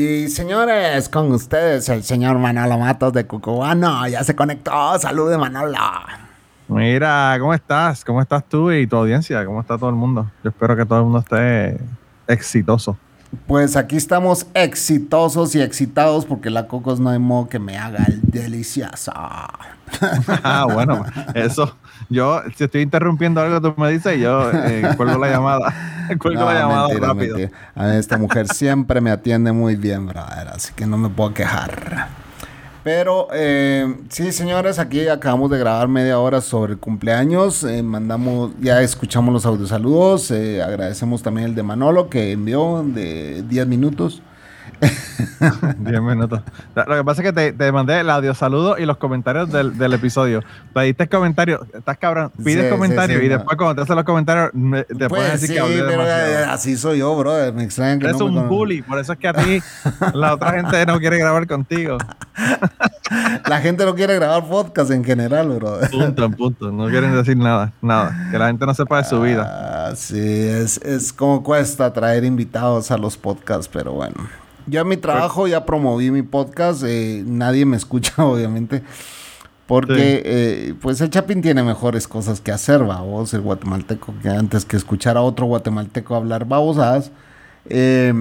Y 0.00 0.30
señores, 0.30 1.10
con 1.10 1.30
ustedes 1.30 1.90
el 1.90 2.02
señor 2.02 2.38
Manolo 2.38 2.78
Matos 2.78 3.12
de 3.12 3.26
Cucubano. 3.26 4.08
Ya 4.08 4.24
se 4.24 4.34
conectó. 4.34 4.98
Salud 4.98 5.30
de 5.30 5.36
Manolo. 5.36 5.76
Mira, 6.68 7.36
¿cómo 7.38 7.52
estás? 7.52 8.02
¿Cómo 8.02 8.22
estás 8.22 8.42
tú 8.48 8.72
y 8.72 8.86
tu 8.86 8.96
audiencia? 8.96 9.44
¿Cómo 9.44 9.60
está 9.60 9.76
todo 9.76 9.90
el 9.90 9.96
mundo? 9.96 10.30
Yo 10.42 10.48
espero 10.48 10.74
que 10.74 10.86
todo 10.86 11.00
el 11.00 11.04
mundo 11.04 11.18
esté 11.18 11.78
exitoso. 12.26 12.96
Pues 13.46 13.76
aquí 13.76 13.96
estamos 13.96 14.46
exitosos 14.54 15.54
y 15.54 15.60
excitados 15.60 16.24
porque 16.24 16.48
la 16.48 16.66
Cocos 16.66 16.98
no 16.98 17.10
hay 17.10 17.18
modo 17.18 17.50
que 17.50 17.58
me 17.58 17.76
haga 17.76 18.02
el 18.08 18.22
delicioso. 18.22 19.12
ah, 20.44 20.66
bueno, 20.72 21.04
eso. 21.34 21.76
Yo, 22.08 22.42
si 22.56 22.64
estoy 22.64 22.82
interrumpiendo 22.82 23.40
algo, 23.40 23.60
tú 23.60 23.80
me 23.80 23.90
dices 23.90 24.16
y 24.16 24.20
yo 24.20 24.50
eh, 24.52 24.82
cuelgo 24.96 25.18
la 25.18 25.30
llamada. 25.30 25.72
cuelgo 26.18 26.44
la 26.44 26.54
llamada 26.60 26.88
mentira, 26.88 27.08
rápido. 27.08 27.36
mentira. 27.36 27.58
A 27.74 27.84
mí 27.84 27.96
esta 27.96 28.18
mujer 28.18 28.48
siempre 28.48 29.00
me 29.00 29.10
atiende 29.10 29.52
muy 29.52 29.76
bien, 29.76 30.06
brother, 30.06 30.48
así 30.48 30.72
que 30.74 30.86
no 30.86 30.96
me 30.96 31.08
puedo 31.08 31.34
quejar. 31.34 32.08
Pero 32.82 33.28
eh, 33.34 33.94
sí, 34.08 34.32
señores, 34.32 34.78
aquí 34.78 35.06
acabamos 35.06 35.50
de 35.50 35.58
grabar 35.58 35.86
media 35.88 36.18
hora 36.18 36.40
sobre 36.40 36.72
el 36.72 36.78
cumpleaños. 36.78 37.62
eh, 37.62 37.82
mandamos, 37.82 38.52
ya 38.60 38.80
escuchamos 38.80 39.34
los 39.34 39.44
audios 39.44 39.68
saludos. 39.68 40.30
eh, 40.30 40.62
agradecemos 40.62 41.22
también 41.22 41.48
el 41.48 41.54
de 41.54 41.62
Manolo 41.62 42.08
que 42.08 42.32
envió 42.32 42.82
de 42.82 43.42
10 43.46 43.66
minutos. 43.66 44.22
10 45.78 46.00
minutos. 46.02 46.40
Lo 46.74 46.96
que 46.96 47.04
pasa 47.04 47.22
es 47.22 47.28
que 47.28 47.32
te, 47.32 47.52
te 47.52 47.72
mandé 47.72 48.00
el 48.00 48.10
audio 48.10 48.34
saludo 48.34 48.78
y 48.78 48.84
los 48.86 48.96
comentarios 48.96 49.50
del, 49.52 49.76
del 49.76 49.92
episodio. 49.94 50.42
Pediste 50.72 51.08
comentarios, 51.08 51.60
estás 51.74 51.98
cabrón, 51.98 52.32
pides 52.42 52.64
Sí, 52.64 52.70
comentarios 52.70 53.18
sí, 53.18 53.20
sí, 53.20 53.26
y 53.26 53.28
no. 53.30 53.36
después 53.38 53.56
cuando 53.56 53.74
te 53.76 53.82
hacen 53.82 53.96
los 53.96 54.04
comentarios 54.04 54.50
me- 54.54 54.84
te 54.84 55.08
puedes 55.08 55.28
Pues 55.28 55.32
decir 55.32 55.48
sí, 55.48 55.54
que 55.54 55.60
hablé 55.60 55.82
pero 55.82 56.02
eh, 56.02 56.06
demasiado. 56.06 56.52
así 56.52 56.76
soy 56.76 56.98
yo, 56.98 57.16
brother. 57.16 57.52
Me 57.52 57.64
extraña 57.64 57.98
que 57.98 58.06
Eres 58.06 58.18
no 58.18 58.28
me 58.28 58.40
un 58.40 58.48
bully, 58.48 58.82
por 58.82 58.98
eso 58.98 59.12
es 59.12 59.18
que 59.18 59.28
a 59.28 59.34
ti 59.34 59.62
la 60.14 60.34
otra 60.34 60.52
gente 60.52 60.84
no 60.86 60.98
quiere 60.98 61.18
grabar 61.18 61.46
contigo. 61.46 61.98
La 63.48 63.60
gente 63.60 63.84
no 63.84 63.94
quiere 63.96 64.14
grabar 64.14 64.46
podcast 64.48 64.92
en 64.92 65.02
general, 65.02 65.48
brother. 65.48 65.90
Punto, 65.90 66.24
en 66.24 66.32
punto. 66.32 66.70
No 66.70 66.86
quieren 66.88 67.12
decir 67.12 67.36
nada, 67.36 67.72
nada. 67.82 68.28
Que 68.30 68.38
la 68.38 68.46
gente 68.46 68.64
no 68.64 68.72
sepa 68.72 68.98
de 68.98 69.04
su 69.04 69.20
vida. 69.20 69.88
Ah, 69.90 69.96
sí, 69.96 70.16
es, 70.20 70.76
es 70.78 71.12
como 71.12 71.42
cuesta 71.42 71.92
traer 71.92 72.22
invitados 72.22 72.92
a 72.92 72.96
los 72.98 73.16
podcasts, 73.16 73.68
pero 73.72 73.92
bueno. 73.94 74.14
Yo 74.70 74.80
en 74.82 74.88
mi 74.88 74.96
trabajo 74.96 75.46
ya 75.48 75.66
promoví 75.66 76.10
mi 76.10 76.22
podcast, 76.22 76.82
eh, 76.86 77.22
nadie 77.26 77.66
me 77.66 77.76
escucha, 77.76 78.12
obviamente. 78.24 78.82
Porque, 79.66 79.94
Sí. 79.94 80.22
eh, 80.24 80.74
pues 80.80 81.00
el 81.00 81.10
Chapín 81.10 81.42
tiene 81.42 81.62
mejores 81.62 82.08
cosas 82.08 82.40
que 82.40 82.50
hacer, 82.52 82.82
vos, 82.82 83.32
el 83.34 83.40
guatemalteco, 83.42 84.14
que 84.22 84.28
antes 84.28 84.64
que 84.64 84.76
escuchar 84.76 85.16
a 85.16 85.20
otro 85.22 85.46
guatemalteco 85.46 86.16
hablar 86.16 86.44
babosadas. 86.46 87.10
Eh, 87.66 88.12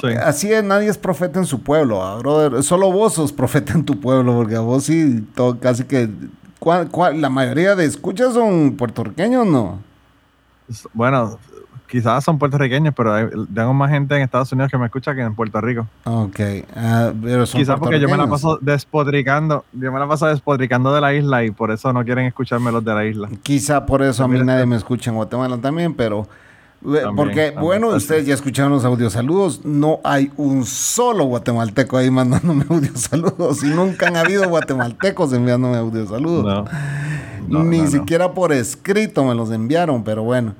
Sí. 0.00 0.06
Así 0.22 0.52
es, 0.52 0.62
nadie 0.64 0.88
es 0.88 0.96
profeta 0.96 1.38
en 1.40 1.46
su 1.46 1.62
pueblo, 1.62 2.18
brother. 2.20 2.62
Solo 2.62 2.90
vos 2.92 3.14
sos 3.14 3.32
profeta 3.32 3.72
en 3.74 3.84
tu 3.84 4.00
pueblo, 4.00 4.34
porque 4.34 4.56
a 4.56 4.60
vos 4.60 4.84
sí, 4.84 5.26
todo, 5.34 5.58
casi 5.58 5.84
que. 5.84 6.08
¿cuál- 6.58 6.88
cuál- 6.88 7.20
la 7.20 7.28
mayoría 7.28 7.74
de 7.76 7.84
escuchas 7.84 8.32
son 8.32 8.76
puertorriqueños, 8.76 9.46
¿no? 9.46 9.80
Bueno, 10.94 11.38
quizás 11.88 12.24
son 12.24 12.38
puertorriqueños, 12.38 12.94
pero 12.96 13.12
hay- 13.14 13.26
tengo 13.54 13.72
más 13.74 13.90
gente 13.90 14.16
en 14.16 14.22
Estados 14.22 14.50
Unidos 14.52 14.70
que 14.70 14.78
me 14.78 14.86
escucha 14.86 15.14
que 15.14 15.20
en 15.22 15.34
Puerto 15.34 15.60
Rico. 15.60 15.86
Ok, 16.04 16.40
ah, 16.76 17.12
pero 17.22 17.46
son 17.46 17.60
Quizás 17.60 17.78
porque 17.78 18.00
yo 18.00 18.08
me 18.08 18.16
la 18.16 18.26
paso 18.28 18.58
despotricando, 18.60 19.64
yo 19.72 19.92
me 19.92 19.98
la 19.98 20.08
paso 20.08 20.26
despotricando 20.26 20.92
de 20.94 21.00
la 21.00 21.14
isla 21.14 21.44
y 21.44 21.50
por 21.50 21.70
eso 21.70 21.92
no 21.92 22.04
quieren 22.04 22.26
escucharme 22.26 22.72
los 22.72 22.84
de 22.84 22.94
la 22.94 23.04
isla. 23.04 23.28
Quizá 23.42 23.86
por 23.86 24.02
eso 24.02 24.24
a 24.24 24.28
mí 24.28 24.40
nadie 24.42 24.66
me 24.66 24.76
escucha 24.76 25.10
en 25.10 25.16
Guatemala 25.16 25.58
también, 25.58 25.94
pero... 25.94 26.22
eh, 26.82 27.00
También, 27.02 27.16
porque, 27.16 27.34
también 27.46 27.60
bueno, 27.60 27.88
ustedes 27.88 28.26
ya 28.26 28.34
escucharon 28.34 28.72
los 28.72 28.84
audios 28.84 29.12
saludos. 29.12 29.64
No 29.64 30.00
hay 30.04 30.30
un 30.36 30.64
solo 30.66 31.24
guatemalteco 31.24 31.96
ahí 31.96 32.10
mandándome 32.10 32.64
audios 32.70 33.00
saludos. 33.02 33.62
Y 33.62 33.68
nunca 33.68 34.08
han 34.08 34.16
habido 34.16 34.48
guatemaltecos 34.48 35.32
enviándome 35.32 35.76
audios 35.76 36.08
saludos. 36.10 36.44
No. 36.44 36.64
No, 37.48 37.62
Ni 37.62 37.80
no. 37.82 37.86
siquiera 37.88 38.32
por 38.32 38.52
escrito 38.52 39.22
me 39.24 39.34
los 39.34 39.50
enviaron, 39.50 40.02
pero 40.02 40.22
bueno. 40.22 40.54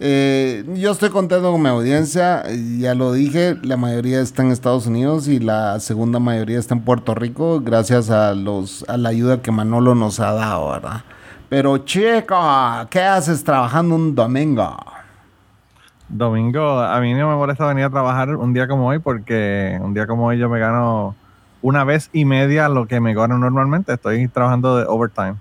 Eh, 0.00 0.64
yo 0.74 0.90
estoy 0.90 1.10
contento 1.10 1.52
con 1.52 1.62
mi 1.62 1.68
audiencia, 1.68 2.42
ya 2.78 2.96
lo 2.96 3.12
dije, 3.12 3.56
la 3.62 3.76
mayoría 3.76 4.20
está 4.20 4.42
en 4.42 4.50
Estados 4.50 4.88
Unidos 4.88 5.28
y 5.28 5.38
la 5.38 5.78
segunda 5.78 6.18
mayoría 6.18 6.58
está 6.58 6.74
en 6.74 6.80
Puerto 6.80 7.14
Rico, 7.14 7.60
gracias 7.60 8.10
a 8.10 8.34
los 8.34 8.84
a 8.88 8.96
la 8.96 9.10
ayuda 9.10 9.40
que 9.40 9.52
Manolo 9.52 9.94
nos 9.94 10.18
ha 10.18 10.32
dado, 10.32 10.70
¿verdad? 10.70 11.04
Pero 11.48 11.78
chico, 11.78 12.36
¿qué 12.90 13.02
haces 13.02 13.44
trabajando 13.44 13.94
un 13.94 14.16
domingo? 14.16 14.76
Domingo, 16.08 16.80
a 16.80 17.00
mí 17.00 17.14
no 17.14 17.28
me 17.28 17.36
molesta 17.36 17.66
venir 17.66 17.84
a 17.84 17.90
trabajar 17.90 18.34
un 18.34 18.52
día 18.52 18.66
como 18.66 18.88
hoy 18.88 18.98
porque 18.98 19.78
un 19.80 19.94
día 19.94 20.08
como 20.08 20.26
hoy 20.26 20.38
yo 20.38 20.48
me 20.48 20.58
gano 20.58 21.14
una 21.62 21.84
vez 21.84 22.10
y 22.12 22.24
media 22.24 22.68
lo 22.68 22.86
que 22.86 23.00
me 23.00 23.14
gano 23.14 23.38
normalmente. 23.38 23.92
Estoy 23.94 24.26
trabajando 24.28 24.76
de 24.76 24.86
overtime. 24.86 25.36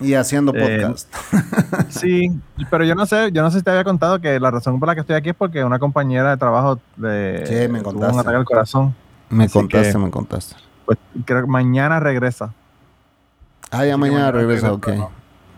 Y 0.00 0.14
haciendo 0.14 0.52
Eh, 0.54 0.80
podcast. 0.82 1.12
Sí, 1.90 2.30
pero 2.70 2.84
yo 2.84 2.94
no 2.94 3.04
sé, 3.06 3.30
yo 3.32 3.42
no 3.42 3.50
sé 3.50 3.58
si 3.58 3.64
te 3.64 3.70
había 3.70 3.84
contado 3.84 4.20
que 4.20 4.38
la 4.40 4.50
razón 4.50 4.78
por 4.78 4.88
la 4.88 4.94
que 4.94 5.00
estoy 5.02 5.16
aquí 5.16 5.30
es 5.30 5.34
porque 5.36 5.62
una 5.64 5.78
compañera 5.78 6.30
de 6.30 6.36
trabajo 6.36 6.78
de 6.96 7.44
Sí, 7.46 7.68
me 7.72 7.80
tuvo 7.80 7.92
contaste. 7.92 8.14
un 8.14 8.20
ataque 8.20 8.36
al 8.36 8.44
corazón. 8.44 8.94
me 9.28 9.44
así 9.44 9.52
contaste, 9.52 9.92
que- 9.92 9.98
me 9.98 10.10
contaste. 10.10 10.56
Pues 10.86 10.98
creo 11.24 11.42
que 11.42 11.46
mañana 11.46 12.00
regresa. 12.00 12.52
Ah, 13.70 13.84
ya 13.84 13.96
mañana 13.96 14.18
mañana 14.18 14.32
regresa, 14.32 14.72
ok. 14.72 14.88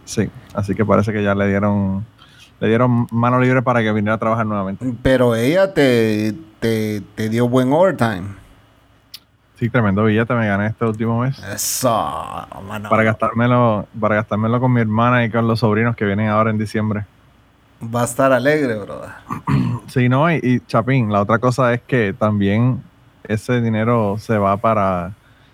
Sí, 0.05 0.29
así 0.55 0.75
que 0.75 0.85
parece 0.85 1.13
que 1.13 1.23
ya 1.23 1.35
le 1.35 1.49
dieron 1.49 2.05
le 2.61 2.69
dieron 2.69 3.07
mano 3.11 3.41
libre 3.41 3.63
para 3.63 3.81
que 3.83 3.91
viniera 3.93 4.15
a 4.15 4.19
trabajar 4.19 4.47
nuevamente. 4.47 4.85
Pero 5.03 5.35
ella 5.35 5.73
te, 5.75 6.35
te, 6.61 7.01
te 7.15 7.29
dio 7.29 7.49
buen 7.49 7.73
overtime. 7.73 8.23
Sí, 9.63 9.71
tremendo 9.71 10.03
billete 10.03 10.35
me 10.35 10.49
gané 10.49 10.67
este 10.67 10.85
último 10.85 11.21
mes. 11.21 11.39
Eso, 11.39 11.89
mano. 12.67 12.89
Para 12.89 13.05
gastármelo, 13.05 13.87
para 14.01 14.17
gastármelo 14.17 14.59
con 14.59 14.73
mi 14.73 14.81
hermana 14.81 15.25
y 15.25 15.31
con 15.31 15.47
los 15.47 15.61
sobrinos 15.61 15.95
que 15.95 16.05
vienen 16.05 16.31
ahora 16.31 16.51
en 16.51 16.59
diciembre. 16.59 17.05
Va 17.81 18.03
a 18.03 18.05
estar 18.05 18.33
alegre, 18.33 18.75
brother. 18.75 19.11
Sí, 19.87 20.09
no, 20.09 20.29
y, 20.33 20.41
y 20.43 20.61
Chapín, 20.67 21.13
la 21.13 21.21
otra 21.23 21.39
cosa 21.39 21.73
es 21.73 21.81
que 21.83 22.13
también 22.13 22.83
ese 23.23 23.61
dinero 23.61 24.17
se 24.19 24.37
va 24.37 24.57
para 24.57 25.13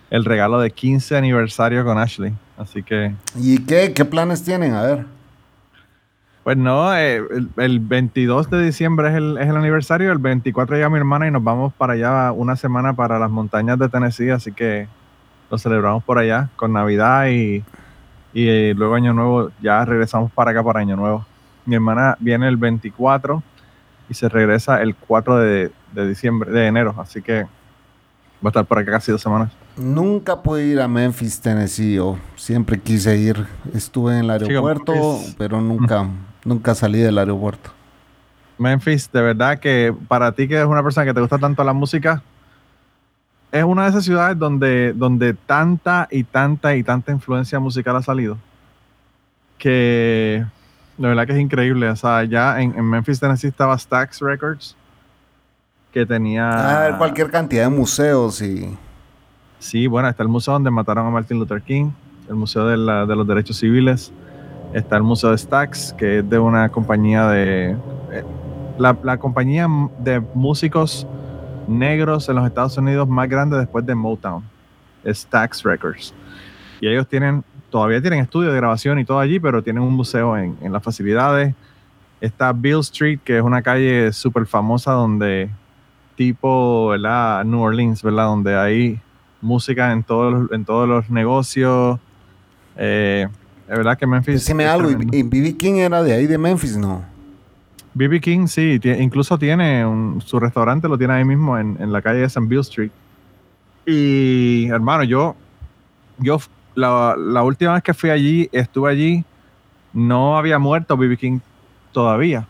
el 0.09 0.24
regalo 0.24 0.59
de 0.59 0.70
15 0.70 1.14
aniversario 1.14 1.84
con 1.84 1.98
Ashley. 1.98 2.32
Así 2.56 2.82
que, 2.82 3.14
¿Y 3.36 3.59
qué, 3.59 3.92
qué 3.92 4.06
planes 4.06 4.42
tienen? 4.42 4.72
A 4.72 4.84
ver. 4.84 5.04
Pues 6.49 6.57
no, 6.57 6.96
eh, 6.96 7.16
el, 7.16 7.51
el 7.59 7.78
22 7.78 8.49
de 8.49 8.62
diciembre 8.62 9.11
es 9.11 9.16
el, 9.16 9.36
es 9.36 9.51
el 9.51 9.57
aniversario, 9.59 10.11
el 10.11 10.16
24 10.16 10.76
llega 10.76 10.88
mi 10.88 10.96
hermana 10.96 11.28
y 11.28 11.30
nos 11.30 11.44
vamos 11.44 11.74
para 11.74 11.92
allá 11.92 12.32
una 12.32 12.57
semana 12.57 12.94
para 12.94 13.18
las 13.18 13.30
montañas 13.30 13.78
de 13.78 13.90
Tennessee, 13.90 14.30
así 14.30 14.53
que 14.53 14.88
lo 15.51 15.59
celebramos 15.59 16.03
por 16.05 16.16
allá 16.16 16.49
con 16.57 16.72
Navidad 16.72 17.26
y, 17.26 17.62
y 18.32 18.49
eh, 18.49 18.72
luego 18.74 18.94
Año 18.94 19.12
Nuevo 19.12 19.51
ya 19.61 19.84
regresamos 19.84 20.32
para 20.32 20.53
acá 20.53 20.64
para 20.64 20.80
Año 20.80 20.96
Nuevo. 20.96 21.26
Mi 21.66 21.74
hermana 21.74 22.16
viene 22.18 22.49
el 22.49 22.57
24 22.57 23.42
y 24.09 24.14
se 24.14 24.30
regresa 24.30 24.80
el 24.80 24.94
4 24.94 25.36
de, 25.40 25.70
de 25.92 26.09
diciembre, 26.09 26.51
de 26.51 26.66
enero, 26.66 26.94
así 26.96 27.20
que 27.20 27.42
va 27.42 27.49
a 28.44 28.49
estar 28.49 28.64
por 28.64 28.78
acá 28.78 28.92
casi 28.92 29.12
dos 29.12 29.20
semanas. 29.20 29.53
Nunca 29.76 30.42
pude 30.42 30.66
ir 30.66 30.80
a 30.80 30.88
Memphis, 30.88 31.40
Tennessee. 31.40 31.96
Yo 31.96 32.16
siempre 32.36 32.80
quise 32.80 33.16
ir. 33.16 33.46
Estuve 33.74 34.14
en 34.14 34.24
el 34.24 34.30
aeropuerto, 34.30 35.20
pero 35.36 35.61
nunca, 35.61 36.09
nunca 36.45 36.74
salí 36.74 36.99
del 36.99 37.18
aeropuerto. 37.18 37.70
Memphis, 38.59 39.11
de 39.12 39.22
verdad 39.22 39.59
que 39.61 39.95
para 40.09 40.32
ti 40.32 40.49
que 40.49 40.55
eres 40.57 40.66
una 40.66 40.82
persona 40.82 41.07
que 41.07 41.14
te 41.14 41.20
gusta 41.20 41.39
tanto 41.39 41.62
la 41.62 41.72
música, 41.72 42.22
es 43.53 43.64
una 43.64 43.84
de 43.84 43.91
esas 43.91 44.05
ciudades 44.05 44.39
donde, 44.39 44.93
donde 44.95 45.32
tanta 45.34 46.09
y 46.11 46.24
tanta 46.24 46.74
y 46.76 46.82
tanta 46.82 47.12
influencia 47.12 47.59
musical 47.61 47.97
ha 47.97 48.03
salido. 48.03 48.36
Que 49.59 50.45
de 50.97 51.09
verdad 51.09 51.26
que 51.26 51.32
es 51.32 51.39
increíble. 51.39 51.89
O 51.89 51.97
sea, 51.97 52.24
ya 52.24 52.61
en, 52.61 52.74
en 52.76 52.84
Memphis, 52.84 53.20
Tennessee 53.20 53.49
estaba 53.49 53.78
Stax 53.78 54.20
Records, 54.20 54.76
que 55.93 56.05
tenía... 56.05 56.89
Ah, 56.93 56.99
cualquier 56.99 57.30
cantidad 57.30 57.64
de 57.64 57.70
museos 57.76 58.43
y... 58.43 58.76
Sí, 59.61 59.86
bueno, 59.86 60.09
está 60.09 60.22
el 60.22 60.28
museo 60.28 60.55
donde 60.55 60.70
mataron 60.70 61.07
a 61.07 61.11
Martin 61.11 61.39
Luther 61.39 61.62
King, 61.62 61.91
el 62.28 62.36
Museo 62.36 62.66
de, 62.66 62.76
la- 62.76 63.07
de 63.07 63.16
los 63.16 63.26
Derechos 63.26 63.57
Civiles, 63.57 64.12
está 64.73 64.97
el 64.97 65.03
Museo 65.03 65.31
de 65.31 65.39
Stax, 65.39 65.95
que 65.95 66.19
es 66.19 66.29
de 66.29 66.39
una 66.39 66.69
compañía 66.69 67.29
de... 67.29 67.77
eh, 68.12 68.25
la, 68.79 68.97
la 69.03 69.16
compañía 69.19 69.66
de 69.99 70.21
músicos 70.35 71.07
negros 71.66 72.29
en 72.29 72.37
los 72.37 72.47
Estados 72.47 72.77
Unidos 72.79 73.09
más 73.09 73.29
grande 73.29 73.59
después 73.59 73.85
de 73.85 73.95
Motown, 73.95 74.43
Stax 75.05 75.62
Records. 75.64 76.14
Y 76.81 76.89
ellos 76.89 77.07
tienen, 77.09 77.45
todavía 77.71 78.01
tienen 78.01 78.21
estudio 78.21 78.51
de 78.51 78.57
grabación 78.57 78.99
y 78.99 79.05
todo 79.05 79.19
allí, 79.19 79.41
pero 79.41 79.62
tienen 79.62 79.83
un 79.83 79.95
museo 79.95 80.37
en, 80.37 80.57
en 80.61 80.73
las 80.73 80.83
facilidades. 80.83 81.55
Está 82.21 82.53
Bill 82.53 82.81
Street, 82.81 83.21
que 83.25 83.39
es 83.39 83.43
una 83.43 83.62
calle 83.62 84.12
súper 84.12 84.47
famosa 84.47 84.93
donde 84.93 85.51
tipo, 86.16 86.89
¿verdad? 86.89 87.45
New 87.45 87.61
Orleans, 87.61 88.03
¿verdad? 88.03 88.25
Donde 88.27 88.57
hay 88.57 89.01
música 89.41 89.93
en 89.93 90.03
todos 90.03 90.51
en 90.51 90.64
todos 90.64 90.89
los 90.89 91.11
negocios. 91.11 91.99
Eh, 92.77 93.29
es 93.69 93.77
verdad 93.77 93.99
que 93.99 94.07
Memphis. 94.07 94.35
Decime 94.35 94.64
algo, 94.66 94.91
y 94.91 95.23
B.B. 95.23 95.57
King 95.57 95.75
era 95.75 96.03
de 96.03 96.12
ahí, 96.14 96.27
de 96.27 96.39
Memphis, 96.39 96.77
¿no? 96.77 97.05
BB 97.95 98.21
King, 98.21 98.47
sí, 98.47 98.79
incluso 99.01 99.37
tiene 99.39 99.85
un- 99.85 100.21
su 100.21 100.39
restaurante, 100.39 100.87
lo 100.89 100.97
tiene 100.97 101.14
ahí 101.14 101.25
mismo 101.25 101.59
en, 101.59 101.77
en 101.81 101.93
la 101.93 102.01
calle 102.01 102.21
de 102.21 102.27
St. 102.27 102.47
Bill 102.47 102.61
Street. 102.61 102.91
Y 103.87 104.69
hermano, 104.69 105.03
yo, 105.05 105.35
yo 106.19 106.39
la, 106.75 107.16
la 107.19 107.43
última 107.43 107.75
vez 107.75 107.83
que 107.83 107.95
fui 107.95 108.11
allí, 108.11 108.49
estuve 108.53 108.91
allí, 108.93 109.25
no 109.93 110.37
había 110.37 110.59
muerto 110.59 110.97
BB 110.97 111.16
King 111.16 111.39
todavía. 111.93 112.47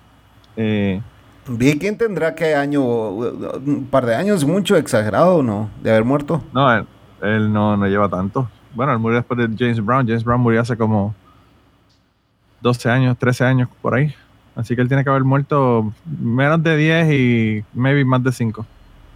Eh, 0.57 1.01
B.B. 1.47 1.79
King 1.79 1.95
tendrá 1.97 2.35
que 2.35 2.55
año, 2.55 2.83
un 2.85 3.87
par 3.91 4.05
de 4.05 4.17
años, 4.17 4.45
mucho 4.45 4.77
exagerado, 4.77 5.43
¿no? 5.43 5.71
De 5.83 5.91
haber 5.91 6.05
muerto. 6.05 6.43
no, 6.53 6.71
él, 6.75 6.85
él 7.23 7.51
no, 7.53 7.77
no 7.77 7.87
lleva 7.87 8.09
tanto. 8.09 8.51
Bueno, 8.75 8.93
él 8.93 8.99
murió 8.99 9.17
después 9.19 9.39
de 9.39 9.49
James 9.57 9.85
Brown. 9.85 10.07
James 10.07 10.25
Brown 10.25 10.41
murió 10.41 10.61
hace 10.61 10.77
como 10.77 11.15
12 12.61 12.91
años, 12.91 13.19
13 13.19 13.45
años 13.45 13.69
por 13.81 13.95
ahí. 13.95 14.15
Así 14.55 14.75
que 14.75 14.83
él 14.83 14.89
tiene 14.89 15.05
que 15.05 15.11
haber 15.11 15.25
muerto 15.25 15.93
menos 16.05 16.63
de 16.63 16.77
10 16.77 17.13
y 17.13 17.65
maybe 17.73 18.05
más 18.05 18.23
de 18.23 18.33
5. 18.33 18.67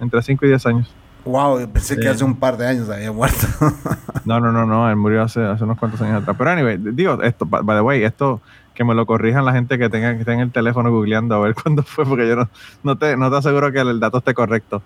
Entre 0.00 0.22
5 0.22 0.44
y 0.44 0.48
10 0.48 0.66
años. 0.66 0.94
Wow, 1.24 1.68
pensé 1.68 1.98
que 1.98 2.08
hace 2.08 2.24
un 2.24 2.34
par 2.34 2.56
de 2.56 2.66
años 2.66 2.88
había 2.88 3.12
muerto. 3.12 3.46
No, 4.24 4.38
no, 4.38 4.52
no, 4.52 4.64
no, 4.64 4.88
él 4.88 4.94
murió 4.94 5.22
hace, 5.22 5.44
hace 5.44 5.64
unos 5.64 5.76
cuantos 5.76 6.00
años 6.00 6.22
atrás. 6.22 6.36
Pero 6.38 6.50
anyway, 6.50 6.78
digo, 6.78 7.20
esto, 7.24 7.44
by 7.44 7.62
by 7.64 7.78
the 7.78 7.80
way, 7.80 8.04
esto 8.04 8.40
que 8.72 8.84
me 8.84 8.94
lo 8.94 9.04
corrijan 9.04 9.44
la 9.44 9.52
gente 9.52 9.78
que 9.78 9.88
tenga 9.88 10.16
que 10.16 10.24
tenga 10.24 10.44
el 10.44 10.52
teléfono 10.52 10.92
googleando 10.92 11.34
a 11.34 11.40
ver 11.40 11.54
cuándo 11.60 11.82
fue, 11.82 12.06
porque 12.06 12.28
yo 12.28 12.36
no, 12.36 12.48
no, 12.84 12.96
te, 12.96 13.16
no 13.16 13.30
te 13.32 13.36
aseguro 13.38 13.72
que 13.72 13.80
el 13.80 13.98
dato 13.98 14.18
esté 14.18 14.32
correcto. 14.32 14.82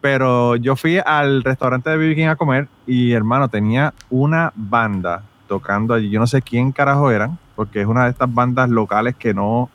Pero 0.00 0.56
yo 0.56 0.76
fui 0.76 0.98
al 1.04 1.42
restaurante 1.44 1.90
de 1.90 1.96
BB 1.96 2.14
King 2.14 2.26
a 2.26 2.36
comer 2.36 2.68
y 2.86 3.12
hermano, 3.12 3.48
tenía 3.48 3.92
una 4.08 4.52
banda 4.56 5.22
tocando 5.46 5.94
allí. 5.94 6.08
Yo 6.10 6.20
no 6.20 6.26
sé 6.26 6.40
quién 6.40 6.72
carajo 6.72 7.10
eran, 7.10 7.38
porque 7.56 7.82
es 7.82 7.86
una 7.86 8.04
de 8.04 8.10
estas 8.10 8.32
bandas 8.32 8.70
locales 8.70 9.14
que 9.16 9.34
no, 9.34 9.68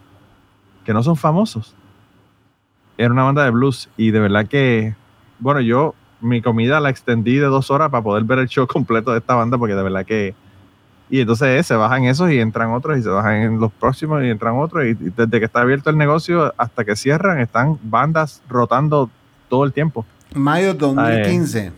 que 0.83 0.93
no 0.93 1.03
son 1.03 1.15
famosos. 1.15 1.75
Era 2.97 3.11
una 3.11 3.23
banda 3.23 3.43
de 3.43 3.51
blues 3.51 3.89
y 3.97 4.11
de 4.11 4.19
verdad 4.19 4.47
que, 4.47 4.95
bueno, 5.39 5.61
yo 5.61 5.93
mi 6.21 6.41
comida 6.41 6.79
la 6.79 6.89
extendí 6.89 7.35
de 7.35 7.47
dos 7.47 7.69
horas 7.69 7.89
para 7.89 8.03
poder 8.03 8.23
ver 8.23 8.39
el 8.39 8.47
show 8.47 8.65
completo 8.67 9.11
de 9.11 9.19
esta 9.19 9.35
banda, 9.35 9.57
porque 9.57 9.75
de 9.75 9.83
verdad 9.83 10.05
que. 10.05 10.33
Y 11.07 11.19
entonces 11.19 11.59
eh, 11.59 11.63
se 11.63 11.75
bajan 11.75 12.05
esos 12.05 12.31
y 12.31 12.39
entran 12.39 12.71
otros, 12.71 12.97
y 12.97 13.03
se 13.03 13.09
bajan 13.09 13.59
los 13.59 13.71
próximos 13.71 14.23
y 14.23 14.29
entran 14.29 14.57
otros. 14.57 14.85
Y 14.85 14.93
desde 14.93 15.39
que 15.39 15.45
está 15.45 15.61
abierto 15.61 15.91
el 15.91 15.97
negocio 15.97 16.51
hasta 16.57 16.83
que 16.83 16.95
cierran, 16.95 17.39
están 17.39 17.77
bandas 17.83 18.41
rotando 18.49 19.11
todo 19.47 19.65
el 19.65 19.73
tiempo. 19.73 20.03
Mayo 20.35 20.73
2015. 20.73 21.71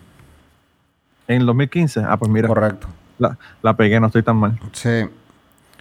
En 1.27 1.41
el 1.41 1.45
2015, 1.45 2.01
ah, 2.07 2.17
pues 2.17 2.31
mira, 2.31 2.47
Correcto. 2.47 2.87
la, 3.19 3.37
la 3.61 3.75
pegué, 3.75 3.99
no 3.99 4.07
estoy 4.07 4.23
tan 4.23 4.37
mal. 4.37 4.59
Sí. 4.71 5.05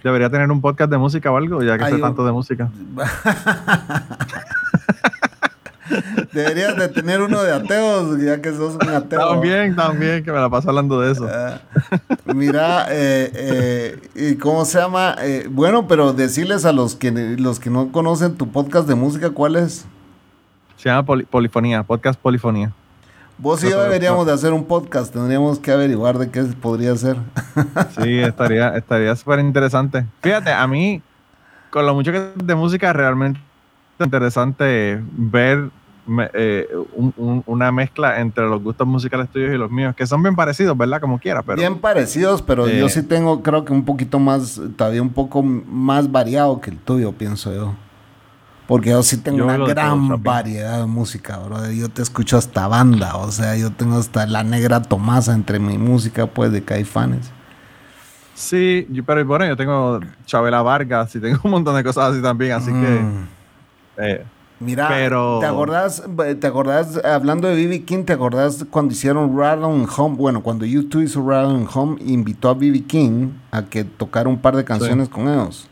Debería 0.03 0.29
tener 0.29 0.51
un 0.51 0.61
podcast 0.61 0.91
de 0.91 0.97
música 0.97 1.31
o 1.31 1.37
algo, 1.37 1.63
ya 1.63 1.77
que 1.77 1.85
Hay 1.85 1.93
sé 1.93 1.99
tanto 1.99 2.25
de 2.25 2.31
música. 2.31 2.69
Deberías 6.33 6.75
de 6.75 6.89
tener 6.89 7.21
uno 7.21 7.41
de 7.43 7.53
ateos, 7.53 8.21
ya 8.21 8.41
que 8.41 8.51
sos 8.51 8.75
un 8.75 8.89
ateo. 8.89 9.29
También, 9.29 9.75
también, 9.75 10.23
que 10.23 10.31
me 10.31 10.39
la 10.39 10.49
paso 10.49 10.69
hablando 10.69 10.99
de 11.01 11.11
eso. 11.11 11.27
Ah, 11.31 11.59
mira, 12.25 12.87
eh, 12.89 13.31
eh, 13.33 13.99
¿y 14.15 14.35
cómo 14.35 14.65
se 14.65 14.79
llama? 14.79 15.15
Eh, 15.21 15.47
bueno, 15.49 15.87
pero 15.87 16.13
decirles 16.13 16.65
a 16.65 16.73
los 16.73 16.95
que 16.95 17.11
los 17.11 17.59
que 17.59 17.69
no 17.69 17.91
conocen 17.91 18.35
tu 18.35 18.51
podcast 18.51 18.87
de 18.87 18.95
música, 18.95 19.29
¿cuál 19.31 19.55
es? 19.55 19.85
Se 20.77 20.89
llama 20.89 21.03
Poli- 21.05 21.25
Polifonía, 21.25 21.83
podcast 21.83 22.19
Polifonía. 22.19 22.71
Vos 23.39 23.63
y 23.63 23.69
yo 23.69 23.81
deberíamos 23.83 24.25
de 24.25 24.31
hacer 24.33 24.51
un 24.53 24.63
podcast, 24.65 25.13
tendríamos 25.13 25.59
que 25.59 25.71
averiguar 25.71 26.17
de 26.17 26.31
qué 26.31 26.41
podría 26.43 26.95
ser. 26.95 27.17
Sí, 28.01 28.19
estaría 28.19 28.69
estaría 28.75 29.15
súper 29.15 29.39
interesante. 29.39 30.05
Fíjate, 30.21 30.51
a 30.51 30.65
mí, 30.65 31.01
con 31.69 31.85
lo 31.85 31.93
mucho 31.93 32.11
que 32.11 32.31
de 32.43 32.55
música, 32.55 32.93
realmente 32.93 33.39
es 33.99 34.05
interesante 34.05 34.99
ver 35.11 35.69
me- 36.07 36.29
eh, 36.33 36.67
un- 36.95 37.13
un- 37.17 37.43
una 37.45 37.69
mezcla 37.71 38.21
entre 38.21 38.47
los 38.47 38.63
gustos 38.63 38.87
musicales 38.87 39.27
tuyos 39.29 39.53
y 39.53 39.57
los 39.57 39.69
míos, 39.69 39.93
que 39.93 40.07
son 40.07 40.23
bien 40.23 40.35
parecidos, 40.37 40.75
¿verdad? 40.77 41.01
Como 41.01 41.19
quiera, 41.19 41.43
pero 41.43 41.57
Bien 41.57 41.79
parecidos, 41.79 42.41
pero 42.41 42.65
Eh. 42.65 42.79
yo 42.79 42.87
sí 42.87 43.03
tengo, 43.03 43.43
creo 43.43 43.65
que 43.65 43.73
un 43.73 43.83
poquito 43.83 44.17
más, 44.17 44.59
todavía 44.77 45.01
un 45.01 45.09
poco 45.09 45.43
más 45.43 46.09
variado 46.11 46.61
que 46.61 46.69
el 46.71 46.77
tuyo, 46.77 47.11
pienso 47.11 47.53
yo. 47.53 47.73
Porque 48.67 48.89
yo 48.89 49.01
sí 49.01 49.17
tengo 49.17 49.37
Yo 49.39 49.45
una 49.45 49.57
gran 49.59 50.21
variedad 50.21 50.79
de 50.79 50.85
música, 50.87 51.37
bro. 51.37 51.71
Yo 51.71 51.87
te 51.89 52.01
escucho 52.01 52.37
hasta 52.37 52.67
banda, 52.67 53.15
o 53.15 53.31
sea, 53.31 53.55
yo 53.55 53.71
tengo 53.71 53.97
hasta 53.97 54.25
la 54.25 54.43
negra 54.43 54.81
Tomasa 54.81 55.33
entre 55.33 55.57
mi 55.59 55.77
música, 55.77 56.27
pues, 56.27 56.51
de 56.51 56.61
Caifanes. 56.61 57.31
Sí, 58.35 58.85
yo- 58.91 59.03
pero 59.03 59.25
bueno, 59.25 59.45
yo 59.47 59.55
tengo 59.57 59.99
Chabela 60.25 60.61
Vargas 60.61 61.15
y 61.15 61.19
tengo 61.19 61.39
un 61.43 61.51
montón 61.51 61.75
de 61.75 61.83
cosas 61.83 62.11
así 62.11 62.21
también, 62.21 62.51
así 62.53 62.71
Mm. 62.71 62.81
que... 62.81 63.01
eh, 64.11 64.25
Mira, 64.59 64.87
Pero- 64.87 65.37
¿te 65.39 65.45
acordás, 65.45 66.03
te 66.39 66.47
acordás, 66.47 66.99
hablando 67.05 67.47
de 67.47 67.53
B.B. 67.55 67.83
King, 67.83 68.03
te 68.05 68.13
acordás 68.13 68.65
cuando 68.71 68.91
hicieron 68.91 69.37
Rattle 69.37 69.85
Home? 69.95 70.15
Bueno, 70.15 70.41
cuando 70.41 70.65
YouTube 70.65 71.03
hizo 71.03 71.23
Rattle 71.27 71.67
Home, 71.75 71.97
invitó 72.03 72.49
a 72.49 72.55
B.B. 72.55 72.81
King 72.85 73.29
a 73.51 73.61
que 73.65 73.83
tocara 73.83 74.27
un 74.27 74.39
par 74.39 74.55
de 74.55 74.63
canciones 74.65 75.09
con 75.09 75.27
ellos. 75.29 75.69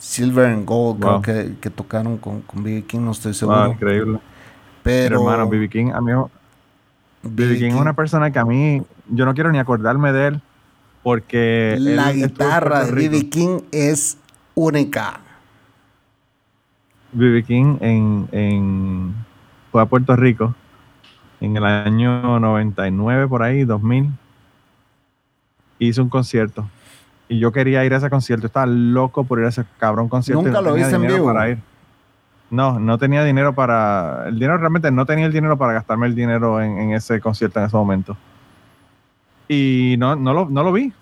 Silver 0.00 0.46
and 0.46 0.66
Gold, 0.66 1.00
Wow. 1.04 1.20
creo 1.22 1.44
que, 1.44 1.54
que 1.60 1.70
tocaron 1.70 2.16
con, 2.18 2.40
con 2.42 2.62
B.B. 2.64 2.84
King, 2.84 3.00
no 3.00 3.12
estoy 3.12 3.34
seguro. 3.34 3.58
ah, 3.60 3.68
increíble. 3.68 4.18
pero, 4.82 5.20
hermano, 5.20 5.48
B.B. 5.48 5.68
King, 5.68 5.90
a 5.92 6.00
mí, 6.00 6.10
B.B. 7.22 7.58
King 7.58 7.68
es 7.68 7.74
una 7.74 7.92
persona 7.92 8.30
que 8.30 8.38
a 8.38 8.44
mí, 8.44 8.82
yo 9.08 9.24
no 9.26 9.34
quiero 9.34 9.52
ni 9.52 9.58
acordarme 9.58 10.12
de 10.12 10.26
él, 10.28 10.40
porque... 11.02 11.76
La 11.78 12.12
guitarra 12.12 12.84
de. 12.86 12.92
B.B. 12.92 13.28
King 13.28 13.60
es 13.72 14.16
única. 14.54 15.20
B.B. 17.12 17.44
King 17.44 17.76
en, 17.80 18.28
en, 18.32 19.14
fue 19.70 19.82
a 19.82 19.86
Puerto 19.86 20.16
Rico 20.16 20.54
en 21.42 21.56
el 21.56 21.64
año 21.64 22.40
99, 22.40 23.28
por 23.28 23.42
ahí, 23.42 23.64
2000. 23.64 24.10
Hizo 25.78 26.02
un 26.02 26.08
concierto. 26.08 26.68
Y 27.30 27.38
yo 27.38 27.52
quería 27.52 27.84
ir 27.84 27.94
a 27.94 27.98
ese 27.98 28.10
concierto. 28.10 28.48
Estaba 28.48 28.66
loco 28.66 29.22
por 29.22 29.38
ir 29.38 29.44
a 29.44 29.50
ese 29.50 29.64
cabrón 29.78 30.08
concierto. 30.08 30.42
¿Nunca 30.42 30.60
no 30.60 30.70
lo 30.70 30.74
viste 30.74 30.96
en 30.96 31.02
vivo? 31.02 31.26
Para 31.26 31.50
ir. 31.50 31.58
No, 32.50 32.80
no 32.80 32.98
tenía 32.98 33.22
dinero 33.22 33.54
para... 33.54 34.24
El 34.26 34.34
dinero 34.34 34.58
realmente 34.58 34.90
no 34.90 35.06
tenía 35.06 35.26
el 35.26 35.32
dinero 35.32 35.56
para 35.56 35.72
gastarme 35.72 36.08
el 36.08 36.16
dinero 36.16 36.60
en, 36.60 36.76
en 36.76 36.92
ese 36.92 37.20
concierto 37.20 37.60
en 37.60 37.66
ese 37.66 37.76
momento. 37.76 38.16
Y 39.46 39.94
no, 39.96 40.16
no, 40.16 40.34
lo, 40.34 40.50
no 40.50 40.64
lo 40.64 40.72
vi. 40.72 40.92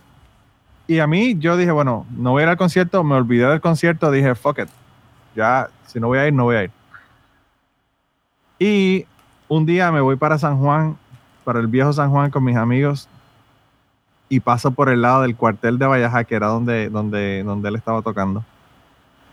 Y 0.87 0.99
a 0.99 1.07
mí 1.07 1.35
yo 1.39 1.57
dije, 1.57 1.70
bueno, 1.70 2.05
no 2.14 2.33
voy 2.33 2.43
a 2.43 2.43
ir 2.43 2.51
al 2.51 2.59
concierto. 2.59 3.03
Me 3.03 3.14
olvidé 3.14 3.47
del 3.47 3.62
concierto. 3.62 4.11
Dije, 4.11 4.35
fuck 4.35 4.59
it. 4.59 4.68
Ya, 5.35 5.68
si 5.87 5.99
no 5.99 6.09
voy 6.09 6.18
a 6.18 6.26
ir, 6.29 6.35
no 6.35 6.45
voy 6.45 6.57
a 6.57 6.64
ir. 6.64 6.70
Y 8.59 9.07
un 9.49 9.64
día 9.64 9.91
me 9.91 10.03
voy 10.03 10.16
para 10.16 10.37
San 10.37 10.59
Juan, 10.59 10.99
para 11.45 11.59
el 11.59 11.68
viejo 11.68 11.91
San 11.95 12.11
Juan 12.11 12.31
con 12.31 12.45
mis 12.45 12.57
amigos 12.57 13.09
y 14.29 14.41
paso 14.41 14.70
por 14.72 14.89
el 14.91 15.03
lado 15.03 15.22
del 15.22 15.37
cuartel 15.37 15.79
de 15.79 15.87
Valleja, 15.87 16.24
que 16.24 16.35
era 16.35 16.49
donde, 16.49 16.91
donde, 16.91 17.43
donde 17.45 17.68
él 17.68 17.76
estaba 17.76 18.03
tocando. 18.03 18.45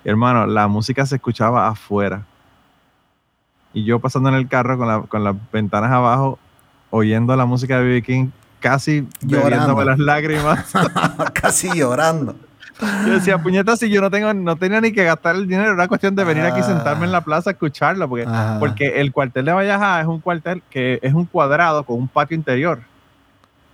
Y, 0.04 0.10
hermano, 0.10 0.46
la 0.48 0.68
música 0.68 1.06
se 1.06 1.16
escuchaba 1.16 1.68
afuera. 1.68 2.24
Y 3.74 3.84
yo 3.84 4.00
pasando 4.00 4.30
en 4.30 4.36
el 4.36 4.48
carro 4.48 4.78
con, 4.78 4.88
la- 4.88 5.02
con 5.02 5.24
las 5.24 5.36
ventanas 5.52 5.92
abajo, 5.92 6.40
oyendo 6.92 7.36
la 7.36 7.46
música 7.46 7.78
de 7.80 7.84
B.B. 7.86 8.02
King, 8.04 8.28
casi 8.62 9.08
Llorando. 9.22 9.84
las 9.84 10.00
lágrimas. 10.00 10.72
Casi 11.34 11.70
llorando. 11.78 12.36
Yo 13.06 13.14
decía, 13.14 13.38
puñeta, 13.38 13.76
si 13.78 13.90
yo 13.90 14.02
no 14.02 14.10
tengo, 14.12 14.34
no 14.34 14.56
tenía 14.58 14.82
ni 14.82 14.92
que 14.92 15.04
gastar 15.06 15.36
el 15.36 15.48
dinero, 15.48 15.74
era 15.74 15.88
cuestión 15.88 16.14
de 16.16 16.24
venir 16.26 16.44
aquí, 16.46 16.60
Ah. 16.62 16.64
sentarme 16.64 17.06
en 17.06 17.12
la 17.12 17.22
plaza 17.22 17.50
a 17.50 17.54
escucharlo, 17.54 18.08
porque, 18.10 18.26
Ajá. 18.26 18.58
porque 18.60 19.00
el 19.00 19.12
cuartel 19.14 19.46
de 19.46 19.54
Valleja 19.54 20.02
es 20.02 20.08
un 20.08 20.20
cuartel 20.20 20.62
que 20.70 21.00
es 21.02 21.14
un 21.14 21.26
cuadrado 21.26 21.84
con 21.84 21.98
un 21.98 22.08
patio 22.08 22.36
interior. 22.36 22.80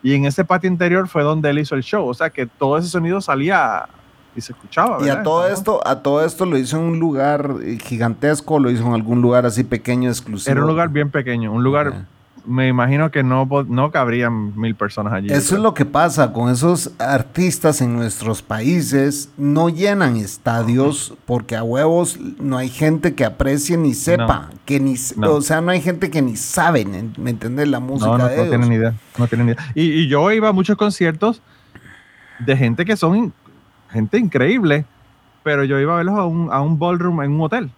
Y 0.03 0.15
en 0.15 0.25
ese 0.25 0.43
patio 0.43 0.69
interior 0.69 1.07
fue 1.07 1.23
donde 1.23 1.49
él 1.49 1.59
hizo 1.59 1.75
el 1.75 1.83
show. 1.83 2.07
O 2.07 2.13
sea 2.13 2.29
que 2.29 2.45
todo 2.45 2.77
ese 2.77 2.89
sonido 2.89 3.21
salía 3.21 3.87
y 4.35 4.41
se 4.41 4.53
escuchaba. 4.53 4.97
Y 5.01 5.05
¿verdad? 5.05 5.19
a 5.19 5.23
todo 5.23 5.47
esto, 5.47 5.87
a 5.87 6.01
todo 6.01 6.25
esto 6.25 6.45
lo 6.45 6.57
hizo 6.57 6.77
en 6.77 6.83
un 6.83 6.99
lugar 6.99 7.55
eh, 7.63 7.77
gigantesco, 7.77 8.59
lo 8.59 8.69
hizo 8.69 8.85
en 8.85 8.93
algún 8.93 9.21
lugar 9.21 9.45
así 9.45 9.63
pequeño, 9.63 10.09
exclusivo. 10.09 10.51
Era 10.51 10.61
un 10.61 10.67
lugar 10.67 10.89
bien 10.89 11.09
pequeño, 11.11 11.51
un 11.51 11.63
lugar. 11.63 12.05
Me 12.45 12.67
imagino 12.67 13.11
que 13.11 13.23
no, 13.23 13.47
no 13.67 13.91
cabrían 13.91 14.59
mil 14.59 14.75
personas 14.75 15.13
allí. 15.13 15.27
Eso 15.31 15.55
es 15.55 15.61
lo 15.61 15.73
que 15.73 15.85
pasa 15.85 16.33
con 16.33 16.49
esos 16.51 16.91
artistas 16.99 17.81
en 17.81 17.95
nuestros 17.95 18.41
países. 18.41 19.29
No 19.37 19.69
llenan 19.69 20.15
estadios 20.17 21.13
porque 21.25 21.55
a 21.55 21.63
huevos 21.63 22.19
no 22.39 22.57
hay 22.57 22.69
gente 22.69 23.13
que 23.15 23.25
aprecie 23.25 23.77
ni 23.77 23.93
sepa. 23.93 24.49
Que 24.65 24.79
ni, 24.79 24.95
No. 25.17 25.33
O 25.33 25.41
sea, 25.41 25.61
no 25.61 25.71
hay 25.71 25.81
gente 25.81 26.09
que 26.09 26.21
ni 26.21 26.35
sabe, 26.35 26.85
¿me 26.85 27.29
entiendes? 27.29 27.67
La 27.67 27.79
música 27.79 28.11
No, 28.11 28.17
no, 28.17 28.27
de 28.27 28.35
no 28.37 28.41
ellos. 28.43 28.49
tienen 28.49 28.71
idea. 28.73 28.93
No 29.17 29.27
tienen 29.27 29.47
idea. 29.49 29.57
Y, 29.75 29.83
y 29.83 30.07
yo 30.07 30.31
iba 30.31 30.49
a 30.49 30.53
muchos 30.53 30.77
conciertos 30.77 31.41
de 32.39 32.57
gente 32.57 32.85
que 32.85 32.97
son 32.97 33.15
in- 33.15 33.33
gente 33.91 34.17
increíble, 34.17 34.85
pero 35.43 35.63
yo 35.63 35.79
iba 35.79 35.93
a 35.93 35.97
verlos 35.97 36.15
a 36.17 36.25
un, 36.25 36.49
a 36.51 36.61
un 36.61 36.77
ballroom 36.79 37.21
en 37.23 37.31
un 37.31 37.41
hotel. 37.41 37.71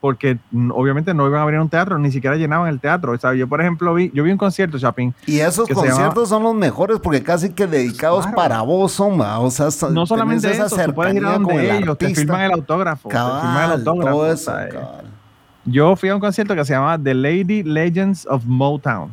Porque 0.00 0.38
obviamente 0.70 1.12
no 1.12 1.26
iban 1.26 1.40
a 1.40 1.42
abrir 1.42 1.58
un 1.58 1.68
teatro, 1.68 1.98
ni 1.98 2.12
siquiera 2.12 2.36
llenaban 2.36 2.68
el 2.68 2.78
teatro. 2.78 3.12
O 3.12 3.18
sea, 3.18 3.34
yo, 3.34 3.48
por 3.48 3.60
ejemplo, 3.60 3.94
vi, 3.94 4.12
yo 4.14 4.22
vi 4.22 4.30
un 4.30 4.38
concierto, 4.38 4.78
Chapín. 4.78 5.12
Y 5.26 5.40
esos 5.40 5.68
conciertos 5.68 6.28
son 6.28 6.44
los 6.44 6.54
mejores 6.54 7.00
porque 7.00 7.20
casi 7.22 7.50
que 7.52 7.66
dedicados 7.66 8.20
Claro. 8.22 8.36
para 8.36 8.60
vos 8.62 8.92
son, 8.92 9.20
o 9.20 9.50
sea, 9.50 9.66
No 9.90 10.06
solamente 10.06 10.50
eso, 10.52 10.68
tú 10.84 10.94
puedes 10.94 11.14
ir 11.16 11.26
a 11.26 11.32
donde 11.32 11.78
ellos, 11.78 11.98
te 11.98 12.14
firman 12.14 12.42
el 12.42 12.52
autógrafo. 12.52 13.08
te 13.08 13.16
firman 13.16 13.64
el 13.64 13.70
autógrafo. 13.72 14.10
todo 14.16 14.32
eso, 14.32 14.60
eh. 14.60 14.68
Yo 15.64 15.96
fui 15.96 16.08
a 16.08 16.14
un 16.14 16.20
concierto 16.20 16.54
que 16.54 16.64
se 16.64 16.72
llamaba 16.74 16.96
The 16.96 17.14
Lady 17.14 17.62
Legends 17.64 18.24
of 18.30 18.44
Motown. 18.46 19.10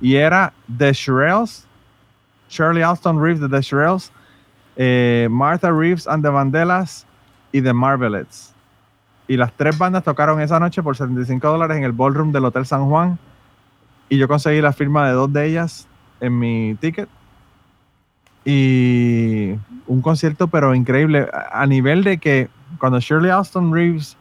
Y 0.00 0.14
era 0.14 0.52
The 0.78 0.92
Shirelles, 0.92 1.66
Shirley 2.48 2.82
Alston 2.82 3.20
Reeves 3.20 3.40
de 3.40 3.48
The 3.48 3.60
Shirelles, 3.60 4.10
eh, 4.76 5.26
Martha 5.30 5.70
Reeves 5.72 6.06
and 6.06 6.22
the 6.24 6.30
Vandellas 6.30 7.04
y 7.52 7.60
The 7.60 7.72
Marvelettes. 7.72 8.49
Y 9.30 9.36
las 9.36 9.52
tres 9.52 9.78
bandas 9.78 10.02
tocaron 10.02 10.40
esa 10.40 10.58
noche 10.58 10.82
por 10.82 10.96
75 10.96 11.46
dólares 11.46 11.76
en 11.76 11.84
el 11.84 11.92
ballroom 11.92 12.32
del 12.32 12.46
Hotel 12.46 12.66
San 12.66 12.88
Juan. 12.88 13.16
Y 14.08 14.18
yo 14.18 14.26
conseguí 14.26 14.60
la 14.60 14.72
firma 14.72 15.06
de 15.06 15.12
dos 15.12 15.32
de 15.32 15.46
ellas 15.46 15.86
en 16.18 16.36
mi 16.36 16.76
ticket. 16.80 17.08
Y 18.44 19.54
un 19.86 20.02
concierto, 20.02 20.48
pero 20.48 20.74
increíble, 20.74 21.28
a 21.52 21.64
nivel 21.68 22.02
de 22.02 22.18
que 22.18 22.48
cuando 22.80 22.98
Shirley 22.98 23.30
Alston 23.30 23.72
Reeves 23.72 24.16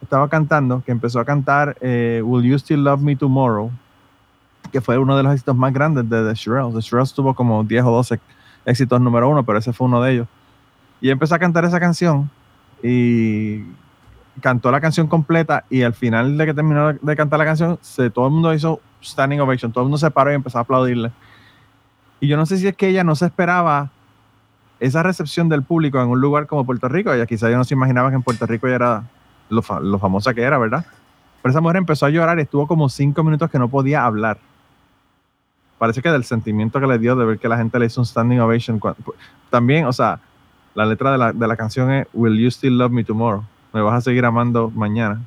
estaba 0.00 0.30
cantando, 0.30 0.82
que 0.82 0.92
empezó 0.92 1.20
a 1.20 1.26
cantar 1.26 1.76
eh, 1.82 2.22
Will 2.24 2.48
You 2.48 2.58
Still 2.58 2.84
Love 2.84 3.02
Me 3.02 3.16
Tomorrow, 3.16 3.70
que 4.72 4.80
fue 4.80 4.96
uno 4.96 5.14
de 5.14 5.24
los 5.24 5.34
éxitos 5.34 5.54
más 5.54 5.74
grandes 5.74 6.08
de 6.08 6.26
The 6.26 6.34
Shirelles. 6.34 6.72
The 6.72 6.80
Shirelles 6.80 7.12
tuvo 7.12 7.34
como 7.34 7.64
10 7.64 7.84
o 7.84 7.90
12 7.90 8.18
éxitos 8.64 8.98
número 8.98 9.28
uno, 9.28 9.44
pero 9.44 9.58
ese 9.58 9.74
fue 9.74 9.88
uno 9.88 10.00
de 10.00 10.12
ellos. 10.12 10.28
Y 11.02 11.10
empezó 11.10 11.34
a 11.34 11.38
cantar 11.38 11.66
esa 11.66 11.78
canción 11.78 12.30
y 12.82 13.62
cantó 14.40 14.70
la 14.70 14.80
canción 14.80 15.06
completa 15.06 15.64
y 15.70 15.82
al 15.82 15.94
final 15.94 16.36
de 16.36 16.46
que 16.46 16.54
terminó 16.54 16.92
de 16.92 17.16
cantar 17.16 17.38
la 17.38 17.44
canción, 17.44 17.78
se, 17.82 18.10
todo 18.10 18.26
el 18.26 18.32
mundo 18.32 18.52
hizo 18.52 18.80
standing 19.02 19.40
ovation, 19.40 19.72
todo 19.72 19.82
el 19.82 19.86
mundo 19.86 19.98
se 19.98 20.10
paró 20.10 20.32
y 20.32 20.34
empezó 20.34 20.58
a 20.58 20.62
aplaudirle. 20.62 21.12
Y 22.20 22.28
yo 22.28 22.36
no 22.36 22.46
sé 22.46 22.56
si 22.58 22.66
es 22.66 22.74
que 22.76 22.88
ella 22.88 23.04
no 23.04 23.14
se 23.16 23.26
esperaba 23.26 23.90
esa 24.80 25.02
recepción 25.02 25.48
del 25.48 25.62
público 25.62 26.00
en 26.02 26.08
un 26.08 26.20
lugar 26.20 26.46
como 26.46 26.64
Puerto 26.64 26.88
Rico. 26.88 27.12
Ella 27.12 27.26
quizá 27.26 27.50
yo 27.50 27.56
no 27.56 27.64
se 27.64 27.74
imaginaba 27.74 28.08
que 28.10 28.16
en 28.16 28.22
Puerto 28.22 28.46
Rico 28.46 28.66
ella 28.66 28.76
era 28.76 29.02
lo, 29.50 29.62
fa- 29.62 29.80
lo 29.80 29.98
famosa 29.98 30.34
que 30.34 30.42
era, 30.42 30.58
¿verdad? 30.58 30.84
Pero 31.42 31.50
esa 31.50 31.60
mujer 31.60 31.76
empezó 31.76 32.06
a 32.06 32.10
llorar 32.10 32.38
y 32.38 32.42
estuvo 32.42 32.66
como 32.66 32.88
cinco 32.88 33.22
minutos 33.22 33.50
que 33.50 33.58
no 33.58 33.68
podía 33.68 34.04
hablar. 34.04 34.38
Parece 35.78 36.00
que 36.00 36.10
del 36.10 36.24
sentimiento 36.24 36.80
que 36.80 36.86
le 36.86 36.98
dio 36.98 37.14
de 37.14 37.24
ver 37.24 37.38
que 37.38 37.48
la 37.48 37.58
gente 37.58 37.78
le 37.78 37.86
hizo 37.86 38.00
un 38.00 38.06
standing 38.06 38.40
ovation. 38.40 38.80
También, 39.50 39.84
o 39.86 39.92
sea, 39.92 40.18
la 40.74 40.86
letra 40.86 41.12
de 41.12 41.18
la, 41.18 41.32
de 41.32 41.46
la 41.46 41.56
canción 41.56 41.90
es 41.90 42.06
Will 42.14 42.38
You 42.38 42.50
Still 42.50 42.78
Love 42.78 42.92
Me 42.92 43.04
Tomorrow? 43.04 43.44
Me 43.74 43.82
vas 43.82 43.94
a 43.96 44.00
seguir 44.00 44.24
amando 44.24 44.70
mañana. 44.74 45.20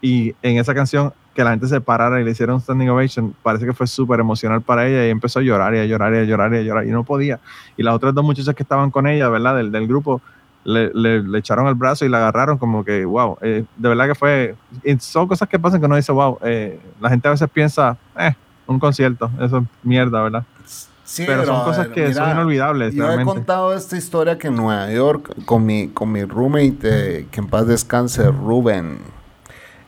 Y 0.00 0.34
en 0.42 0.58
esa 0.58 0.74
canción, 0.74 1.12
que 1.34 1.42
la 1.44 1.50
gente 1.50 1.66
se 1.68 1.80
parara 1.80 2.20
y 2.20 2.24
le 2.24 2.30
hiciera 2.30 2.54
un 2.54 2.60
standing 2.60 2.88
ovation, 2.90 3.34
parece 3.42 3.66
que 3.66 3.72
fue 3.74 3.86
súper 3.88 4.20
emocional 4.20 4.62
para 4.62 4.86
ella 4.86 5.06
y 5.06 5.10
empezó 5.10 5.40
a 5.40 5.42
llorar 5.42 5.74
y 5.74 5.78
a 5.78 5.84
llorar 5.86 6.14
y 6.14 6.18
a 6.18 6.24
llorar 6.24 6.54
y 6.54 6.58
a 6.58 6.62
llorar 6.62 6.86
y 6.86 6.90
no 6.90 7.04
podía. 7.04 7.40
Y 7.76 7.82
las 7.82 7.94
otras 7.94 8.14
dos 8.14 8.24
muchachas 8.24 8.54
que 8.54 8.62
estaban 8.62 8.90
con 8.92 9.06
ella, 9.08 9.28
¿verdad? 9.28 9.56
Del, 9.56 9.72
del 9.72 9.88
grupo, 9.88 10.22
le, 10.64 10.90
le- 10.94 11.38
echaron 11.38 11.66
el 11.68 11.74
brazo 11.74 12.04
y 12.06 12.08
la 12.08 12.18
agarraron 12.18 12.58
como 12.58 12.84
que, 12.84 13.04
wow, 13.04 13.38
eh, 13.42 13.64
de 13.76 13.88
verdad 13.88 14.06
que 14.08 14.14
fue, 14.14 14.54
son 15.00 15.28
cosas 15.28 15.48
que 15.48 15.58
pasan 15.58 15.80
que 15.80 15.86
uno 15.86 15.96
dice, 15.96 16.12
wow, 16.12 16.38
eh, 16.42 16.80
la 17.00 17.10
gente 17.10 17.28
a 17.28 17.32
veces 17.32 17.48
piensa, 17.50 17.96
eh, 18.18 18.34
un 18.66 18.78
concierto, 18.80 19.30
eso 19.40 19.58
es 19.58 19.64
mierda, 19.82 20.22
¿verdad? 20.22 20.44
Sí, 21.06 21.22
Pero 21.24 21.46
son 21.46 21.62
cosas 21.64 21.86
que 21.88 22.12
son 22.12 22.30
inolvidables, 22.32 22.92
Yo 22.92 23.08
he 23.12 23.22
contado 23.24 23.72
esta 23.74 23.96
historia 23.96 24.38
que 24.38 24.48
en 24.48 24.56
Nueva 24.56 24.90
York, 24.90 25.34
con 25.44 25.64
mi, 25.64 25.86
con 25.86 26.10
mi 26.10 26.24
roommate, 26.24 26.78
eh, 27.20 27.26
que 27.30 27.38
en 27.40 27.46
paz 27.46 27.64
descanse, 27.68 28.28
Rubén. 28.32 28.98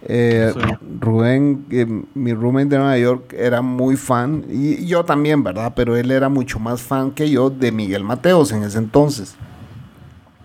Eh, 0.03 0.53
Sí. 0.55 0.61
Rubén, 1.01 1.67
eh, 1.71 1.87
mi 2.15 2.33
roommate 2.33 2.67
de 2.67 2.79
Nueva 2.79 2.97
York, 2.99 3.35
era 3.37 3.63
muy 3.63 3.97
fan, 3.97 4.45
y 4.49 4.87
yo 4.87 5.05
también, 5.05 5.43
¿verdad? 5.43 5.73
Pero 5.75 5.97
él 5.97 6.13
era 6.13 6.29
mucho 6.29 6.61
más 6.61 6.81
fan 6.83 7.11
que 7.11 7.29
yo 7.29 7.51
de 7.51 7.73
Miguel 7.73 8.05
Mateos 8.05 8.53
en 8.53 8.63
ese 8.63 8.79
entonces. 8.79 9.35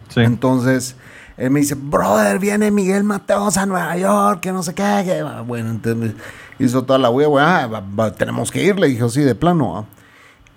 Sí. 0.10 0.22
Entonces, 0.22 0.96
él 1.38 1.52
me 1.52 1.60
dice, 1.60 1.76
brother, 1.76 2.40
viene 2.40 2.72
Miguel 2.72 3.04
Mateos 3.04 3.58
a 3.58 3.68
Nueva 3.68 3.96
York, 3.96 4.40
que 4.40 4.52
no 4.52 4.64
sé 4.64 4.74
qué. 4.74 5.04
que 5.06 5.22
va". 5.22 5.42
Bueno, 5.42 5.70
entonces 5.70 6.14
hizo 6.58 6.84
toda 6.84 6.98
la 6.98 7.12
hueá, 7.12 7.70
"Ah, 7.72 8.12
tenemos 8.18 8.50
que 8.50 8.64
ir, 8.64 8.80
le 8.80 8.88
dije, 8.88 9.08
sí, 9.10 9.22
de 9.22 9.36
plano. 9.36 9.78
¿ah". 9.78 9.86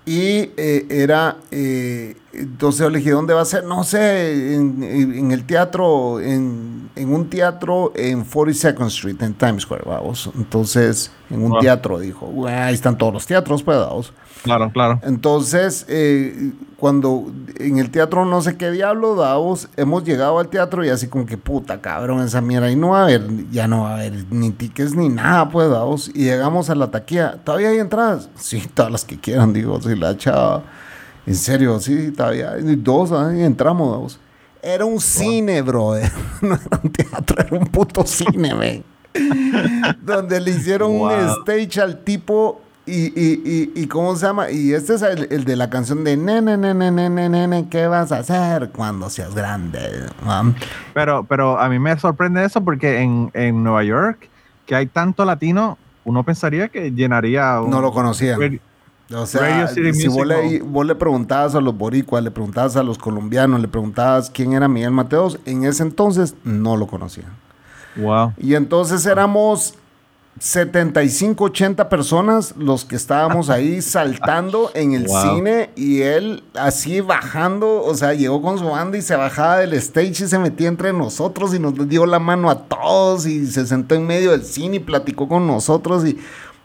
Y 0.08 0.50
eh, 0.56 0.86
era, 0.88 1.36
eh, 1.50 2.16
entonces 2.32 2.80
yo 2.80 2.90
le 2.90 2.98
dije, 2.98 3.10
¿dónde 3.10 3.34
va 3.34 3.40
a 3.40 3.44
ser? 3.44 3.64
No 3.64 3.82
sé, 3.82 4.54
en, 4.54 4.82
en 4.84 5.32
el 5.32 5.44
teatro, 5.44 6.20
en, 6.20 6.88
en 6.94 7.12
un 7.12 7.28
teatro 7.28 7.92
en 7.96 8.24
42nd 8.24 8.86
Street, 8.86 9.20
en 9.22 9.34
Times 9.34 9.62
Square, 9.64 9.82
vamos. 9.84 10.30
Entonces, 10.36 11.10
en 11.28 11.42
un 11.42 11.50
Wow. 11.50 11.60
teatro, 11.60 11.98
dijo, 11.98 12.26
"Bueno, 12.26 12.56
ahí 12.62 12.74
están 12.74 12.96
todos 12.96 13.12
los 13.14 13.26
teatros, 13.26 13.64
pues, 13.64 13.78
vamos. 13.78 14.12
Claro, 14.42 14.70
claro. 14.72 15.00
Entonces, 15.02 15.86
eh, 15.88 16.52
cuando 16.76 17.32
en 17.58 17.78
el 17.78 17.90
teatro 17.90 18.24
no 18.24 18.42
sé 18.42 18.56
qué 18.56 18.70
diablo, 18.70 19.16
Davos, 19.16 19.68
hemos 19.76 20.04
llegado 20.04 20.38
al 20.38 20.48
teatro 20.48 20.84
y 20.84 20.88
así 20.88 21.08
como 21.08 21.26
que 21.26 21.36
puta 21.36 21.80
cabrón, 21.80 22.22
esa 22.22 22.40
mierda, 22.40 22.70
y 22.70 22.76
no 22.76 22.90
va 22.90 23.00
a 23.00 23.02
haber, 23.04 23.50
ya 23.50 23.66
no 23.66 23.82
va 23.82 23.90
a 23.90 23.94
haber 23.94 24.24
ni 24.30 24.50
tickets 24.50 24.94
ni 24.94 25.08
nada, 25.08 25.48
pues, 25.48 25.68
Davos. 25.70 26.10
Y 26.14 26.24
llegamos 26.24 26.70
a 26.70 26.74
la 26.74 26.90
taquilla, 26.90 27.38
¿todavía 27.42 27.70
hay 27.70 27.78
entradas? 27.78 28.28
Sí, 28.36 28.62
todas 28.72 28.92
las 28.92 29.04
que 29.04 29.18
quieran, 29.18 29.52
digo, 29.52 29.80
sí, 29.80 29.96
la 29.96 30.16
chava. 30.16 30.62
En 31.26 31.34
serio, 31.34 31.80
sí, 31.80 32.12
todavía 32.12 32.52
hay 32.52 32.76
dos, 32.76 33.10
ahí 33.12 33.42
entramos, 33.42 33.90
Davos. 33.90 34.20
Era 34.62 34.84
un 34.84 35.00
cine, 35.00 35.62
brother. 35.62 36.10
No 36.42 36.54
era 36.54 36.80
un 36.82 36.90
teatro, 36.90 37.36
era 37.38 37.58
un 37.58 37.66
puto 37.66 38.04
cine, 38.04 38.54
man. 38.54 38.84
Donde 40.02 40.40
le 40.40 40.50
hicieron 40.50 40.92
un 41.00 41.10
stage 41.10 41.80
al 41.80 42.04
tipo 42.04 42.60
y, 42.86 43.06
y, 43.20 43.42
y, 43.44 43.82
y 43.82 43.86
¿cómo 43.88 44.14
se 44.14 44.26
llama? 44.26 44.50
Y 44.50 44.72
este 44.72 44.94
es 44.94 45.02
el, 45.02 45.26
el 45.30 45.44
de 45.44 45.56
la 45.56 45.68
canción 45.68 46.04
de 46.04 46.16
nene, 46.16 46.56
nene, 46.56 46.90
nene, 46.90 47.28
nene, 47.28 47.68
¿qué 47.68 47.88
vas 47.88 48.12
a 48.12 48.18
hacer 48.18 48.70
cuando 48.70 49.10
seas 49.10 49.34
grande? 49.34 50.04
mam?" 50.24 50.54
Pero, 50.94 51.24
pero 51.24 51.58
a 51.58 51.68
mí 51.68 51.78
me 51.80 51.98
sorprende 51.98 52.44
eso 52.44 52.62
porque 52.62 53.00
en, 53.00 53.30
en 53.34 53.64
Nueva 53.64 53.82
York, 53.82 54.28
que 54.66 54.76
hay 54.76 54.86
tanto 54.86 55.24
latino, 55.24 55.78
uno 56.04 56.22
pensaría 56.22 56.68
que 56.68 56.92
llenaría 56.92 57.60
un... 57.60 57.70
No 57.70 57.80
lo 57.80 57.92
conocía. 57.92 58.38
O 59.14 59.26
sea, 59.26 59.68
si 59.68 60.08
vos 60.08 60.26
le, 60.26 60.60
vos 60.62 60.86
le 60.86 60.94
preguntabas 60.94 61.54
a 61.54 61.60
los 61.60 61.76
boricuas, 61.76 62.22
le 62.24 62.30
preguntabas 62.30 62.76
a 62.76 62.82
los 62.82 62.98
colombianos, 62.98 63.60
le 63.60 63.68
preguntabas 63.68 64.30
quién 64.30 64.52
era 64.52 64.68
Miguel 64.68 64.90
Mateos, 64.90 65.38
en 65.44 65.64
ese 65.64 65.82
entonces 65.82 66.34
no 66.44 66.76
lo 66.76 66.86
conocían. 66.86 67.30
Wow. 67.96 68.32
Y 68.36 68.54
entonces 68.54 69.06
éramos 69.06 69.74
75, 70.38 71.44
80 71.44 71.88
personas 71.88 72.54
los 72.56 72.84
que 72.84 72.96
estábamos 72.96 73.48
ahí 73.48 73.80
saltando 73.82 74.70
en 74.74 74.92
el 74.92 75.06
Wow. 75.06 75.34
cine 75.36 75.70
y 75.76 76.02
él 76.02 76.44
así 76.54 77.00
bajando, 77.00 77.82
o 77.82 77.94
sea, 77.94 78.12
llegó 78.14 78.42
con 78.42 78.58
su 78.58 78.66
banda 78.68 78.98
y 78.98 79.02
se 79.02 79.16
bajaba 79.16 79.58
del 79.58 79.72
stage 79.74 80.24
y 80.24 80.28
se 80.28 80.38
metía 80.38 80.68
entre 80.68 80.92
nosotros 80.92 81.54
y 81.54 81.58
nos 81.58 81.88
dio 81.88 82.04
la 82.06 82.18
mano 82.18 82.50
a 82.50 82.64
todos 82.64 83.26
y 83.26 83.46
se 83.46 83.66
sentó 83.66 83.94
en 83.94 84.06
medio 84.06 84.32
del 84.32 84.44
cine 84.44 84.76
y 84.76 84.80
platicó 84.80 85.28
con 85.28 85.46
nosotros 85.46 86.06
y 86.06 86.18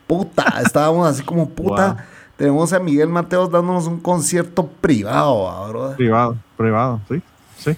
puta, 0.07 0.61
estábamos 0.65 1.07
así 1.07 1.23
como 1.23 1.49
puta. 1.49 1.93
Wow. 1.93 2.03
Tenemos 2.37 2.73
a 2.73 2.79
Miguel 2.79 3.07
Mateos 3.07 3.51
dándonos 3.51 3.85
un 3.87 3.99
concierto 3.99 4.67
privado. 4.67 5.93
Privado, 5.95 6.35
privado, 6.57 6.99
sí, 7.07 7.21
sí. 7.57 7.77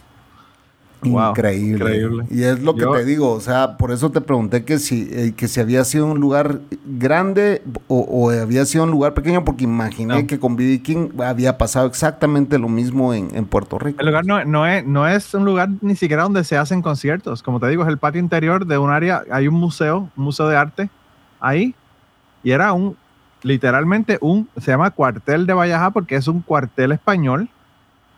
Wow, 1.12 1.30
Increíble. 1.32 1.76
increíble. 1.97 2.26
Y 2.30 2.43
es 2.43 2.62
lo 2.62 2.74
que 2.76 2.82
Yo- 2.82 2.91
te 2.93 3.06
digo, 3.06 3.32
o 3.32 3.39
sea, 3.39 3.78
por 3.78 3.91
eso 3.91 4.12
te 4.12 4.22
pregunté 4.22 4.64
que 4.66 4.80
si, 4.80 5.08
eh, 5.12 5.34
que 5.36 5.47
si 5.47 5.60
había 5.60 5.84
sido 5.84 6.06
un 6.08 6.20
lugar 6.20 6.60
grande 6.86 7.62
o, 7.88 7.99
o 8.01 8.30
había 8.32 8.66
sido 8.66 8.84
un 8.86 8.91
lugar 8.91 9.14
pequeño, 9.14 9.43
porque 9.43 9.64
imaginé 9.64 10.22
No. 10.22 10.28
que 10.28 10.39
con 10.39 10.56
B.B. 10.56 10.82
King 10.82 11.10
había 11.24 11.58
pasado 11.58 11.88
exactamente 11.88 12.58
lo 12.60 12.70
mismo 12.70 13.14
en, 13.14 13.30
en 13.36 13.45
Puerto 13.45 13.80
Rico. 13.80 13.99
El 13.99 14.08
lugar 14.08 14.26
no, 14.26 14.43
no, 14.45 14.66
es, 14.66 14.86
no 14.86 15.08
es 15.08 15.34
un 15.34 15.45
lugar 15.45 15.70
ni 15.82 15.95
siquiera 15.95 16.24
donde 16.24 16.43
se 16.43 16.58
hacen 16.58 16.82
conciertos. 16.82 17.43
Como 17.43 17.60
te 17.60 17.68
digo, 17.68 17.84
es 17.84 17.89
el 17.89 17.97
patio 17.97 18.20
interior 18.20 18.66
de 18.66 18.78
un 18.78 18.89
área. 18.91 19.24
Hay 19.32 19.47
un 19.47 19.56
museo, 19.56 20.10
un 20.16 20.24
museo 20.24 20.47
de 20.47 20.56
arte 20.58 20.89
ahí. 21.39 21.76
Y 22.43 22.51
era 22.51 22.74
un, 22.74 22.95
literalmente 23.41 24.18
un, 24.22 24.47
se 24.58 24.72
llama 24.72 24.91
cuartel 24.91 25.45
de 25.45 25.54
Vallajá 25.54 25.91
porque 25.91 26.16
es 26.16 26.28
un 26.28 26.41
cuartel 26.41 26.91
español 26.91 27.49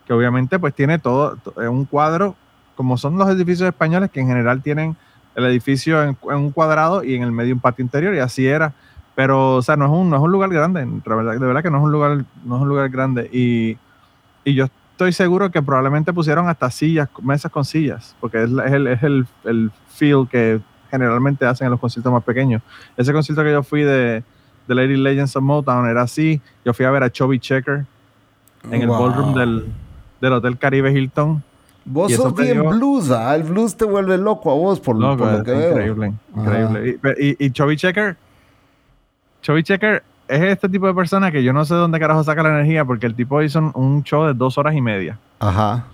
que 0.06 0.12
obviamente 0.12 0.58
pues 0.60 0.72
tiene 0.74 0.98
todo, 1.00 1.36
to- 1.36 1.60
eh, 1.60 1.66
un 1.68 1.84
cuadro, 1.84 2.36
como 2.76 2.96
son 2.96 3.16
los 3.18 3.28
edificios 3.28 3.66
españoles 3.68 4.10
que 4.10 4.20
en 4.20 4.28
general 4.28 4.62
tienen 4.62 4.96
el 5.34 5.44
edificio 5.46 6.02
en, 6.02 6.16
en 6.30 6.36
un 6.36 6.50
cuadrado 6.52 7.02
y 7.02 7.14
en 7.14 7.22
el 7.22 7.32
medio 7.32 7.54
un 7.54 7.60
patio 7.60 7.82
interior 7.82 8.14
y 8.14 8.18
así 8.20 8.46
era. 8.46 8.72
Pero, 9.14 9.56
o 9.56 9.62
sea, 9.62 9.76
no 9.76 9.86
es 9.86 9.90
un, 9.90 10.10
no 10.10 10.16
es 10.16 10.22
un 10.22 10.30
lugar 10.30 10.50
grande, 10.50 10.84
de 10.84 11.00
verdad, 11.46 11.62
que 11.62 11.70
no 11.70 11.78
es 11.78 11.84
un 11.84 11.90
lugar, 11.92 12.24
no 12.44 12.56
es 12.56 12.62
un 12.62 12.68
lugar 12.68 12.88
grande. 12.90 13.28
Y, 13.32 13.78
y 14.44 14.54
yo 14.54 14.66
estoy 14.92 15.12
seguro 15.12 15.50
que 15.50 15.62
probablemente 15.62 16.12
pusieron 16.12 16.48
hasta 16.48 16.70
sillas, 16.70 17.08
mesas 17.22 17.50
con 17.50 17.64
sillas, 17.64 18.14
porque 18.20 18.42
es, 18.44 18.50
es 18.50 18.72
el, 18.72 18.86
es 18.86 19.02
el, 19.02 19.26
el 19.44 19.70
feel 19.88 20.28
que 20.30 20.60
generalmente 20.90 21.46
hacen 21.46 21.64
en 21.66 21.70
los 21.70 21.80
conciertos 21.80 22.12
más 22.12 22.22
pequeños. 22.24 22.62
Ese 22.96 23.12
concierto 23.12 23.42
que 23.42 23.52
yo 23.52 23.62
fui 23.62 23.82
de, 23.82 24.22
de 24.68 24.74
Lady 24.74 24.96
Legends 24.96 25.34
of 25.34 25.42
Motown 25.42 25.88
era 25.88 26.02
así. 26.02 26.40
Yo 26.64 26.74
fui 26.74 26.84
a 26.84 26.90
ver 26.90 27.02
a 27.02 27.10
Chubby 27.10 27.38
Checker 27.40 27.84
en 28.70 28.82
el 28.82 28.88
Wow. 28.88 28.98
ballroom 28.98 29.34
del, 29.34 29.64
del 30.20 30.32
Hotel 30.34 30.58
Caribe 30.58 30.92
Hilton. 30.92 31.42
Vos 31.88 32.10
sos 32.12 32.34
bien 32.34 32.60
dio- 32.60 32.70
blues, 32.70 33.10
¿ah? 33.12 33.34
El 33.36 33.44
blues 33.44 33.76
te 33.76 33.84
vuelve 33.84 34.18
loco 34.18 34.50
a 34.50 34.54
vos 34.54 34.80
por, 34.80 34.96
lo- 34.96 35.08
Loco, 35.10 35.24
por 35.24 35.32
lo 35.38 35.44
que 35.44 35.52
es 35.52 35.58
veo. 35.58 35.70
increíble, 35.70 36.12
increíble. 36.36 36.98
Y, 37.18 37.26
y, 37.28 37.46
y 37.46 37.50
Chubby 37.52 37.76
Checker, 37.76 38.16
Chubby 39.42 39.62
Checker 39.62 40.02
es 40.28 40.42
este 40.42 40.68
tipo 40.68 40.86
de 40.88 40.94
persona 40.94 41.30
que 41.30 41.42
yo 41.44 41.52
no 41.52 41.64
sé 41.64 41.74
dónde 41.74 42.00
carajo 42.00 42.24
saca 42.24 42.42
la 42.42 42.48
energía 42.50 42.84
porque 42.84 43.06
el 43.06 43.14
tipo 43.14 43.40
hizo 43.42 43.60
un, 43.60 43.70
un 43.74 44.02
show 44.02 44.24
de 44.26 44.34
dos 44.34 44.58
horas 44.58 44.74
y 44.74 44.80
media. 44.80 45.18
Ajá. 45.38 45.84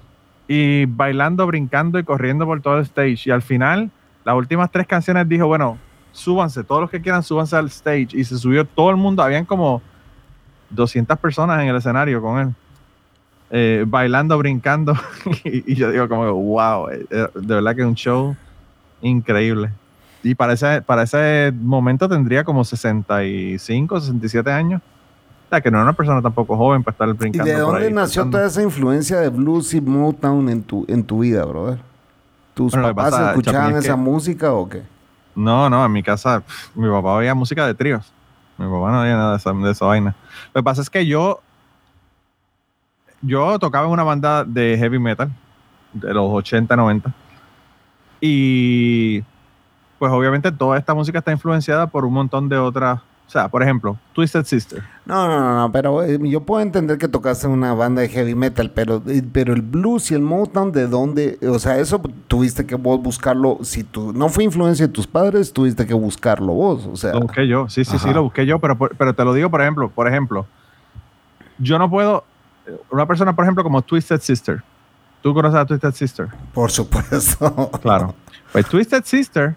y 0.49 0.87
bailando, 0.87 1.47
brincando 1.47 1.99
y 1.99 2.05
corriendo 2.05 2.47
por 2.47 2.61
todo 2.63 2.77
el 2.79 2.83
stage. 2.85 3.23
Y 3.27 3.31
al 3.31 3.43
final, 3.43 3.91
las 4.25 4.35
últimas 4.35 4.71
tres 4.71 4.87
canciones 4.87 5.29
dijo, 5.29 5.47
bueno, 5.47 5.77
súbanse, 6.13 6.65
todos 6.65 6.81
los 6.81 6.91
que 6.91 7.01
quieran, 7.03 7.23
súbanse 7.23 7.57
al 7.57 7.67
stage. 7.67 8.09
Y 8.13 8.25
se 8.25 8.39
subió 8.39 8.65
todo 8.67 8.91
el 8.91 8.97
mundo, 8.97 9.23
habían 9.23 9.45
como 9.45 9.83
200 10.71 11.19
personas 11.19 11.61
en 11.63 11.69
el 11.69 11.77
escenario 11.77 12.23
con 12.23 12.39
él. 12.39 12.55
Eh, 13.53 13.85
bailando, 13.87 14.37
brincando. 14.39 14.95
y, 15.45 15.73
y 15.73 15.77
yo 15.77 15.91
digo 15.93 16.09
como, 16.09 16.33
wow, 16.33 16.89
eh, 16.89 17.07
eh, 17.11 17.29
de 17.35 17.55
verdad 17.55 17.77
que 17.77 17.83
es 17.83 17.87
un 17.87 17.95
show 17.95 18.35
increíble. 19.03 19.71
Y 20.25 20.35
para 20.35 20.55
ese, 20.55 20.83
para 20.83 21.03
ese 21.03 21.53
momento 21.55 22.09
tendría 22.09 22.43
como 22.45 22.65
65, 22.65 24.01
67 24.01 24.51
años. 24.51 24.81
O 24.81 25.49
sea, 25.51 25.61
que 25.61 25.71
no 25.71 25.77
era 25.79 25.85
una 25.85 25.93
persona 25.93 26.23
tampoco 26.23 26.57
joven 26.57 26.83
para 26.83 26.93
estar 26.95 27.09
¿Y 27.09 27.13
brincando. 27.13 27.51
de 27.53 27.59
por 27.63 27.73
dónde 27.73 27.87
ahí, 27.89 27.93
nació 27.93 28.29
toda 28.31 28.47
esa 28.47 28.63
influencia 28.63 29.19
de 29.21 29.29
blues 29.29 29.75
y 29.75 29.81
Motown 29.81 30.49
en 30.49 30.63
tu, 30.63 30.85
en 30.89 31.05
tu 31.05 31.19
vida, 31.21 31.45
brother? 31.45 31.79
¿Tus 32.55 32.73
Bueno, 32.73 32.89
papás 32.89 33.11
pasa, 33.11 33.31
escuchaban 33.31 33.61
Chapín, 33.63 33.77
es 33.79 33.85
esa 33.85 33.95
que- 33.95 34.01
música 34.01 34.53
o 34.53 34.69
qué? 34.69 34.83
No, 35.35 35.69
no, 35.71 35.85
en 35.85 35.93
mi 35.93 36.03
casa 36.03 36.43
mi 36.75 36.89
papá 36.89 37.15
oía 37.15 37.35
música 37.35 37.67
de 37.67 37.75
tríos. 37.75 38.13
Mi 38.59 38.67
papá 38.67 38.93
no 38.93 39.01
oía 39.01 39.17
nada 39.17 39.31
de 39.33 39.37
esa, 39.39 39.53
de 39.53 39.71
esa 39.71 39.85
vaina. 39.87 40.15
Lo 40.55 40.61
que 40.61 40.65
pasa 40.65 40.83
es 40.83 40.89
que 40.91 41.05
yo 41.07 41.41
yo 43.23 43.59
tocaba 43.59 43.87
en 43.87 43.93
una 43.93 44.03
banda 44.03 44.45
de 44.45 44.77
heavy 44.77 44.99
metal 44.99 45.31
de 45.93 46.13
los 46.13 46.31
80, 46.31 46.75
90. 46.77 47.13
Y 48.21 49.23
pues 49.99 50.13
obviamente 50.13 50.51
toda 50.51 50.79
esta 50.79 50.95
música 50.95 51.19
está 51.19 51.33
influenciada 51.33 51.87
por 51.87 52.05
un 52.05 52.13
montón 52.13 52.49
de 52.49 52.57
otras, 52.57 52.99
o 52.99 53.31
sea, 53.31 53.49
por 53.49 53.63
ejemplo, 53.63 53.97
Twisted 54.13 54.45
Sister. 54.45 54.83
No, 55.07 55.29
no, 55.29 55.39
no, 55.39 55.57
no, 55.61 55.73
pero 55.73 56.03
eh, 56.03 56.19
yo 56.23 56.41
puedo 56.43 56.61
entender 56.61 56.99
que 56.99 57.07
tocaste 57.07 57.47
en 57.47 57.53
una 57.53 57.73
banda 57.73 58.03
de 58.03 58.09
heavy 58.09 58.35
metal, 58.35 58.73
pero, 58.73 59.01
eh, 59.07 59.23
pero 59.33 59.53
el 59.53 59.63
blues 59.63 60.11
y 60.11 60.15
el 60.15 60.23
Motown, 60.23 60.73
¿de 60.73 60.89
dónde? 60.89 61.39
O 61.49 61.59
sea, 61.61 61.79
eso 61.79 62.01
tuviste 62.27 62.67
que 62.67 62.75
vos 62.75 63.01
buscarlo, 63.01 63.59
si 63.63 63.85
tú, 63.85 64.13
no 64.13 64.29
fue 64.29 64.45
influencia 64.45 64.89
de 64.89 64.93
tus 64.93 65.07
padres, 65.07 65.53
tuviste 65.53 65.87
que 65.87 65.95
buscarlo 65.95 66.53
vos, 66.53 66.89
o 66.93 66.97
sea. 66.97 67.13
Lo 67.13 67.21
busqué 67.21 67.47
yo, 67.47 67.69
sí, 67.69 67.85
sí, 67.85 67.99
sí, 67.99 68.09
Ajá. 68.09 68.15
lo 68.15 68.25
busqué 68.25 68.45
yo, 68.45 68.59
pero, 68.59 68.77
pero 68.77 69.15
te 69.15 69.25
lo 69.25 69.35
digo, 69.35 69.51
por 69.51 69.63
ejemplo, 69.63 69.89
por 69.89 70.09
ejemplo, 70.09 70.47
yo 71.59 71.79
no 71.79 71.89
puedo, 71.89 72.25
una 72.91 73.07
persona, 73.07 73.35
por 73.35 73.45
ejemplo, 73.45 73.63
como 73.63 73.83
Twisted 73.83 74.21
Sister. 74.21 74.63
¿Tú 75.23 75.33
conoces 75.35 75.59
a 75.59 75.67
Twisted 75.67 75.93
Sister? 75.93 76.29
Por 76.53 76.71
supuesto. 76.71 77.71
Claro. 77.83 78.15
Pues 78.53 78.67
Twisted 78.67 79.05
Sister, 79.05 79.57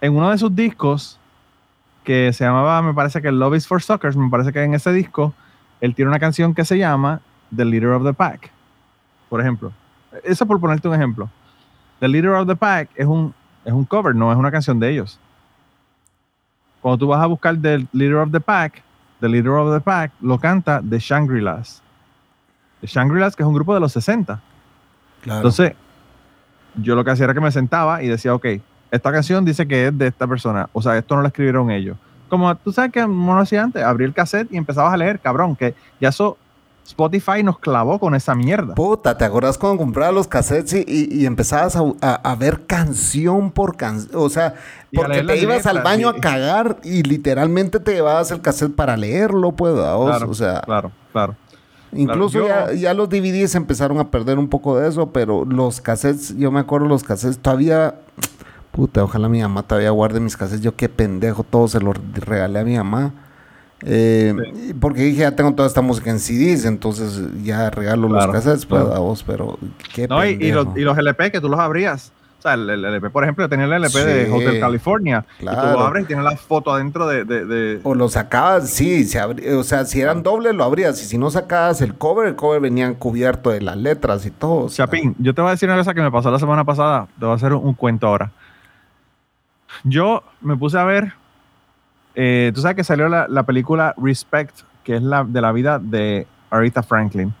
en 0.00 0.16
uno 0.16 0.30
de 0.30 0.38
sus 0.38 0.54
discos, 0.54 1.18
que 2.04 2.32
se 2.32 2.44
llamaba, 2.44 2.82
me 2.82 2.94
parece 2.94 3.22
que 3.22 3.30
Love 3.30 3.56
is 3.56 3.66
for 3.66 3.80
Suckers, 3.80 4.16
me 4.16 4.28
parece 4.28 4.52
que 4.52 4.62
en 4.62 4.74
ese 4.74 4.92
disco, 4.92 5.34
él 5.80 5.94
tiene 5.94 6.08
una 6.10 6.18
canción 6.18 6.54
que 6.54 6.64
se 6.64 6.78
llama 6.78 7.20
The 7.54 7.64
Leader 7.64 7.90
of 7.90 8.04
the 8.04 8.12
Pack. 8.12 8.50
Por 9.28 9.40
ejemplo. 9.40 9.72
Eso 10.24 10.46
por 10.46 10.60
ponerte 10.60 10.88
un 10.88 10.94
ejemplo. 10.94 11.30
The 12.00 12.08
Leader 12.08 12.32
of 12.32 12.46
the 12.46 12.56
Pack 12.56 12.90
es 12.96 13.06
un, 13.06 13.34
es 13.64 13.72
un 13.72 13.84
cover, 13.84 14.14
no 14.14 14.32
es 14.32 14.38
una 14.38 14.50
canción 14.50 14.80
de 14.80 14.90
ellos. 14.90 15.18
Cuando 16.80 16.98
tú 16.98 17.06
vas 17.06 17.22
a 17.22 17.26
buscar 17.26 17.56
The 17.60 17.86
Leader 17.92 18.16
of 18.16 18.32
the 18.32 18.40
Pack, 18.40 18.82
The 19.20 19.28
Leader 19.28 19.52
of 19.52 19.72
the 19.72 19.80
Pack 19.80 20.12
lo 20.20 20.38
canta 20.38 20.82
The 20.88 20.98
Shangri-Las. 20.98 21.81
Shangri-Las, 22.82 23.36
que 23.36 23.42
es 23.42 23.46
un 23.46 23.54
grupo 23.54 23.74
de 23.74 23.80
los 23.80 23.92
60. 23.92 24.40
Claro. 25.22 25.38
Entonces, 25.38 25.72
yo 26.76 26.94
lo 26.94 27.04
que 27.04 27.10
hacía 27.10 27.24
era 27.24 27.34
que 27.34 27.40
me 27.40 27.52
sentaba 27.52 28.02
y 28.02 28.08
decía, 28.08 28.34
ok, 28.34 28.46
esta 28.90 29.12
canción 29.12 29.44
dice 29.44 29.66
que 29.68 29.88
es 29.88 29.96
de 29.98 30.08
esta 30.08 30.26
persona. 30.26 30.68
O 30.72 30.82
sea, 30.82 30.96
esto 30.98 31.14
no 31.16 31.22
lo 31.22 31.28
escribieron 31.28 31.70
ellos. 31.70 31.96
Como 32.28 32.54
tú 32.56 32.72
sabes 32.72 32.92
que 32.92 33.04
uno 33.04 33.38
hacía 33.40 33.62
antes, 33.62 33.82
abrí 33.82 34.04
el 34.04 34.14
cassette 34.14 34.50
y 34.52 34.56
empezabas 34.56 34.92
a 34.94 34.96
leer, 34.96 35.20
cabrón, 35.20 35.54
que 35.54 35.74
ya 36.00 36.08
eso 36.08 36.38
Spotify 36.86 37.42
nos 37.44 37.58
clavó 37.60 38.00
con 38.00 38.14
esa 38.14 38.34
mierda. 38.34 38.74
Puta, 38.74 39.16
¿te 39.16 39.24
acuerdas 39.24 39.56
cuando 39.56 39.78
comprabas 39.78 40.14
los 40.14 40.26
cassettes 40.28 40.72
y, 40.72 40.84
y- 40.88 41.08
y 41.22 41.26
empezabas 41.26 41.76
a, 41.76 41.82
a- 42.00 42.14
a 42.32 42.34
ver 42.34 42.66
canción 42.66 43.52
por 43.52 43.76
canción? 43.76 44.10
O 44.20 44.28
sea, 44.28 44.54
porque 44.92 45.22
te 45.22 45.36
ibas 45.38 45.66
al 45.66 45.82
baño 45.82 46.08
a 46.08 46.14
cagar 46.20 46.78
y 46.82 47.02
literalmente 47.04 47.78
te 47.80 47.92
llevabas 47.94 48.30
el 48.32 48.40
cassette 48.40 48.74
para 48.74 48.96
leerlo, 48.96 49.52
pues, 49.52 49.74
¿vos? 49.74 50.08
Claro, 50.10 50.28
o 50.30 50.34
sea, 50.34 50.60
claro, 50.62 50.90
claro. 51.12 51.36
Incluso 51.92 52.44
Claro, 52.44 52.68
yo- 52.68 52.74
ya, 52.74 52.80
ya 52.80 52.94
los 52.94 53.08
DVDs 53.08 53.54
empezaron 53.54 53.98
a 53.98 54.10
perder 54.10 54.38
un 54.38 54.48
poco 54.48 54.78
de 54.78 54.88
eso, 54.88 55.10
pero 55.12 55.44
los 55.44 55.80
cassettes, 55.80 56.36
yo 56.36 56.50
me 56.50 56.60
acuerdo 56.60 56.86
los 56.88 57.02
cassettes, 57.04 57.38
todavía, 57.38 57.96
puta, 58.70 59.04
ojalá 59.04 59.28
mi 59.28 59.40
mamá 59.42 59.62
todavía 59.62 59.90
guarde 59.90 60.20
mis 60.20 60.36
cassettes, 60.36 60.62
yo 60.62 60.74
qué 60.76 60.88
pendejo, 60.88 61.42
todo 61.44 61.68
se 61.68 61.80
los 61.80 61.96
regalé 62.14 62.58
a 62.60 62.64
mi 62.64 62.76
mamá. 62.76 63.12
Eh, 63.84 64.32
Porque 64.80 65.02
dije, 65.02 65.22
ya 65.22 65.34
tengo 65.34 65.52
toda 65.54 65.66
esta 65.66 65.80
música 65.82 66.10
en 66.10 66.20
CDs, 66.20 66.64
entonces 66.66 67.20
ya 67.42 67.68
regalo 67.70 68.08
Claro, 68.08 68.26
los 68.26 68.34
cassettes, 68.34 68.64
pues, 68.66 68.80
claro. 68.82 68.94
a 68.96 69.00
vos, 69.00 69.24
pero 69.26 69.58
qué 69.92 70.06
No, 70.06 70.24
y, 70.24 70.30
y 70.30 70.36
pendejo. 70.38 70.64
los, 70.64 70.76
y 70.76 70.80
los 70.82 70.98
LP 70.98 71.32
que 71.32 71.40
tú 71.40 71.48
los 71.48 71.58
abrías. 71.58 72.12
O 72.42 72.48
sea, 72.48 72.54
el, 72.54 72.68
el 72.68 72.84
LP, 72.84 73.10
por 73.10 73.22
ejemplo, 73.22 73.48
tenía 73.48 73.66
el 73.66 73.72
LP 73.72 74.04
de 74.04 74.26
Sí, 74.26 74.32
Hotel 74.32 74.58
California. 74.58 75.24
Y 75.38 75.44
tú 75.44 75.50
claro. 75.52 75.72
lo 75.78 75.80
abres 75.86 76.02
y 76.02 76.06
tiene 76.08 76.24
la 76.24 76.36
foto 76.36 76.72
adentro 76.72 77.06
de. 77.06 77.24
de- 77.24 77.44
de- 77.46 77.80
O 77.84 77.94
lo 77.94 78.08
sacabas, 78.08 78.68
sí, 78.68 79.04
se 79.04 79.22
o 79.22 79.62
sea, 79.62 79.84
si 79.84 80.00
eran 80.00 80.24
dobles 80.24 80.52
lo 80.52 80.64
abrías, 80.64 81.00
y 81.00 81.04
si 81.04 81.18
no 81.18 81.30
sacabas 81.30 81.80
el 81.82 81.94
cover, 81.94 82.26
el 82.26 82.34
cover 82.34 82.60
venía 82.60 82.92
cubierto 82.94 83.50
de 83.50 83.60
las 83.60 83.76
letras 83.76 84.26
y 84.26 84.32
todo. 84.32 84.68
Chapín, 84.68 85.14
yo 85.20 85.34
te 85.34 85.40
voy 85.40 85.50
a 85.50 85.52
decir 85.52 85.68
una 85.68 85.78
cosa 85.78 85.94
que 85.94 86.00
me 86.02 86.10
pasó 86.10 86.32
la 86.32 86.40
semana 86.40 86.64
pasada. 86.64 87.06
Te 87.16 87.24
voy 87.26 87.32
a 87.32 87.36
hacer 87.36 87.52
un, 87.52 87.64
un 87.64 87.74
cuento 87.74 88.08
ahora. 88.08 88.32
Yo 89.84 90.22
me 90.40 90.56
puse 90.56 90.78
a 90.78 90.84
ver. 90.84 91.12
eh, 92.16 92.50
tú 92.54 92.60
sabes 92.60 92.76
que 92.76 92.84
salió 92.84 93.08
la, 93.08 93.26
la 93.28 93.44
película 93.44 93.94
Respect, 93.96 94.62
que 94.84 94.96
es 94.96 95.02
la 95.02 95.24
de 95.24 95.40
la 95.40 95.52
vida 95.52 95.78
de 95.78 96.26
Aretha 96.50 96.82
Franklin. 96.82 97.32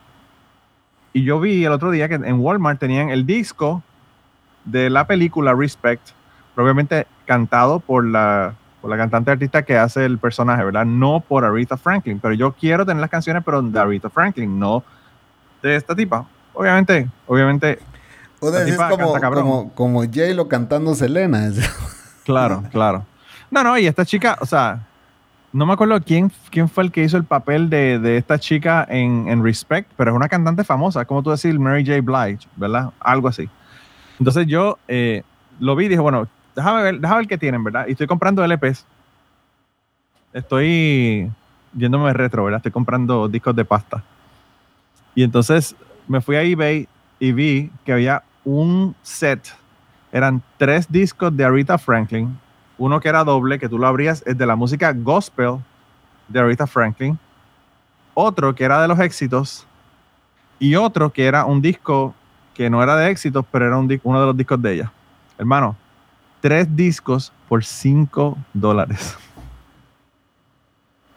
Y 1.12 1.24
yo 1.24 1.40
vi 1.40 1.64
el 1.64 1.72
otro 1.72 1.90
día 1.90 2.08
que 2.08 2.14
en 2.14 2.38
Walmart 2.40 2.78
tenían 2.78 3.10
el 3.10 3.26
disco 3.26 3.82
de 4.64 4.90
la 4.90 5.06
película 5.06 5.54
Respect, 5.54 6.10
pero 6.54 6.64
obviamente 6.64 7.06
cantado 7.26 7.80
por 7.80 8.04
la, 8.04 8.54
por 8.80 8.90
la 8.90 8.96
cantante 8.96 9.30
artista 9.30 9.62
que 9.62 9.76
hace 9.76 10.04
el 10.04 10.18
personaje, 10.18 10.64
¿verdad? 10.64 10.84
No 10.84 11.20
por 11.20 11.44
Aretha 11.44 11.76
Franklin, 11.76 12.18
pero 12.20 12.34
yo 12.34 12.52
quiero 12.52 12.84
tener 12.84 13.00
las 13.00 13.10
canciones, 13.10 13.42
pero 13.44 13.62
de 13.62 13.78
Aretha 13.78 14.10
Franklin, 14.10 14.58
no 14.58 14.82
de 15.62 15.76
esta 15.76 15.94
tipa. 15.94 16.26
Obviamente, 16.52 17.08
obviamente, 17.26 17.78
O 18.40 18.50
decís 18.50 18.72
tipa 18.72 18.90
como, 18.90 19.14
como, 19.20 19.72
como 19.74 20.00
J-Lo 20.02 20.48
cantando 20.48 20.94
Selena. 20.94 21.50
claro, 22.24 22.64
claro. 22.70 23.06
No, 23.50 23.62
no, 23.62 23.78
y 23.78 23.86
esta 23.86 24.04
chica, 24.04 24.36
o 24.40 24.46
sea, 24.46 24.86
no 25.52 25.66
me 25.66 25.74
acuerdo 25.74 26.00
quién, 26.00 26.32
quién 26.50 26.68
fue 26.68 26.84
el 26.84 26.90
que 26.92 27.04
hizo 27.04 27.16
el 27.16 27.24
papel 27.24 27.68
de, 27.68 27.98
de 27.98 28.16
esta 28.16 28.38
chica 28.38 28.86
en, 28.88 29.28
en 29.28 29.44
Respect, 29.44 29.90
pero 29.96 30.10
es 30.10 30.16
una 30.16 30.28
cantante 30.28 30.64
famosa, 30.64 31.04
como 31.04 31.22
tú 31.22 31.30
decir, 31.30 31.58
Mary 31.58 31.84
J. 31.84 32.00
Blige, 32.00 32.48
¿verdad? 32.56 32.90
Algo 33.00 33.28
así. 33.28 33.48
Entonces 34.18 34.46
yo 34.46 34.78
eh, 34.88 35.22
lo 35.58 35.76
vi 35.76 35.86
y 35.86 35.88
dije, 35.88 36.00
bueno, 36.00 36.28
déjame 36.54 36.82
ver, 36.82 37.00
déjame 37.00 37.20
ver 37.20 37.28
qué 37.28 37.38
tienen, 37.38 37.64
¿verdad? 37.64 37.86
Y 37.88 37.92
estoy 37.92 38.06
comprando 38.06 38.44
LPs. 38.44 38.84
Estoy 40.32 41.30
yéndome 41.74 42.12
retro, 42.12 42.44
¿verdad? 42.44 42.58
Estoy 42.58 42.72
comprando 42.72 43.28
discos 43.28 43.54
de 43.54 43.64
pasta. 43.64 44.02
Y 45.14 45.22
entonces 45.22 45.76
me 46.08 46.20
fui 46.20 46.36
a 46.36 46.42
eBay 46.42 46.88
y 47.18 47.32
vi 47.32 47.70
que 47.84 47.92
había 47.92 48.22
un 48.44 48.94
set. 49.02 49.54
Eran 50.10 50.42
tres 50.58 50.90
discos 50.90 51.34
de 51.36 51.44
Aretha 51.44 51.78
Franklin. 51.78 52.38
Uno 52.78 53.00
que 53.00 53.08
era 53.08 53.24
doble, 53.24 53.58
que 53.58 53.68
tú 53.68 53.78
lo 53.78 53.86
abrías, 53.86 54.22
es 54.26 54.36
de 54.36 54.46
la 54.46 54.56
música 54.56 54.92
gospel 54.92 55.58
de 56.28 56.40
Aretha 56.40 56.66
Franklin. 56.66 57.18
Otro 58.14 58.54
que 58.54 58.64
era 58.64 58.80
de 58.82 58.88
los 58.88 58.98
éxitos. 58.98 59.66
Y 60.58 60.76
otro 60.76 61.12
que 61.12 61.26
era 61.26 61.44
un 61.44 61.60
disco 61.60 62.14
que 62.54 62.68
no 62.70 62.82
era 62.82 62.96
de 62.96 63.10
éxitos, 63.10 63.44
pero 63.50 63.66
era 63.66 63.76
un 63.76 64.00
uno 64.02 64.20
de 64.20 64.26
los 64.26 64.36
discos 64.36 64.60
de 64.60 64.74
ella. 64.74 64.92
Hermano, 65.38 65.76
tres 66.40 66.74
discos 66.74 67.32
por 67.48 67.64
cinco 67.64 68.36
dólares. 68.52 69.16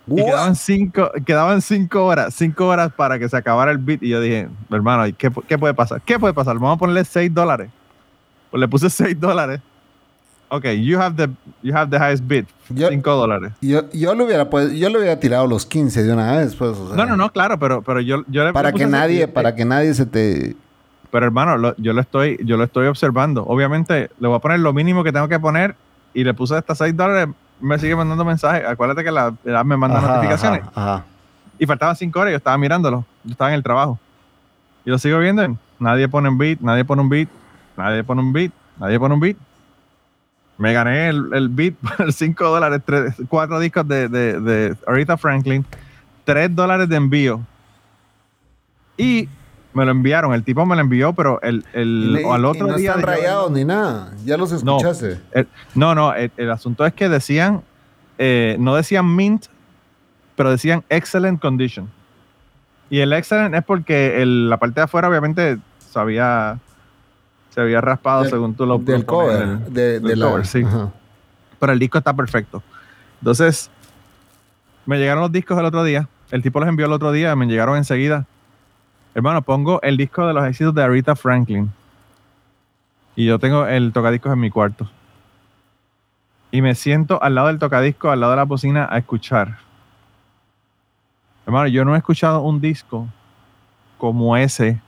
Y 0.07 0.15
quedaban 0.23 0.55
cinco, 0.55 1.11
quedaban 1.25 1.61
cinco 1.61 2.05
horas, 2.05 2.33
cinco 2.35 2.67
horas 2.67 2.91
para 2.93 3.17
que 3.17 3.27
se 3.27 3.35
acabara 3.35 3.71
el 3.71 3.79
beat. 3.79 4.03
Y 4.03 4.09
yo 4.09 4.21
dije, 4.21 4.47
hermano, 4.69 5.07
¿y 5.07 5.13
¿qué, 5.13 5.31
qué 5.47 5.57
puede 5.57 5.73
pasar? 5.73 6.01
¿Qué 6.01 6.19
puede 6.19 6.33
pasar? 6.33 6.55
Vamos 6.55 6.75
a 6.75 6.79
ponerle 6.79 7.03
seis 7.05 7.33
dólares. 7.33 7.69
Pues 8.51 8.59
le 8.61 8.67
puse 8.67 8.89
seis 8.89 9.19
dólares. 9.19 9.61
Ok, 10.49 10.65
you 10.79 10.99
have 11.01 11.15
the, 11.15 11.27
you 11.63 11.75
have 11.75 11.89
the 11.89 11.97
highest 11.97 12.23
bid. 12.27 12.45
Yo- 12.69 12.89
Cinco 12.89 13.15
dólares. 13.15 13.53
Yo, 13.61 13.89
yo, 13.91 14.13
le 14.13 14.23
hubiera, 14.25 14.47
pues, 14.47 14.73
yo 14.73 14.89
le 14.89 14.99
hubiera 14.99 15.19
tirado 15.19 15.47
los 15.47 15.65
15 15.65 16.03
de 16.03 16.13
una 16.13 16.37
vez, 16.37 16.55
pues. 16.55 16.71
o 16.77 16.87
sea, 16.89 16.95
No, 16.95 17.05
no, 17.07 17.17
no, 17.17 17.31
claro, 17.31 17.57
pero, 17.57 17.81
pero 17.81 17.99
yo, 17.99 18.23
yo 18.27 18.45
le 18.45 18.53
Para 18.53 18.69
le 18.69 18.73
puse 18.73 18.85
que 18.85 18.91
nadie, 18.91 19.27
para 19.27 19.55
que 19.55 19.65
nadie 19.65 19.93
se 19.95 20.05
te... 20.05 20.55
Pero 21.15 21.27
hermano, 21.27 21.57
lo- 21.57 21.73
yo 21.77 21.93
lo 21.93 22.01
estoy, 22.01 22.37
yo 22.43 22.57
lo 22.57 22.65
estoy 22.65 22.87
observando. 22.87 23.45
Obviamente, 23.45 24.09
le 24.19 24.27
voy 24.27 24.35
a 24.35 24.39
poner 24.39 24.59
lo 24.59 24.73
mínimo 24.73 25.01
que 25.01 25.13
tengo 25.13 25.29
que 25.29 25.39
poner 25.39 25.73
y 26.13 26.25
le 26.25 26.33
puse 26.33 26.57
hasta 26.57 26.75
6 26.75 26.93
dólares. 26.93 27.33
Me 27.61 27.79
sigue 27.79 27.95
mandando 27.95 28.25
mensajes. 28.25 28.65
Acuérdate 28.67 29.01
que 29.01 29.11
la, 29.11 29.33
me 29.63 29.77
manda 29.77 29.99
Ajá, 29.99 30.07
notificaciones. 30.15 30.59
ajá, 30.75 30.95
ajá. 30.95 31.05
Y 31.57 31.65
faltaban 31.65 31.95
5 31.95 32.19
horas 32.19 32.31
yo 32.31 32.35
estaba 32.37 32.57
mirándolo. 32.57 33.05
Yo 33.23 33.31
estaba 33.31 33.49
en 33.51 33.55
el 33.55 33.63
trabajo. 33.63 33.97
Y 34.83 34.89
lo 34.89 34.97
sigo 34.99 35.17
viendo. 35.19 35.57
Nadie 35.79 36.09
pone 36.09 36.27
un 36.27 36.37
beat, 36.37 36.59
nadie 36.59 36.83
pone 36.83 37.01
un 37.01 37.07
beat, 37.07 37.29
nadie 37.77 38.03
pone 38.03 38.19
un 38.21 38.33
beat, 38.33 38.51
nadie 38.77 38.99
pone 38.99 39.13
un 39.13 39.19
beat. 39.21 39.37
Me 40.57 40.73
gané 40.73 41.07
el, 41.07 41.29
el 41.33 41.47
beat 41.47 41.75
por 41.97 42.11
5 42.11 42.43
dólares, 42.45 42.81
4 43.29 43.57
discos 43.61 43.87
de, 43.87 44.09
de, 44.09 44.41
de 44.41 44.75
Aretha 44.85 45.15
Franklin, 45.15 45.65
3 46.25 46.53
dólares 46.53 46.89
de 46.89 46.97
envío. 46.97 47.39
Y 48.97 49.29
me 49.75 49.85
lo 49.85 49.91
enviaron. 49.91 50.33
El 50.33 50.43
tipo 50.43 50.65
me 50.65 50.75
lo 50.75 50.81
envió, 50.81 51.13
pero 51.13 51.39
el, 51.41 51.63
Y 51.73 51.77
el, 51.79 52.13
le- 52.13 52.31
al 52.31 52.41
y 52.41 52.45
otro 52.45 52.67
no 52.67 52.75
día. 52.77 52.91
están 52.91 53.03
rayados 53.03 53.51
ni 53.51 53.63
nada. 53.65 54.11
Ya 54.25 54.37
los 54.37 54.63
No. 54.63 54.77
escuchaste. 54.77 55.19
el- 55.33 55.47
no, 55.75 55.93
no, 55.93 56.13
el, 56.13 56.31
el 56.37 56.49
asunto 56.51 56.85
es 56.85 56.93
que 56.93 57.09
decían, 57.09 57.61
eh, 58.17 58.55
no 58.59 58.75
decían 58.75 59.15
mint, 59.15 59.45
pero 60.35 60.49
decían 60.49 60.83
excellent 60.89 61.39
condition. 61.41 61.89
Y 62.89 62.99
el 62.99 63.11
excellent 63.13 63.53
es 63.55 63.63
porque 63.63 64.21
el- 64.21 64.49
la 64.49 64.57
parte 64.57 64.79
de 64.79 64.83
afuera 64.85 65.09
obviamente 65.09 65.57
se 65.79 65.99
había, 65.99 66.57
se 67.49 67.61
había 67.61 67.81
raspado 67.81 68.21
Del- 68.23 68.31
según 68.31 68.55
tú 68.55 68.65
lo 68.65 68.77
del 68.79 69.05
cover. 69.05 69.59
de, 69.59 69.99
de 69.99 69.99
del 69.99 70.19
la, 70.19 70.25
cover, 70.29 70.45
sí. 70.45 70.63
ajá. 70.63 70.91
Pero 71.59 71.73
el 71.73 71.79
disco 71.79 71.97
está 71.97 72.13
perfecto. 72.13 72.61
Entonces, 73.21 73.69
me 74.85 74.97
llegaron 74.97 75.21
los 75.21 75.31
discos 75.31 75.57
el 75.57 75.65
otro 75.65 75.83
día. 75.83 76.07
El 76.31 76.41
tipo 76.43 76.59
los 76.59 76.67
envió 76.69 76.85
el 76.85 76.91
otro 76.91 77.11
día, 77.11 77.35
me 77.35 77.45
llegaron 77.45 77.77
enseguida. 77.77 78.25
Hermano, 79.15 79.41
pongo 79.41 79.81
el 79.81 79.95
disco 79.95 80.27
de 80.27 80.33
los 80.33 80.45
éxitos 80.45 80.75
de 80.75 80.83
Aretha 80.83 81.15
Franklin. 81.15 81.71
Y 83.15 83.25
yo 83.25 83.39
tengo 83.39 83.65
el 83.65 83.93
tocadiscos 83.93 84.33
en 84.33 84.39
mi 84.41 84.49
cuarto. 84.49 84.89
Y 86.51 86.61
me 86.61 86.75
siento 86.75 87.23
al 87.23 87.33
lado 87.33 87.47
del 87.47 87.57
tocadisco, 87.57 88.11
al 88.11 88.19
lado 88.19 88.31
de 88.31 88.37
la 88.37 88.43
bocina, 88.43 88.89
a 88.91 88.97
escuchar. 88.97 89.57
Hermano, 91.45 91.67
yo 91.67 91.85
no 91.85 91.95
he 91.95 91.97
escuchado 91.97 92.41
un 92.41 92.59
disco 92.59 93.07
como 93.97 94.35
ese, 94.35 94.81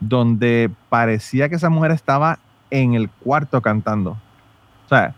donde 0.00 0.70
parecía 0.88 1.50
que 1.50 1.56
esa 1.56 1.68
mujer 1.68 1.90
estaba 1.90 2.38
en 2.70 2.94
el 2.94 3.10
cuarto 3.10 3.60
cantando. 3.60 4.12
O 4.86 4.88
sea, 4.88 5.14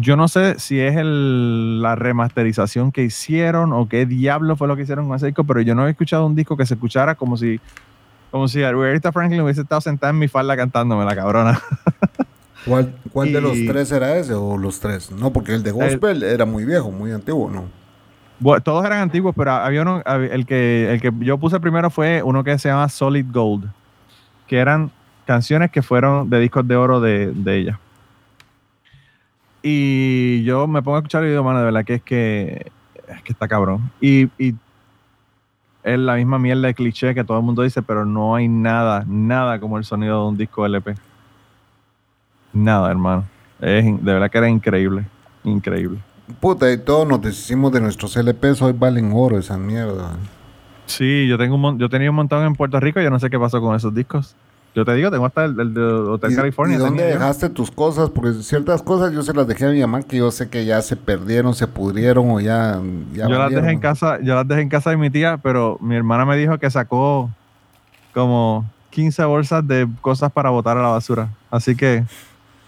yo 0.00 0.16
no 0.16 0.28
sé 0.28 0.58
si 0.58 0.80
es 0.80 0.96
el- 0.96 1.82
la 1.82 1.94
remasterización 1.96 2.92
que 2.92 3.02
hicieron 3.02 3.72
o 3.72 3.88
qué 3.88 4.06
diablo 4.06 4.56
fue 4.56 4.68
lo 4.68 4.76
que 4.76 4.82
hicieron 4.82 5.06
con 5.06 5.16
ese 5.16 5.26
disco, 5.26 5.44
pero 5.44 5.60
yo 5.60 5.74
no 5.74 5.86
he 5.86 5.90
escuchado 5.90 6.26
un 6.26 6.34
disco 6.34 6.56
que 6.56 6.66
se 6.66 6.74
escuchara 6.74 7.14
como 7.14 7.36
si, 7.36 7.60
como 8.30 8.48
si 8.48 8.62
Aretha 8.62 9.12
Franklin 9.12 9.40
hubiese 9.42 9.62
estado 9.62 9.80
sentada 9.80 10.10
en 10.10 10.18
mi 10.18 10.28
falda 10.28 10.56
cantándome 10.56 11.04
la 11.04 11.14
cabrona. 11.14 11.60
¿Cuál, 12.64 12.94
cuál 13.12 13.32
de 13.32 13.40
los 13.40 13.56
tres 13.66 13.90
era 13.90 14.16
ese 14.18 14.34
o 14.34 14.58
los 14.58 14.80
tres? 14.80 15.10
No, 15.10 15.32
porque 15.32 15.54
el 15.54 15.62
de 15.62 15.70
Gospel 15.70 16.22
era 16.22 16.44
muy 16.44 16.64
viejo, 16.64 16.90
muy 16.90 17.10
antiguo, 17.10 17.50
¿no? 17.50 17.64
Bueno, 18.38 18.62
todos 18.62 18.84
eran 18.84 19.00
antiguos, 19.00 19.34
pero 19.36 19.52
había 19.52 19.82
uno, 19.82 20.02
el 20.04 20.46
que, 20.46 20.92
el 20.92 21.00
que 21.00 21.10
yo 21.20 21.38
puse 21.38 21.58
primero 21.60 21.90
fue 21.90 22.22
uno 22.22 22.44
que 22.44 22.58
se 22.58 22.68
llama 22.68 22.88
Solid 22.88 23.26
Gold, 23.30 23.66
que 24.46 24.58
eran 24.58 24.90
canciones 25.26 25.70
que 25.70 25.82
fueron 25.82 26.28
de 26.30 26.38
discos 26.40 26.66
de 26.66 26.76
oro 26.76 27.00
de, 27.00 27.32
de 27.32 27.56
ella. 27.56 27.78
Y 29.62 30.42
yo 30.44 30.66
me 30.66 30.82
pongo 30.82 30.96
a 30.96 31.00
escuchar 31.00 31.24
y 31.24 31.28
digo, 31.28 31.44
mano, 31.44 31.58
de 31.58 31.64
verdad 31.66 31.84
que 31.84 31.94
es 31.94 32.02
que, 32.02 32.72
es 33.08 33.22
que 33.22 33.32
está 33.32 33.46
cabrón. 33.48 33.90
Y, 34.00 34.28
y 34.38 34.54
es 35.82 35.98
la 35.98 36.16
misma 36.16 36.38
mierda 36.38 36.68
de 36.68 36.74
cliché 36.74 37.14
que 37.14 37.24
todo 37.24 37.38
el 37.38 37.44
mundo 37.44 37.62
dice, 37.62 37.82
pero 37.82 38.04
no 38.04 38.34
hay 38.34 38.48
nada, 38.48 39.04
nada 39.06 39.60
como 39.60 39.78
el 39.78 39.84
sonido 39.84 40.22
de 40.22 40.28
un 40.28 40.36
disco 40.36 40.64
LP. 40.64 40.94
Nada, 42.52 42.90
hermano. 42.90 43.24
Es, 43.60 43.84
de 43.84 44.12
verdad 44.12 44.30
que 44.30 44.38
era 44.38 44.48
increíble, 44.48 45.06
increíble. 45.44 45.98
Puta, 46.40 46.70
y 46.72 46.78
todos 46.78 47.06
nos 47.06 47.20
deshicimos 47.20 47.72
de 47.72 47.80
nuestros 47.80 48.16
LPs, 48.16 48.62
hoy 48.62 48.72
valen 48.72 49.12
oro 49.14 49.38
esa 49.38 49.56
mierda. 49.58 50.16
Sí, 50.86 51.26
yo 51.28 51.38
tengo 51.38 51.56
un 51.56 51.78
yo 51.78 51.88
tenía 51.88 52.10
un 52.10 52.16
montón 52.16 52.44
en 52.44 52.54
Puerto 52.54 52.80
Rico, 52.80 53.00
yo 53.00 53.10
no 53.10 53.18
sé 53.18 53.30
qué 53.30 53.38
pasó 53.38 53.60
con 53.60 53.76
esos 53.76 53.94
discos. 53.94 54.34
Yo 54.74 54.84
te 54.84 54.94
digo, 54.94 55.10
tengo 55.10 55.26
hasta 55.26 55.44
el, 55.46 55.58
el 55.58 55.74
de 55.74 55.82
Hotel 55.82 56.32
¿Y, 56.32 56.36
California. 56.36 56.76
¿y 56.76 56.78
dónde 56.78 57.02
yo. 57.02 57.08
dejaste 57.08 57.48
tus 57.48 57.70
cosas? 57.72 58.08
Porque 58.10 58.32
ciertas 58.42 58.82
cosas 58.82 59.12
yo 59.12 59.22
se 59.22 59.34
las 59.34 59.46
dejé 59.48 59.66
a 59.66 59.70
mi 59.70 59.80
mamá 59.80 60.02
que 60.02 60.18
yo 60.18 60.30
sé 60.30 60.48
que 60.48 60.64
ya 60.64 60.80
se 60.80 60.94
perdieron, 60.96 61.54
se 61.54 61.66
pudrieron 61.66 62.30
o 62.30 62.40
ya. 62.40 62.80
ya 63.12 63.28
yo 63.28 63.36
las 63.38 63.50
dejé 63.50 63.70
en 63.70 63.80
casa, 63.80 64.18
yo 64.22 64.34
las 64.36 64.46
dejé 64.46 64.60
en 64.60 64.68
casa 64.68 64.90
de 64.90 64.96
mi 64.96 65.10
tía, 65.10 65.38
pero 65.42 65.76
mi 65.80 65.96
hermana 65.96 66.24
me 66.24 66.36
dijo 66.36 66.56
que 66.58 66.70
sacó 66.70 67.30
como 68.14 68.64
15 68.90 69.24
bolsas 69.24 69.66
de 69.66 69.88
cosas 70.00 70.30
para 70.30 70.50
botar 70.50 70.78
a 70.78 70.82
la 70.82 70.88
basura. 70.88 71.30
Así 71.50 71.74
que 71.74 72.04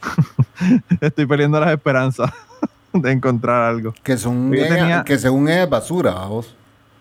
estoy 1.01 1.27
perdiendo 1.27 1.61
las 1.61 1.71
esperanzas 1.71 2.33
de 2.93 3.13
encontrar 3.13 3.63
algo. 3.71 3.95
Que, 4.03 4.17
son 4.17 4.51
Yo 4.53 4.65
ella- 4.65 4.75
tenía- 4.77 5.05
que 5.05 5.19
según 5.19 5.49
es 5.49 5.69
basura, 5.69 6.13
vos. 6.27 6.55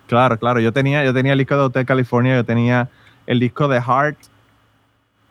Claro, 0.08 0.38
claro. 0.38 0.60
Yo 0.60 0.74
tenía, 0.74 1.04
yo 1.06 1.14
tenía 1.14 1.34
el 1.34 1.40
disco 1.40 1.56
de 1.56 1.62
Hotel 1.62 1.86
California, 1.86 2.36
yo 2.36 2.44
tenía 2.46 2.90
el 3.28 3.40
disco 3.40 3.68
de 3.68 3.82
Heart. 3.82 4.18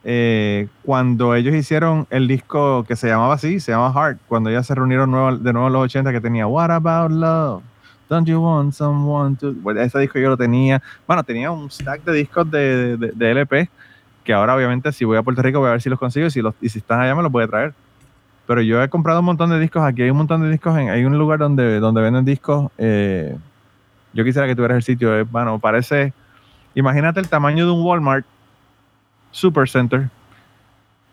Eh, 0.04 0.68
cuando 0.82 1.34
ellos 1.34 1.54
hicieron 1.54 2.06
el 2.10 2.26
disco 2.28 2.84
que 2.84 2.96
se 2.96 3.08
llamaba 3.08 3.34
así, 3.34 3.60
se 3.60 3.72
llama 3.72 3.92
Heart, 3.92 4.18
cuando 4.28 4.48
ellas 4.50 4.66
se 4.66 4.74
reunieron 4.74 5.10
nuevo- 5.10 5.36
de 5.36 5.52
nuevo 5.52 5.66
en 5.68 5.72
los 5.74 5.82
80, 5.84 6.12
que 6.12 6.20
tenía 6.20 6.46
What 6.46 6.70
About 6.70 7.10
Love? 7.12 7.62
Don't 8.08 8.26
You 8.26 8.40
Want 8.40 8.72
Someone 8.74 9.36
to... 9.36 9.52
Bueno, 9.54 9.80
ese 9.82 9.98
disco 10.00 10.18
yo 10.18 10.30
lo 10.30 10.36
tenía. 10.36 10.82
Bueno, 11.06 11.22
tenía 11.22 11.50
un 11.52 11.70
stack 11.70 12.02
de 12.02 12.12
discos 12.14 12.50
de, 12.50 12.96
de- 12.96 13.12
de 13.14 13.30
LP, 13.30 13.68
que 14.24 14.32
ahora 14.32 14.56
obviamente 14.56 14.90
si 14.92 15.04
voy 15.04 15.16
a 15.16 15.22
Puerto 15.22 15.42
Rico 15.42 15.60
voy 15.60 15.68
a 15.68 15.72
ver 15.72 15.80
si 15.82 15.88
los 15.90 15.98
consigo 15.98 16.26
y 16.26 16.30
si, 16.30 16.42
los, 16.42 16.54
y 16.60 16.68
si 16.68 16.78
están 16.80 17.00
allá 17.00 17.14
me 17.14 17.22
los 17.22 17.30
voy 17.30 17.44
a 17.44 17.48
traer. 17.48 17.72
Pero 18.46 18.62
yo 18.62 18.82
he 18.82 18.88
comprado 18.88 19.20
un 19.20 19.26
montón 19.26 19.50
de 19.50 19.60
discos, 19.60 19.82
aquí 19.84 20.02
hay 20.02 20.10
un 20.10 20.16
montón 20.16 20.42
de 20.42 20.50
discos, 20.50 20.76
en, 20.76 20.88
hay 20.90 21.04
un 21.04 21.16
lugar 21.16 21.38
donde, 21.38 21.78
donde 21.78 22.00
venden 22.00 22.24
discos. 22.24 22.70
eh, 22.78 23.36
yo 24.12 24.24
quisiera 24.24 24.48
que 24.48 24.56
tuvieras 24.56 24.76
el 24.78 24.82
sitio. 24.82 25.16
eh, 25.16 25.22
bueno, 25.22 25.60
parece. 25.60 26.12
Imagínate 26.74 27.20
el 27.20 27.28
tamaño 27.28 27.64
de 27.64 27.70
un 27.70 27.82
Walmart 27.86 28.26
Supercenter. 29.30 30.08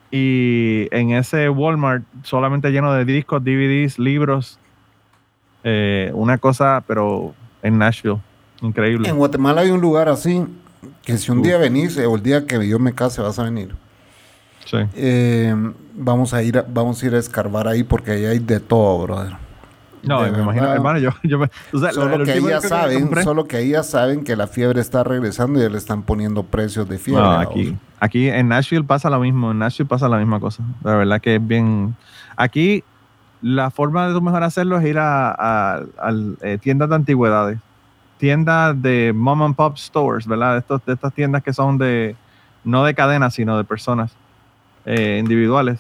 Y 0.09 0.88
en 0.91 1.11
ese 1.11 1.49
Walmart 1.49 2.03
solamente 2.24 2.70
lleno 2.72 2.93
de 2.93 3.05
discos, 3.05 3.43
DVDs, 3.43 3.99
libros. 3.99 4.59
eh, 5.63 6.11
una 6.13 6.38
cosa, 6.38 6.82
pero 6.88 7.34
en 7.61 7.78
Nashville. 7.78 8.20
Increíble. 8.61 9.09
En 9.09 9.18
Guatemala 9.18 9.61
hay 9.61 9.72
un 9.72 9.82
lugar 9.82 10.07
así 10.07 10.45
que 11.03 11.18
si 11.18 11.32
un 11.32 11.41
día 11.41 11.57
venís 11.57 11.97
eh, 11.97 12.05
o 12.05 12.15
el 12.15 12.24
día 12.24 12.45
que 12.45 12.68
yo 12.68 12.80
me 12.80 12.93
case 12.93 13.22
vas 13.22 13.38
a 13.39 13.43
venir. 13.43 13.76
Sí. 14.65 14.78
Eh, 14.95 15.53
vamos 15.93 16.34
a 16.34 16.41
ir 16.43 16.57
a, 16.57 16.65
vamos 16.68 17.01
a 17.01 17.05
ir 17.05 17.15
a 17.15 17.18
escarbar 17.20 17.68
ahí 17.68 17.84
porque 17.84 18.11
ahí 18.11 18.26
hay 18.26 18.39
de 18.39 18.59
todo, 18.59 19.03
brother. 19.03 19.34
No, 20.08 20.22
me 20.22 20.39
imagino, 20.39 20.72
hermano, 20.72 20.99
yo, 20.99 21.12
yo 21.24 21.39
me, 21.39 21.49
o 21.74 21.80
sea, 21.80 21.91
Solo 21.91 22.24
que 22.24 22.38
ellas 22.38 22.62
que 22.62 22.68
saben, 22.68 23.24
solo 23.24 23.45
que 23.45 23.60
ellas 23.60 23.89
saben 23.89 24.24
que 24.24 24.36
la 24.36 24.47
fiebre 24.47 24.82
está 24.82 25.03
regresando 25.03 25.60
y 25.60 25.64
ya 25.64 25.70
le 25.70 25.78
están 25.78 26.03
poniendo 26.03 26.43
precios 26.43 26.88
de 26.88 26.97
fiebre. 26.97 27.24
No, 27.24 27.32
aquí, 27.32 27.78
aquí 27.99 28.30
en 28.30 28.49
Nashville 28.49 28.86
pasa 28.86 29.10
lo 29.10 29.20
mismo. 29.20 29.51
En 29.51 29.60
Nashville 29.60 29.88
pasa 29.88 30.08
la 30.08 30.18
misma 30.18 30.39
cosa. 30.39 30.64
La 30.84 30.95
verdad 30.95 31.22
que 31.22 31.36
es 31.36 31.45
bien. 31.45 31.95
Aquí 32.36 32.84
la 33.41 33.70
forma 33.70 34.08
de 34.08 34.14
tú 34.14 34.22
mejor 34.22 34.43
hacerlo 34.43 34.80
es 34.80 34.86
ir 34.86 34.97
a, 34.99 35.82
eh, 36.41 36.58
tiendas 36.62 36.89
de 36.89 36.95
antigüedades, 36.95 37.60
tiendas 38.18 38.82
de 38.82 39.14
mom 39.14 39.43
and 39.43 39.55
pop 39.55 39.78
stores, 39.78 40.28
¿verdad? 40.28 40.53
De, 40.53 40.60
estos, 40.60 40.86
de 40.86 40.93
estas 40.93 41.14
tiendas 41.14 41.43
que 41.43 41.53
son 41.53 41.78
de 41.78 42.16
no 42.64 42.84
de 42.84 42.93
cadenas, 42.93 43.34
sino 43.34 43.58
de 43.58 43.64
personas 43.64 44.16
eh, 44.86 45.18
individuales, 45.20 45.80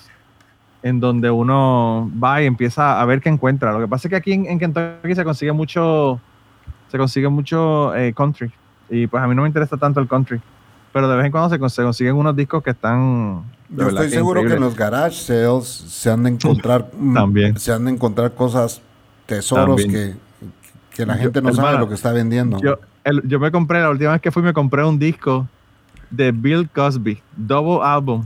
en 0.87 0.99
donde 0.99 1.29
uno 1.29 2.09
va 2.23 2.41
y 2.41 2.45
empieza 2.45 3.01
a 3.01 3.05
ver 3.05 3.21
qué 3.21 3.29
encuentra. 3.29 3.71
Lo 3.73 3.79
que 3.79 3.87
pasa 3.87 4.07
es 4.07 4.09
que 4.09 4.15
aquí 4.15 4.33
en, 4.33 4.45
en 4.45 4.59
Kentucky 4.59 5.15
se 5.15 5.23
consigue 5.23 5.51
mucho, 5.51 6.19
se 6.91 6.97
consigue 6.97 7.29
mucho 7.29 7.93
eh, 7.95 8.13
country 8.13 8.51
y 8.89 9.07
pues 9.07 9.21
a 9.21 9.27
mí 9.27 9.35
no 9.35 9.41
me 9.41 9.47
interesa 9.49 9.77
tanto 9.77 9.99
el 9.99 10.07
country 10.07 10.39
pero 10.93 11.09
de 11.09 11.17
vez 11.17 11.25
en 11.27 11.31
cuando 11.31 11.49
se, 11.49 11.75
se 11.75 11.83
consiguen 11.83 12.15
unos 12.15 12.35
discos 12.35 12.63
que 12.63 12.71
están. 12.71 13.43
Yo 13.69 13.87
estoy 13.89 14.09
seguro 14.09 14.43
que 14.43 14.53
en 14.53 14.61
los 14.61 14.75
garage 14.75 15.13
sales 15.15 15.65
se 15.67 16.09
han 16.09 16.23
de 16.23 16.31
encontrar 16.31 16.89
También. 17.13 17.59
se 17.59 17.71
han 17.71 17.85
de 17.85 17.91
encontrar 17.91 18.33
cosas 18.33 18.81
tesoros 19.27 19.79
que, 19.83 20.15
que 20.89 21.05
la 21.05 21.15
Yo- 21.17 21.21
gente 21.23 21.41
no 21.41 21.53
sabe 21.53 21.67
hermano, 21.67 21.83
lo 21.83 21.89
que 21.89 21.93
está 21.93 22.11
vendiendo. 22.13 22.57
Yo, 22.61 22.79
el- 23.03 23.21
yo 23.27 23.39
me 23.39 23.51
compré, 23.51 23.79
la 23.81 23.91
última 23.91 24.13
vez 24.13 24.21
que 24.21 24.31
fui, 24.31 24.41
me 24.41 24.53
compré 24.53 24.83
un 24.85 24.97
disco 24.97 25.47
de 26.09 26.31
Bill 26.31 26.67
Cosby, 26.73 27.21
double 27.35 27.85
album. 27.85 28.23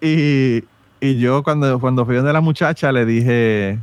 Y, 0.00 0.64
y 1.02 1.18
yo, 1.18 1.42
cuando, 1.42 1.80
cuando 1.80 2.06
fui 2.06 2.14
donde 2.14 2.32
la 2.32 2.40
muchacha, 2.40 2.92
le 2.92 3.04
dije: 3.04 3.80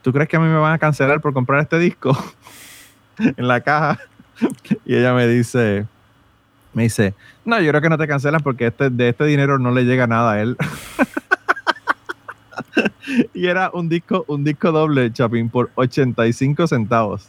¿Tú 0.00 0.10
crees 0.10 0.26
que 0.26 0.38
a 0.38 0.40
mí 0.40 0.48
me 0.48 0.56
van 0.56 0.72
a 0.72 0.78
cancelar 0.78 1.20
por 1.20 1.34
comprar 1.34 1.60
este 1.60 1.78
disco? 1.78 2.16
en 3.18 3.46
la 3.46 3.60
caja. 3.60 4.00
y 4.86 4.96
ella 4.96 5.12
me 5.12 5.28
dice: 5.28 5.86
Me 6.72 6.84
dice, 6.84 7.12
no, 7.44 7.60
yo 7.60 7.68
creo 7.68 7.82
que 7.82 7.90
no 7.90 7.98
te 7.98 8.08
cancelan 8.08 8.40
porque 8.40 8.68
este, 8.68 8.88
de 8.88 9.10
este 9.10 9.26
dinero 9.26 9.58
no 9.58 9.70
le 9.70 9.84
llega 9.84 10.06
nada 10.06 10.32
a 10.32 10.40
él. 10.40 10.56
y 13.34 13.46
era 13.46 13.70
un 13.74 13.90
disco, 13.90 14.24
un 14.26 14.42
disco 14.42 14.72
doble, 14.72 15.12
Chapín, 15.12 15.50
por 15.50 15.70
85 15.74 16.68
centavos. 16.68 17.28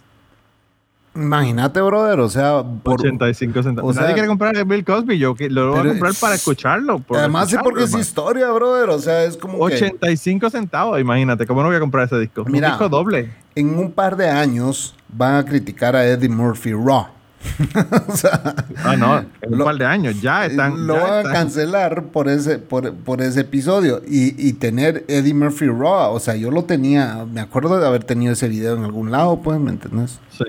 Imagínate, 1.13 1.81
brother, 1.81 2.19
o 2.21 2.29
sea, 2.29 2.63
por, 2.83 2.99
85 3.01 3.63
centavos. 3.63 3.91
o 3.91 3.93
sea- 3.93 4.03
Nadie 4.03 4.13
quiere 4.13 4.27
comprar 4.29 4.55
el 4.55 4.63
Bill 4.63 4.85
Cosby, 4.85 5.17
yo 5.17 5.35
que- 5.35 5.49
lo 5.49 5.71
voy 5.71 5.79
a 5.81 5.83
comprar 5.89 6.13
para 6.19 6.35
escucharlo. 6.35 6.99
por 6.99 7.17
además 7.17 7.49
sí 7.49 7.57
porque 7.61 7.83
es 7.83 7.93
historia, 7.93 8.49
brother, 8.51 8.89
o 8.89 8.99
sea, 8.99 9.23
es 9.25 9.35
como 9.35 9.57
que 9.67 9.75
85 9.75 10.49
centavos, 10.49 10.99
imagínate, 11.01 11.45
¿cómo 11.45 11.61
no 11.61 11.67
voy 11.67 11.75
a 11.75 11.81
comprar 11.81 12.05
ese 12.05 12.17
disco? 12.17 12.45
Mira. 12.45 12.67
un 12.69 12.73
disco 12.73 12.87
doble. 12.89 13.29
en 13.55 13.77
un 13.77 13.91
par 13.91 14.15
de 14.15 14.29
años 14.29 14.95
van 15.09 15.35
a 15.35 15.43
criticar 15.45 15.95
a 15.97 16.05
Eddie 16.05 16.29
Murphy 16.29 16.71
Raw. 16.71 17.07
o 18.07 18.15
sea, 18.15 18.55
Ah, 18.83 18.95
no, 18.95 19.17
en 19.17 19.27
un 19.51 19.57
Lo- 19.57 19.65
par 19.65 19.75
de 19.75 19.85
años, 19.85 20.21
ya 20.21 20.45
están. 20.45 20.85
lo 20.87 20.95
ya 20.95 21.01
van 21.01 21.27
a 21.27 21.31
cancelar 21.33 22.03
por 22.05 22.29
ese, 22.29 22.59
por, 22.59 22.93
por 22.93 23.21
ese 23.21 23.41
episodio. 23.41 24.01
Y, 24.07 24.35
y 24.47 24.53
tener 24.53 25.03
Eddie 25.07 25.33
Murphy 25.33 25.65
Raw, 25.67 26.13
o 26.13 26.19
sea, 26.19 26.35
yo 26.35 26.51
lo 26.51 26.63
tenía, 26.65 27.25
me 27.29 27.41
acuerdo 27.41 27.79
de 27.79 27.87
haber 27.87 28.03
tenido 28.03 28.31
ese 28.33 28.47
video 28.47 28.77
en 28.77 28.83
algún 28.83 29.09
lado, 29.11 29.41
pues, 29.41 29.59
¿me 29.59 29.71
entendés? 29.71 30.19
Sí. 30.29 30.43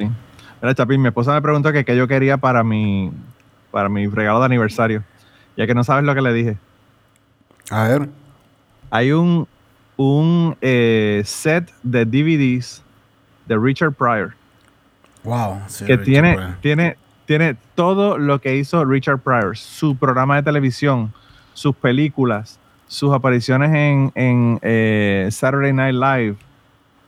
Mira, 0.63 0.77
Chapín, 0.77 1.03
mi 1.03 1.09
esposa 1.09 1.35
me 1.35 1.43
preguntó 1.43 1.73
que 1.73 1.85
qué 1.85 1.97
yo 1.97 2.07
quería 2.07 2.37
para 2.37 2.63
mi, 2.63 3.11
para 3.73 3.89
mi 3.89 4.07
regalo 4.07 4.39
de 4.39 4.47
aniversario. 4.47 5.03
Ya 5.57 5.67
que 5.67 5.75
no 5.75 5.83
sabes 5.83 6.05
lo 6.05 6.15
que 6.15 6.23
le 6.23 6.33
dije. 6.33 6.57
A 7.69 7.89
ver. 7.89 8.09
Hay 8.91 9.11
un, 9.11 9.49
un 9.97 10.57
eh, 10.61 11.23
set 11.25 11.73
de 11.83 12.05
DVDs 12.05 12.81
de 13.47 13.59
Richard 13.59 13.93
Pryor. 13.93 14.35
Wow. 15.25 15.63
sí, 15.67 15.85
que 15.85 15.97
Richard 15.97 16.05
tiene, 16.05 16.35
Pryor. 16.35 16.57
tiene, 16.61 16.97
tiene 17.27 17.57
todo 17.75 18.17
lo 18.17 18.41
que 18.41 18.57
hizo 18.57 18.85
Richard 18.85 19.19
Pryor, 19.19 19.57
su 19.57 19.97
programa 19.97 20.37
de 20.37 20.45
televisión, 20.45 21.13
sus 21.55 21.75
películas, 21.75 22.61
sus 22.87 23.13
apariciones 23.13 23.71
en, 23.75 24.13
en, 24.15 24.59
eh, 24.63 25.29
Saturday 25.33 25.73
Night 25.73 25.95
Live, 25.95 26.37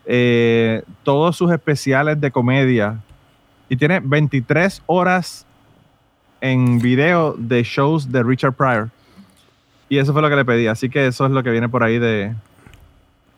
eh, 0.06 0.82
todos 1.04 1.36
sus 1.36 1.52
especiales 1.52 2.20
de 2.20 2.32
comedia. 2.32 2.98
Y 3.68 3.76
tiene 3.76 4.00
23 4.00 4.82
horas 4.86 5.46
en 6.40 6.78
video 6.78 7.34
de 7.38 7.62
shows 7.62 8.10
de 8.12 8.22
Richard 8.22 8.52
Pryor. 8.52 8.90
Y 9.88 9.98
eso 9.98 10.12
fue 10.12 10.22
lo 10.22 10.28
que 10.28 10.36
le 10.36 10.44
pedí. 10.44 10.66
Así 10.66 10.88
que 10.88 11.06
eso 11.06 11.26
es 11.26 11.32
lo 11.32 11.42
que 11.42 11.50
viene 11.50 11.68
por 11.68 11.82
ahí 11.82 11.98
de, 11.98 12.34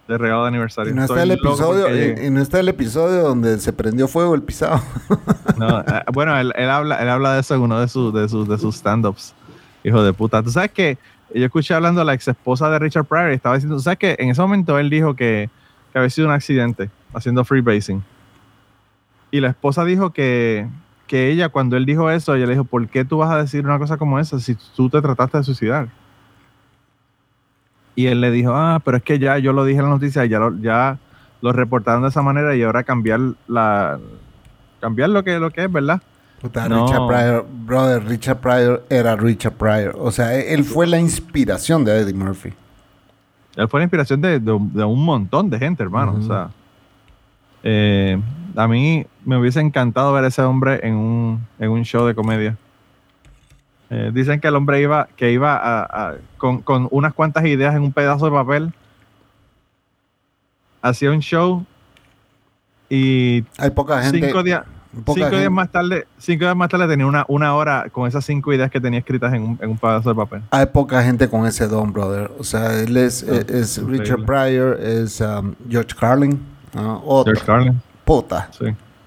de 0.09 0.19
regalo 0.19 0.43
de 0.43 0.49
aniversario. 0.49 0.93
Y 0.93 0.97
no 0.97 1.05
está 1.05 1.23
el 1.23 1.31
episodio, 1.31 1.89
y, 1.95 2.27
y 2.27 2.31
no 2.31 2.41
está 2.41 2.61
el 2.61 2.69
episodio 2.69 3.23
donde 3.23 3.59
se 3.59 3.73
prendió 3.73 4.09
fuego 4.09 4.35
el 4.35 4.43
pisado. 4.43 4.81
No, 5.57 5.81
eh, 5.81 6.03
bueno, 6.13 6.37
él, 6.37 6.53
él 6.55 6.69
habla, 6.69 6.97
él 6.97 7.09
habla 7.09 7.33
de 7.33 7.41
eso 7.41 7.55
en 7.55 7.63
uno 7.63 7.81
de 7.81 7.89
sus, 7.89 8.13
de 8.13 8.29
sus, 8.29 8.47
de 8.47 8.59
sus 8.59 8.77
stand-ups. 8.77 9.35
Hijo 9.85 10.03
de 10.03 10.13
puta. 10.13 10.43
Tú 10.43 10.51
sabes 10.51 10.71
que 10.71 10.99
yo 11.33 11.47
escuché 11.47 11.73
hablando 11.73 12.03
a 12.03 12.05
la 12.05 12.13
ex 12.13 12.29
esposa 12.29 12.69
de 12.69 12.79
Richard 12.79 13.07
Pryor 13.07 13.31
y 13.31 13.37
estaba 13.37 13.55
diciendo, 13.55 13.77
tú 13.77 13.83
sabes 13.83 13.99
que 13.99 14.17
en 14.19 14.29
ese 14.29 14.43
momento 14.43 14.79
él 14.79 14.91
dijo 14.91 15.15
que, 15.17 15.49
que 15.93 15.99
había 15.99 16.11
sido 16.11 16.29
un 16.29 16.35
accidente 16.35 16.91
haciendo 17.15 17.43
freebasing. 17.43 18.05
Y 19.31 19.41
la 19.41 19.49
esposa 19.49 19.85
dijo 19.85 20.11
que, 20.11 20.69
que 21.07 21.31
ella, 21.31 21.49
cuando 21.49 21.77
él 21.77 21.85
dijo 21.87 22.11
eso, 22.11 22.35
ella 22.35 22.47
le 22.47 22.53
dijo, 22.53 22.65
¿por 22.65 22.87
qué 22.89 23.05
tú 23.05 23.19
vas 23.19 23.31
a 23.31 23.39
decir 23.39 23.65
una 23.65 23.79
cosa 23.79 23.97
como 23.97 24.19
esa 24.19 24.39
si 24.41 24.55
tú 24.77 24.89
te 24.89 25.01
trataste 25.03 25.39
de 25.39 25.45
suicidar? 25.45 25.89
Y 27.95 28.07
él 28.07 28.21
le 28.21 28.31
dijo, 28.31 28.53
ah, 28.55 28.81
pero 28.85 28.99
es 28.99 29.03
que 29.03 29.19
ya 29.19 29.39
yo 29.39 29.53
lo 29.53 29.65
dije 29.65 29.79
en 29.79 29.85
la 29.87 29.91
noticia, 29.91 30.25
ya 30.27 30.39
lo, 30.39 30.57
ya 30.59 30.99
lo 31.41 31.53
reportaron 31.53 32.03
de 32.03 32.09
esa 32.09 32.23
manera 32.23 32.55
y 32.55 32.63
ahora 32.63 32.85
cambiar 32.85 33.21
la 33.49 33.99
cambiar 34.81 35.09
lo 35.11 35.25
que 35.25 35.39
lo 35.39 35.51
que 35.51 35.65
es, 35.65 35.73
¿verdad? 35.73 36.03
Puta, 36.41 36.69
No. 36.69 36.87
Richard 36.87 37.07
Pryor, 37.09 37.47
brother, 37.65 38.05
Richard 38.07 38.39
Pryor 38.41 38.85
era 38.91 39.17
Richard 39.17 39.55
Pryor. 39.55 39.97
O 39.99 40.11
sea, 40.11 40.35
él 40.39 40.65
fue 40.65 40.87
la 40.87 40.99
inspiración 41.01 41.85
de 41.85 41.99
Eddie 42.01 42.13
Murphy. 42.15 42.53
Él 43.57 43.69
fue 43.69 43.81
la 43.81 43.85
inspiración 43.85 44.21
de, 44.21 44.39
de- 44.39 44.59
de 44.61 44.85
un 44.85 45.03
montón 45.03 45.49
de 45.49 45.59
gente, 45.59 45.83
hermano. 45.83 46.17
O 46.19 46.23
sea, 46.23 46.51
eh, 47.63 48.21
a 48.57 48.67
mí 48.67 49.07
me 49.25 49.37
hubiese 49.39 49.61
encantado 49.61 50.13
ver 50.13 50.25
a 50.25 50.29
ese 50.29 50.43
hombre 50.43 50.81
en 50.83 50.95
un, 50.97 51.47
en 51.59 51.71
un 51.71 51.85
show 51.85 52.07
de 52.07 52.15
comedia. 52.15 52.57
Eh, 53.91 54.11
dicen 54.13 54.41
que 54.41 54.49
el 54.49 54.57
hombre 54.57 54.81
iba, 54.81 55.07
que 55.17 55.31
iba 55.31 55.55
a- 55.57 55.83
a- 55.85 56.15
con, 56.39 56.61
con 56.63 56.89
unas 56.91 57.15
cuantas 57.15 57.45
ideas 57.47 57.75
en 57.77 57.83
un 57.83 57.93
pedazo 57.93 58.25
de 58.25 58.33
papel, 58.33 58.73
hacía 60.83 61.11
un 61.11 61.21
show 61.21 61.65
y 62.89 63.45
Hay 63.59 63.71
poca 63.71 64.03
gente. 64.03 64.21
cinco 64.27 64.43
días, 64.43 64.63
Poca 65.05 65.25
Cinco 65.25 65.37
días 65.39 65.51
más 65.51 65.71
tarde, 65.71 66.07
cinco 66.19 66.45
días 66.45 66.57
más 66.57 66.71
tarde 66.71 66.89
tenía 66.89 67.07
una, 67.07 67.25
una 67.29 67.55
hora 67.55 67.87
con 67.93 68.09
esas 68.09 68.25
cinco 68.25 68.53
ideas 68.55 68.71
que 68.71 68.81
tenía 68.81 69.01
escritas 69.01 69.31
en 69.35 69.43
un, 69.43 69.59
en 69.61 69.71
un 69.71 69.77
pedazo 69.77 70.09
de 70.09 70.15
papel. 70.15 70.43
Hay 70.51 70.65
poca 70.67 71.03
gente 71.03 71.29
con 71.29 71.45
ese 71.47 71.69
don, 71.69 71.93
brother. 71.93 72.31
O 72.39 72.45
sea, 72.45 72.73
él 72.81 72.97
es, 72.97 73.23
Ah, 73.29 73.43
es. 73.47 73.85
Richard 73.85 74.25
Pryor, 74.25 74.81
es 74.81 75.21
um, 75.21 75.55
George 75.69 75.95
Carlin. 76.01 76.41
otro. 77.05 77.35
George 77.35 77.45
Carlin. 77.45 77.83
Puta, 78.07 78.49
Sí. 78.53 78.67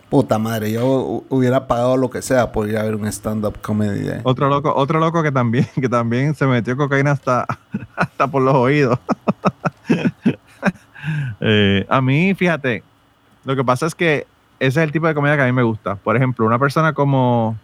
puta 0.10 0.38
madre. 0.38 0.72
Yo 0.74 0.82
hu- 0.84 1.24
hubiera 1.30 1.66
pagado 1.68 1.96
lo 1.98 2.10
que 2.10 2.22
sea 2.22 2.52
por 2.52 2.68
ir 2.70 2.78
a 2.78 2.84
ver 2.84 2.96
un 2.96 3.08
stand-up 3.08 3.58
comedy. 3.62 4.02
de- 4.02 4.20
Otro 4.24 4.50
loco, 4.50 4.74
otro 4.76 5.00
loco 5.00 5.24
que 5.24 5.32
también, 5.32 5.66
que 5.82 5.90
también 5.90 6.36
se 6.36 6.46
metió 6.46 6.76
cocaína 6.78 7.12
hasta, 7.12 7.46
hasta 7.96 8.28
por 8.28 8.42
los 8.44 8.54
oídos. 8.54 9.00
Eh, 11.40 11.86
a 11.90 12.02
mí, 12.02 12.36
fíjate, 12.36 12.84
lo 13.46 13.56
que 13.56 13.64
pasa 13.64 13.86
es 13.86 13.96
que 13.96 14.28
ese 14.60 14.80
es 14.82 14.84
el 14.86 14.92
tipo 14.92 15.08
de 15.08 15.16
comedia 15.16 15.38
que 15.38 15.44
a 15.44 15.46
mí 15.46 15.54
me 15.54 15.64
gusta. 15.64 15.96
Por 15.96 16.16
ejemplo, 16.16 16.46
una 16.46 16.60
persona 16.60 16.94
como 16.94 17.58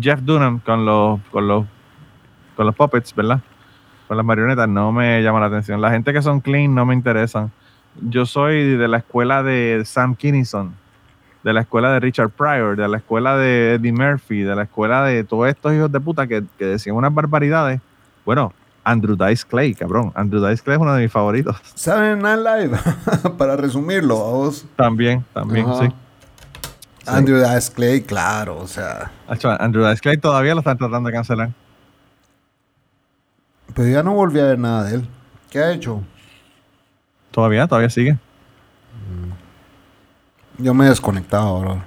Jeff 0.00 0.20
Dunham 0.22 0.60
con 0.60 0.84
los, 0.86 1.20
con 1.30 1.46
los, 1.46 1.66
con 2.56 2.66
los 2.66 2.74
puppets, 2.74 3.14
¿verdad? 3.14 3.40
Con 4.08 4.16
las 4.16 4.24
marionetas 4.26 4.68
no 4.68 4.90
me 4.92 5.22
llama 5.22 5.38
la 5.40 5.46
atención. 5.46 5.80
La 5.80 5.90
gente 5.90 6.12
que 6.12 6.22
son 6.22 6.40
clean 6.40 6.74
no 6.74 6.86
me 6.86 6.94
interesan. 6.94 7.52
Yo 7.96 8.24
soy 8.26 8.76
de 8.76 8.88
la 8.88 8.98
escuela 8.98 9.42
de 9.42 9.82
Sam 9.84 10.14
Kinison, 10.14 10.74
de 11.42 11.52
la 11.52 11.62
escuela 11.62 11.92
de 11.92 12.00
Richard 12.00 12.30
Pryor, 12.30 12.76
de 12.76 12.88
la 12.88 12.98
escuela 12.98 13.36
de 13.36 13.74
Eddie 13.74 13.92
Murphy, 13.92 14.42
de 14.42 14.54
la 14.54 14.62
escuela 14.62 15.04
de 15.04 15.24
todos 15.24 15.48
estos 15.48 15.72
hijos 15.74 15.90
de 15.90 16.00
puta 16.00 16.26
que, 16.26 16.44
que 16.58 16.64
decían 16.66 16.96
unas 16.96 17.12
barbaridades. 17.12 17.80
Bueno, 18.24 18.52
Andrew 18.84 19.16
Dice 19.16 19.44
Clay, 19.46 19.74
cabrón. 19.74 20.12
Andrew 20.14 20.44
Dice 20.46 20.62
Clay 20.62 20.76
es 20.76 20.82
uno 20.82 20.94
de 20.94 21.02
mis 21.02 21.12
favoritos. 21.12 21.56
¿Saben 21.74 22.20
Night 22.20 22.40
Live? 22.40 22.78
Para 23.38 23.56
resumirlo, 23.56 24.16
a 24.18 24.30
vos. 24.30 24.64
También, 24.76 25.24
también, 25.34 25.66
Ajá. 25.68 25.86
sí. 25.86 25.92
Andrew 27.06 27.38
Dice 27.38 27.72
Clay, 27.72 28.02
claro, 28.02 28.58
o 28.58 28.66
sea. 28.66 29.10
Andrew 29.58 29.86
Dice 29.86 30.00
Clay 30.00 30.16
todavía 30.18 30.54
lo 30.54 30.60
están 30.60 30.78
tratando 30.78 31.08
de 31.08 31.12
cancelar. 31.14 31.50
Pero 33.74 33.88
ya 33.88 34.02
no 34.02 34.14
volví 34.14 34.40
a 34.40 34.44
ver 34.44 34.58
nada 34.58 34.84
de 34.84 34.96
él. 34.96 35.08
¿Qué 35.50 35.58
ha 35.60 35.72
hecho? 35.72 36.02
Todavía, 37.30 37.66
todavía 37.66 37.90
sigue. 37.90 38.18
Yo 40.58 40.74
me 40.74 40.86
he 40.86 40.88
desconectado, 40.88 41.60
bro. 41.60 41.82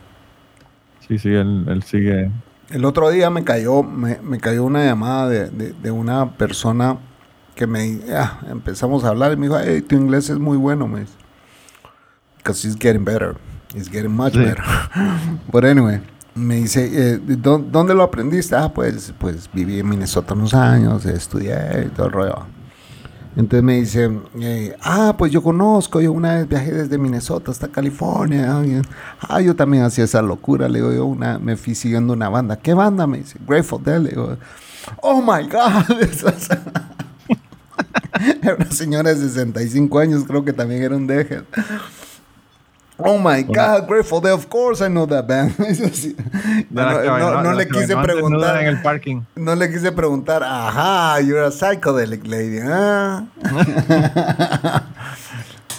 Sí, 1.08 1.20
sí, 1.20 1.30
él, 1.30 1.66
él 1.68 1.84
sigue. 1.84 2.32
El 2.70 2.86
otro 2.86 3.10
día 3.10 3.30
me 3.30 3.44
cayó, 3.44 3.84
me, 3.84 4.20
me 4.22 4.40
cayó 4.40 4.64
una 4.64 4.84
llamada 4.84 5.30
de, 5.30 5.50
de- 5.50 5.74
de 5.74 5.92
una 5.92 6.32
persona 6.32 6.98
que 7.56 7.68
me 7.68 8.00
ah, 8.16 8.40
empezamos 8.50 9.04
a 9.04 9.10
hablar 9.10 9.32
y 9.34 9.36
me 9.38 9.48
dijo, 9.48 9.60
hey, 9.64 9.82
tu 9.82 9.96
inglés 9.96 10.30
es 10.30 10.40
muy 10.40 10.58
bueno, 10.58 10.88
me 10.88 11.02
dice. 11.02 11.14
Because 12.38 12.68
it's 12.68 12.78
getting 12.80 13.06
better. 13.06 13.36
It's 13.76 13.90
getting 13.90 14.12
much 14.12 14.34
Sí. 14.34 14.40
better. 14.40 14.64
But 15.52 15.66
anyway, 15.66 16.02
me 16.34 16.56
dice, 16.56 16.90
eh, 16.92 17.20
¿dó- 17.22 17.60
¿dónde 17.60 17.94
lo 17.94 18.02
aprendiste? 18.04 18.56
Ah, 18.56 18.70
pues, 18.74 19.14
pues 19.20 19.50
viví 19.54 19.80
en 19.80 19.88
Minnesota 19.90 20.34
unos 20.34 20.54
años, 20.56 21.06
estudié 21.06 21.86
y 21.86 21.90
todo 21.90 22.08
el 22.08 22.12
rollo. 22.14 22.46
Entonces 23.36 23.64
me 23.64 23.76
dice, 23.78 24.12
eh, 24.40 24.76
ah, 24.82 25.16
pues 25.18 25.32
yo 25.32 25.42
conozco, 25.42 26.00
yo 26.00 26.12
una 26.12 26.36
vez 26.36 26.48
viajé 26.50 26.72
desde 26.72 26.98
Minnesota 26.98 27.52
hasta 27.52 27.68
California. 27.68 28.62
Ah, 29.22 29.42
yo 29.42 29.56
también 29.56 29.84
hacía 29.84 30.04
esa 30.04 30.22
locura, 30.22 30.70
le 30.70 30.80
digo, 30.80 30.94
yo 30.94 31.06
una, 31.06 31.40
me 31.40 31.58
fui 31.58 31.74
siguiendo 31.74 32.14
una 32.14 32.30
banda. 32.30 32.58
¿Qué 32.58 32.74
banda? 32.74 33.08
Me 33.08 33.20
dice, 33.20 33.40
Grateful 33.48 33.84
Dead. 33.84 34.00
Le 34.00 34.10
digo, 34.10 34.38
oh 35.02 35.22
my 35.22 35.48
God. 35.48 35.86
Era 38.42 38.56
una 38.56 38.72
señora 38.72 39.14
de 39.14 39.16
65 39.20 40.00
años, 40.00 40.24
creo 40.26 40.44
que 40.46 40.54
también 40.54 40.84
era 40.84 40.96
un 40.96 41.08
deje. 41.08 41.42
Oh 43.06 43.18
my 43.18 43.44
God, 43.44 43.88
Grateful 43.88 44.22
Dead, 44.22 44.34
of 44.34 44.48
course 44.50 44.82
I 44.82 44.88
know 44.88 45.06
that 45.06 45.28
band. 45.28 45.54
No, 46.70 47.54
le 47.54 47.68
quise 47.68 47.96
preguntar. 47.98 48.62
En 48.62 48.68
el 48.68 48.82
parking. 48.82 49.22
No 49.36 49.56
le 49.56 49.70
quise 49.70 49.92
preguntar, 49.92 50.44
ajá, 50.44 51.20
you're 51.22 51.44
a 51.44 51.52
psychedelic 51.52 52.26
lady, 52.26 52.60
¿ah? 52.64 53.26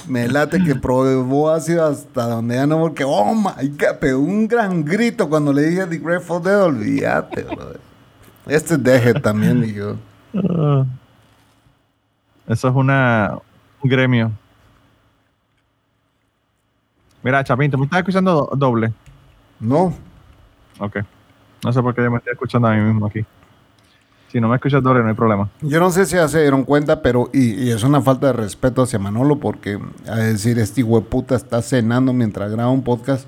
Me 0.07 0.29
late 0.29 0.63
que 0.63 0.75
probó 0.75 1.51
ácido 1.51 1.87
hasta 1.87 2.27
donde 2.27 2.57
ya 2.57 2.67
no, 2.67 2.79
porque, 2.79 3.05
oh 3.05 3.35
my 3.35 3.69
god, 3.69 3.99
pegó 4.01 4.19
un 4.21 4.47
gran 4.47 4.85
grito 4.85 5.29
cuando 5.29 5.53
le 5.53 5.63
dije 5.63 5.87
The 5.87 5.99
Grateful 5.99 6.43
Dead, 6.43 6.63
olvídate, 6.63 7.43
brother. 7.43 7.81
Este 8.47 8.77
deje 8.77 9.15
también, 9.15 9.63
dije 9.63 9.75
yo. 9.75 9.97
Ah. 10.35 10.85
Eso 12.47 12.69
es 12.69 12.75
una, 12.75 13.39
un 13.83 13.91
gremio. 13.91 14.31
Mira, 17.25 17.43
Chapín, 17.43 17.71
¿tú 17.71 17.79
me 17.79 17.85
estás 17.87 17.99
escuchando 18.01 18.33
do- 18.53 18.57
doble? 18.57 18.93
No, 19.59 19.93
Ok. 20.79 20.99
No 21.65 21.73
sé 21.73 21.81
por 21.83 21.95
qué 21.95 22.03
yo 22.03 22.11
me 22.11 22.19
estoy 22.19 22.35
escuchando 22.35 22.69
a 22.69 22.75
mí 22.75 22.81
mismo 22.83 23.07
aquí. 23.07 23.25
Si 24.31 24.39
no 24.41 24.49
me 24.49 24.57
escuchas 24.57 24.83
doble, 24.83 25.03
no 25.03 25.09
hay 25.09 25.15
problema. 25.15 25.49
yo 25.63 25.81
no 25.81 25.91
sé 25.91 26.05
si 26.07 26.17
ya 26.17 26.29
se 26.29 26.41
dieron 26.43 26.65
cuenta, 26.65 27.01
pero, 27.01 27.31
y, 27.33 27.55
y 27.55 27.71
es 27.71 27.83
una 27.85 28.03
falta 28.03 28.27
de 28.27 28.33
respeto 28.35 28.83
hacia 28.83 28.99
Manolo, 28.99 29.37
porque, 29.41 29.79
a 30.07 30.17
decir, 30.17 30.59
este 30.59 30.83
hueputa 30.83 31.37
está 31.37 31.63
cenando 31.63 32.13
mientras 32.13 32.51
graba 32.51 32.71
un 32.71 32.83
podcast. 32.83 33.27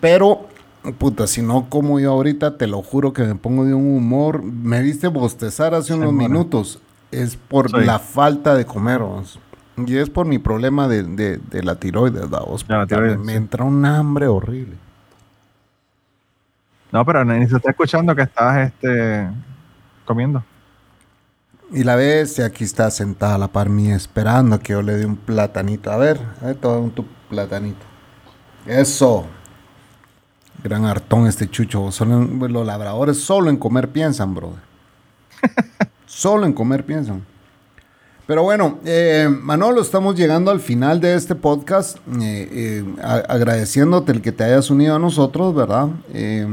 Pero, 0.00 0.46
puta, 0.98 1.26
si 1.26 1.42
no 1.42 1.68
como 1.68 1.98
yo 2.00 2.12
ahorita, 2.12 2.56
te 2.56 2.66
lo 2.66 2.80
juro 2.82 3.12
que 3.12 3.24
me 3.24 3.34
pongo 3.34 3.64
de 3.64 3.74
un 3.74 3.96
humor. 3.96 4.42
Me 4.42 4.80
viste 4.82 5.08
bostezar 5.08 5.74
hace 5.74 5.92
unos 5.94 6.12
minutos. 6.12 6.80
Es 7.10 7.36
por 7.36 7.70
la 7.84 7.98
falta 7.98 8.54
de 8.54 8.64
comer, 8.64 9.00
vos. 9.00 9.38
Y 9.86 9.96
es 9.96 10.10
por 10.10 10.26
mi 10.26 10.38
problema 10.38 10.88
de, 10.88 11.02
de- 11.04 11.38
de 11.38 11.62
la 11.62 11.76
tiroides, 11.76 12.28
vos. 12.28 12.66
Ya, 12.68 12.78
la 12.78 12.82
Puta, 12.84 12.96
tiroides, 12.96 13.18
me, 13.18 13.34
entra 13.34 13.64
un 13.64 13.84
hambre 13.84 14.26
horrible. 14.26 14.76
No, 16.90 17.04
pero 17.04 17.24
ni 17.24 17.46
se 17.46 17.56
está 17.56 17.70
escuchando 17.70 18.14
que 18.14 18.22
estás 18.22 18.68
este, 18.68 19.28
comiendo. 20.04 20.42
Y 21.70 21.84
la 21.84 21.96
y 22.38 22.42
aquí 22.42 22.64
está 22.64 22.90
sentada 22.90 23.34
a 23.34 23.38
la 23.38 23.48
par 23.48 23.68
mía 23.68 23.94
esperando 23.94 24.56
a 24.56 24.58
que 24.58 24.72
yo 24.72 24.80
le 24.80 24.94
dé 24.94 25.04
un 25.04 25.16
platanito. 25.16 25.90
A 25.92 25.98
ver, 25.98 26.18
a 26.40 26.46
ver, 26.46 26.56
todo 26.56 26.80
un 26.80 26.90
tu 26.90 27.04
platanito. 27.28 27.84
Eso. 28.66 29.26
Gran 30.64 30.86
hartón 30.86 31.26
este 31.26 31.48
chucho. 31.48 31.92
Solo 31.92 32.22
en- 32.22 32.52
los 32.52 32.66
labradores 32.66 33.20
solo 33.22 33.50
en 33.50 33.58
comer 33.58 33.90
piensan, 33.90 34.34
brother. 34.34 34.60
solo 36.06 36.46
en 36.46 36.54
comer 36.54 36.84
piensan. 36.86 37.22
Pero 38.28 38.42
bueno, 38.42 38.78
eh, 38.84 39.26
Manolo, 39.42 39.80
estamos 39.80 40.14
llegando 40.14 40.50
al 40.50 40.60
final 40.60 41.00
de 41.00 41.14
este 41.14 41.34
podcast. 41.34 41.96
eh, 42.20 42.48
eh, 42.52 42.84
a- 43.02 43.22
agradeciéndote 43.32 44.12
el 44.12 44.20
que 44.20 44.32
te 44.32 44.44
hayas 44.44 44.68
unido 44.70 44.96
a 44.96 44.98
nosotros, 44.98 45.54
¿verdad? 45.54 45.88
Qué 46.12 46.46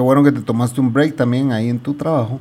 bueno 0.00 0.22
que 0.22 0.30
te 0.30 0.42
tomaste 0.42 0.80
un 0.80 0.92
break 0.92 1.16
también 1.16 1.50
ahí 1.50 1.68
en 1.68 1.80
tu 1.80 1.94
trabajo. 1.94 2.38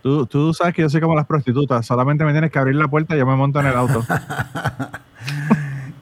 Tú, 0.00 0.26
tú 0.26 0.54
sabes 0.54 0.74
que 0.74 0.82
yo 0.82 0.88
soy 0.88 1.00
como 1.00 1.16
las 1.16 1.26
prostitutas. 1.26 1.84
Solamente 1.84 2.24
me 2.24 2.30
tienes 2.30 2.52
que 2.52 2.58
abrir 2.60 2.76
la 2.76 2.86
puerta 2.86 3.16
y 3.16 3.18
yo 3.18 3.26
me 3.26 3.34
monto 3.34 3.58
en 3.58 3.66
el 3.66 3.74
auto. 3.74 4.04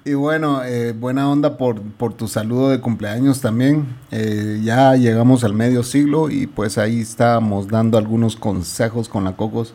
Y 0.07 0.13
bueno, 0.13 0.63
eh, 0.63 0.93
buena 0.93 1.31
onda 1.31 1.57
por, 1.57 1.81
por 1.81 2.13
tu 2.13 2.29
saludo 2.29 2.69
de 2.69 2.79
cumpleaños 2.79 3.41
también. 3.41 3.87
Ya 4.63 4.95
llegamos 4.97 5.45
al 5.45 5.55
medio 5.55 5.83
siglo 5.83 6.29
y 6.29 6.47
pues 6.47 6.77
ahí 6.77 7.01
estábamos 7.01 7.69
dando 7.69 7.97
algunos 7.97 8.37
consejos 8.37 9.09
con 9.09 9.25
la 9.25 9.33
Cocos 9.35 9.73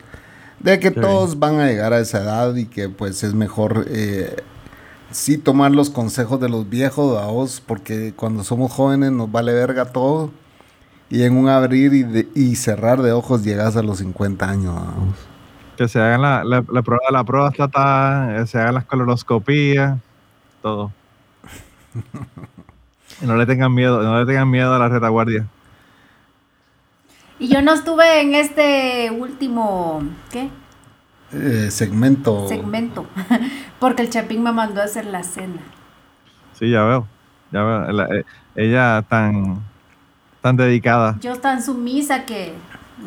de 0.59 0.79
que 0.79 0.91
todos 1.01 1.39
van 1.39 1.59
a 1.59 1.67
llegar 1.67 1.93
a 1.93 1.99
esa 1.99 2.19
edad 2.23 2.55
y 2.55 2.65
que 2.65 2.89
pues 2.89 3.23
es 3.23 3.33
mejor 3.33 3.85
eh, 3.89 4.35
sí 5.11 5.37
tomar 5.37 5.71
los 5.71 5.89
consejos 5.89 6.39
de 6.39 6.49
los 6.49 6.69
viejos, 6.69 7.21
a 7.21 7.27
vos, 7.27 7.61
porque 7.65 8.13
cuando 8.15 8.43
somos 8.43 8.71
jóvenes 8.71 9.11
nos 9.11 9.31
vale 9.31 9.53
verga 9.53 9.85
todo 9.85 10.31
y 11.09 11.23
en 11.23 11.35
un 11.37 11.49
abrir 11.49 11.93
y, 11.93 12.03
de- 12.03 12.27
y 12.35 12.55
cerrar 12.55 13.01
de 13.01 13.11
ojos 13.13 13.43
llegas 13.43 13.75
a 13.77 13.81
los 13.83 13.97
50 13.99 14.47
años. 14.49 14.75
que 15.77 15.87
se 15.87 15.99
hagan 15.99 16.21
la, 16.21 16.43
la, 16.43 16.63
la 16.71 16.81
prueba 16.81 17.03
de 17.09 17.13
la 17.13 17.23
próstata, 17.23 18.45
se 18.47 18.57
hagan 18.59 18.75
las 18.75 18.85
colonoscopías, 18.85 19.97
todo. 20.61 20.91
Y 23.21 23.25
no 23.25 23.35
le 23.35 23.45
tengan 23.45 23.73
miedo, 23.73 24.01
no 24.01 24.19
le 24.19 24.25
tengan 24.25 24.49
miedo 24.49 24.73
a 24.73 24.79
la 24.79 24.87
retaguardia. 24.87 25.45
Y 27.39 27.47
yo 27.47 27.61
no 27.61 27.73
estuve 27.73 28.21
en 28.21 28.35
este 28.35 29.11
último, 29.11 30.03
¿qué? 30.31 30.49
Eh, 31.31 31.69
segmento. 31.71 32.47
Segmento. 32.49 33.05
Porque 33.79 34.01
el 34.01 34.09
Chapín 34.09 34.43
me 34.43 34.51
mandó 34.51 34.81
a 34.81 34.85
hacer 34.85 35.05
la 35.05 35.23
cena. 35.23 35.61
Sí, 36.53 36.69
ya 36.69 36.83
veo. 36.83 37.07
Ya 37.51 37.63
veo. 37.63 37.91
La- 37.91 38.05
eh, 38.07 38.25
ella 38.55 39.05
tan, 39.07 39.63
tan 40.41 40.57
dedicada. 40.57 41.17
Yo 41.21 41.37
tan 41.37 41.63
sumisa 41.63 42.25
que 42.25 42.53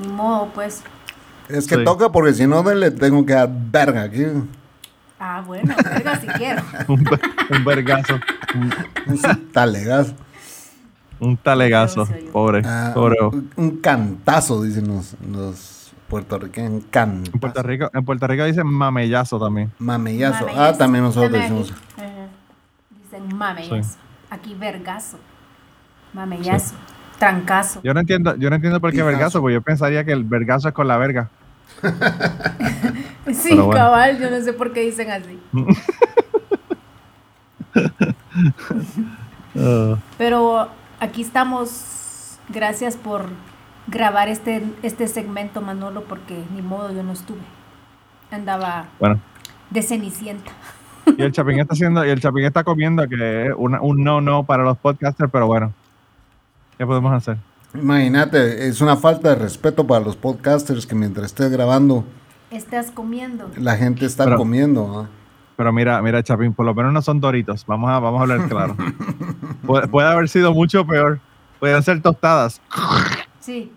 ni 0.01 0.09
modo, 0.09 0.49
pues. 0.55 0.83
Es 1.49 1.67
que 1.67 1.77
Sí. 1.77 1.85
toca 1.85 2.11
porque 2.11 2.33
si 2.33 2.47
no 2.47 2.63
le 2.73 2.91
tengo 2.91 3.27
que 3.27 3.35
dar 3.35 3.51
verga 3.53 4.03
aquí. 4.05 4.25
Ah, 5.21 5.43
bueno, 5.47 5.75
verga 5.85 6.19
si 6.21 6.27
quiero. 6.29 6.63
Un, 6.89 7.05
un 7.51 7.65
vergazo. 7.65 8.19
Un, 8.55 8.73
Un 9.07 9.53
talegazo. 9.53 10.15
Un 11.23 11.37
talegazo. 11.37 12.07
Pobre. 12.33 12.63
Ah, 12.65 12.91
pobre. 12.95 13.17
un, 13.23 13.51
un 13.57 13.77
cantazo, 13.79 14.63
dicen 14.63 14.89
los, 14.89 15.15
los 15.31 15.93
puertorriqueños. 16.09 16.83
En 16.93 17.23
Puerto 17.41 17.63
Rico, 17.63 17.91
en 17.95 18.05
Puerto 18.05 18.27
Rico 18.27 18.45
dicen 18.45 18.67
mamellazo 18.67 19.39
también. 19.39 19.71
Mamellazo. 19.79 20.41
Mamellazo. 20.47 20.61
Ah, 20.63 20.77
también 20.77 21.05
nosotros 21.05 21.33
decimos. 21.33 21.73
Dicen 23.05 23.37
mamellazo. 23.37 23.99
Aquí 24.31 24.55
vergazo, 24.55 25.19
mamellazo, 26.13 26.75
trancazo. 27.19 27.81
Yo 27.85 27.95
no 27.95 28.01
entiendo, 28.01 28.35
yo 28.37 28.51
no 28.51 28.57
entiendo 28.57 28.81
por 28.81 28.91
qué 28.91 28.97
Pijazo. 28.97 29.07
vergazo, 29.11 29.41
porque 29.41 29.55
yo 29.55 29.63
pensaría 29.63 30.05
que 30.05 30.13
el 30.13 30.25
vergazo 30.25 30.69
es 30.69 30.75
con 30.75 30.89
la 30.89 30.97
verga. 30.99 31.31
Sí, 33.33 33.55
bueno. 33.55 33.71
cabal, 33.71 34.19
yo 34.19 34.29
no 34.31 34.41
sé 34.41 34.53
por 34.53 34.73
qué 34.73 34.81
dicen 34.81 35.09
así. 35.13 35.39
Pero 40.19 40.69
aquí 41.03 41.23
estamos. 41.23 42.39
Gracias 42.49 42.97
por 42.97 43.27
grabar 43.87 44.29
este, 44.29 44.63
este 44.83 45.09
segmento, 45.09 45.61
Manolo, 45.61 46.05
porque 46.05 46.43
ni 46.55 46.63
modo 46.63 46.93
yo 46.93 47.03
no 47.03 47.13
estuve. 47.13 47.41
Andaba 48.31 48.87
Bueno, 48.99 49.21
de 49.71 49.83
cenicienta. 49.83 50.51
y 51.17 51.23
el 51.23 51.33
Chapín 51.33 51.59
está 51.61 51.75
haciendo, 51.75 52.05
y 52.07 52.11
el 52.11 52.21
Chapín 52.21 52.45
está 52.45 52.65
comiendo, 52.65 53.07
que 53.09 53.47
es 53.49 53.53
una- 53.57 53.81
un 53.81 54.03
no 54.05 54.21
no 54.21 54.45
para 54.45 54.63
los 54.65 54.79
podcasters, 54.79 55.31
pero 55.31 55.47
bueno. 55.47 55.73
¿Qué 56.79 56.87
podemos 56.87 57.13
hacer? 57.13 57.37
Imagínate, 57.75 58.67
es 58.69 58.81
una 58.81 58.97
falta 58.97 59.31
de 59.31 59.35
respeto 59.37 59.87
para 59.87 60.05
los 60.05 60.17
podcasters 60.17 60.87
que 60.87 60.95
mientras 60.95 61.27
estés 61.27 61.51
grabando, 61.51 62.05
Estás 62.51 62.91
comiendo. 62.91 63.51
la 63.57 63.77
gente 63.77 64.05
está 64.07 64.25
Pero- 64.25 64.37
comiendo. 64.37 65.01
¿ah? 65.01 65.09
Pero 65.57 65.73
mira, 65.73 66.01
mira, 66.03 66.23
Chapín, 66.23 66.53
por 66.55 66.65
lo 66.67 66.75
menos 66.75 66.93
no 66.93 67.03
son 67.03 67.21
doritos. 67.21 67.65
Vamos 67.67 67.91
a, 67.91 67.99
vamos 67.99 68.19
a 68.19 68.23
hablar 68.23 68.49
claro. 68.49 68.77
puede, 69.67 69.87
puede 69.89 70.09
haber 70.09 70.29
sido 70.29 70.53
mucho 70.53 70.87
peor. 70.87 71.21
Pueden 71.61 71.83
ser 71.83 72.01
tostadas. 72.01 72.61
Sí. 73.41 73.73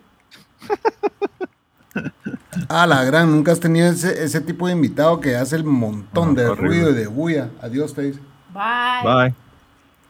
Ah, 2.70 2.88
la 2.88 3.04
gran, 3.04 3.30
nunca 3.32 3.52
has 3.52 3.60
tenido 3.60 3.88
ese, 3.90 4.24
ese 4.24 4.42
tipo 4.42 4.68
de 4.68 4.74
invitado 4.74 5.20
que 5.20 5.36
hace 5.36 5.56
el 5.56 5.64
montón 5.64 6.30
No, 6.30 6.42
de 6.42 6.48
horrible. 6.48 6.68
ruido 6.68 6.90
y 6.90 6.94
de 6.94 7.08
bulla. 7.08 7.50
Adiós, 7.62 7.94
te 7.94 8.02
dice. 8.04 8.20
Bye. 8.54 9.04
Bye. 9.04 9.34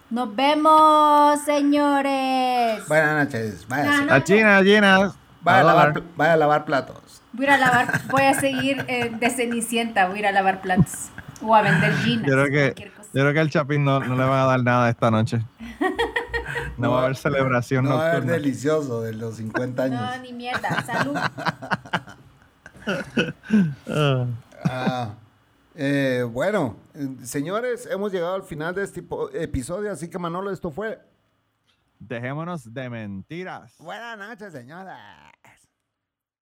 Nos 0.09 0.35
vemos, 0.35 1.39
señores. 1.41 2.87
Buenas 2.87 3.25
noches, 3.25 3.65
no. 3.67 4.13
A 4.13 4.23
China, 4.23 4.63
China. 4.63 5.13
Vaya, 5.41 5.59
a 5.59 5.63
lavar, 5.63 6.03
vaya 6.15 6.33
a 6.33 6.37
lavar 6.37 6.65
platos. 6.65 7.21
Voy 7.33 7.47
a 7.47 7.57
lavar, 7.57 8.01
voy 8.09 8.21
a 8.23 8.33
seguir 8.33 8.85
eh, 8.87 9.11
de 9.19 9.29
cenicienta, 9.29 10.07
voy 10.07 10.17
a 10.17 10.19
ir 10.19 10.27
a 10.27 10.31
lavar 10.31 10.61
platos. 10.61 11.09
O 11.45 11.55
a 11.55 11.61
vender 11.61 11.93
ginas. 11.97 12.25
Yo 12.27 12.33
creo 12.33 12.45
que, 12.45 12.51
cualquier 12.73 12.91
cosa. 12.93 13.09
yo 13.13 13.21
creo 13.21 13.33
que 13.33 13.39
al 13.39 13.49
Chapín 13.49 13.83
no, 13.85 13.99
no 13.99 14.15
le 14.15 14.23
van 14.23 14.39
a 14.39 14.45
dar 14.45 14.63
nada 14.63 14.89
esta 14.89 15.11
noche. 15.11 15.39
No 16.77 16.91
va 16.91 17.01
a 17.01 17.03
haber 17.05 17.15
celebración 17.15 17.85
No 17.85 17.91
va 17.91 17.95
a 17.95 17.99
haber 18.01 18.13
nocturna. 18.25 18.33
delicioso 18.33 19.01
de 19.01 19.13
los 19.13 19.37
50 19.37 19.83
años. 19.83 20.01
No, 20.01 20.17
ni 20.21 20.33
mierda. 20.33 20.83
Salud. 20.83 21.15
Ah. 24.67 25.13
Eh, 25.75 26.25
bueno, 26.31 26.77
señores, 27.23 27.87
hemos 27.91 28.11
llegado 28.11 28.35
al 28.35 28.43
final 28.43 28.73
de 28.73 28.83
este 28.83 29.03
episodio, 29.33 29.91
así 29.91 30.09
que 30.09 30.17
Manolo, 30.19 30.51
esto 30.51 30.71
fue. 30.71 30.99
Dejémonos 31.99 32.73
de 32.73 32.89
mentiras. 32.89 33.73
Buenas 33.79 34.17
noches, 34.17 34.53
señora. 34.53 35.31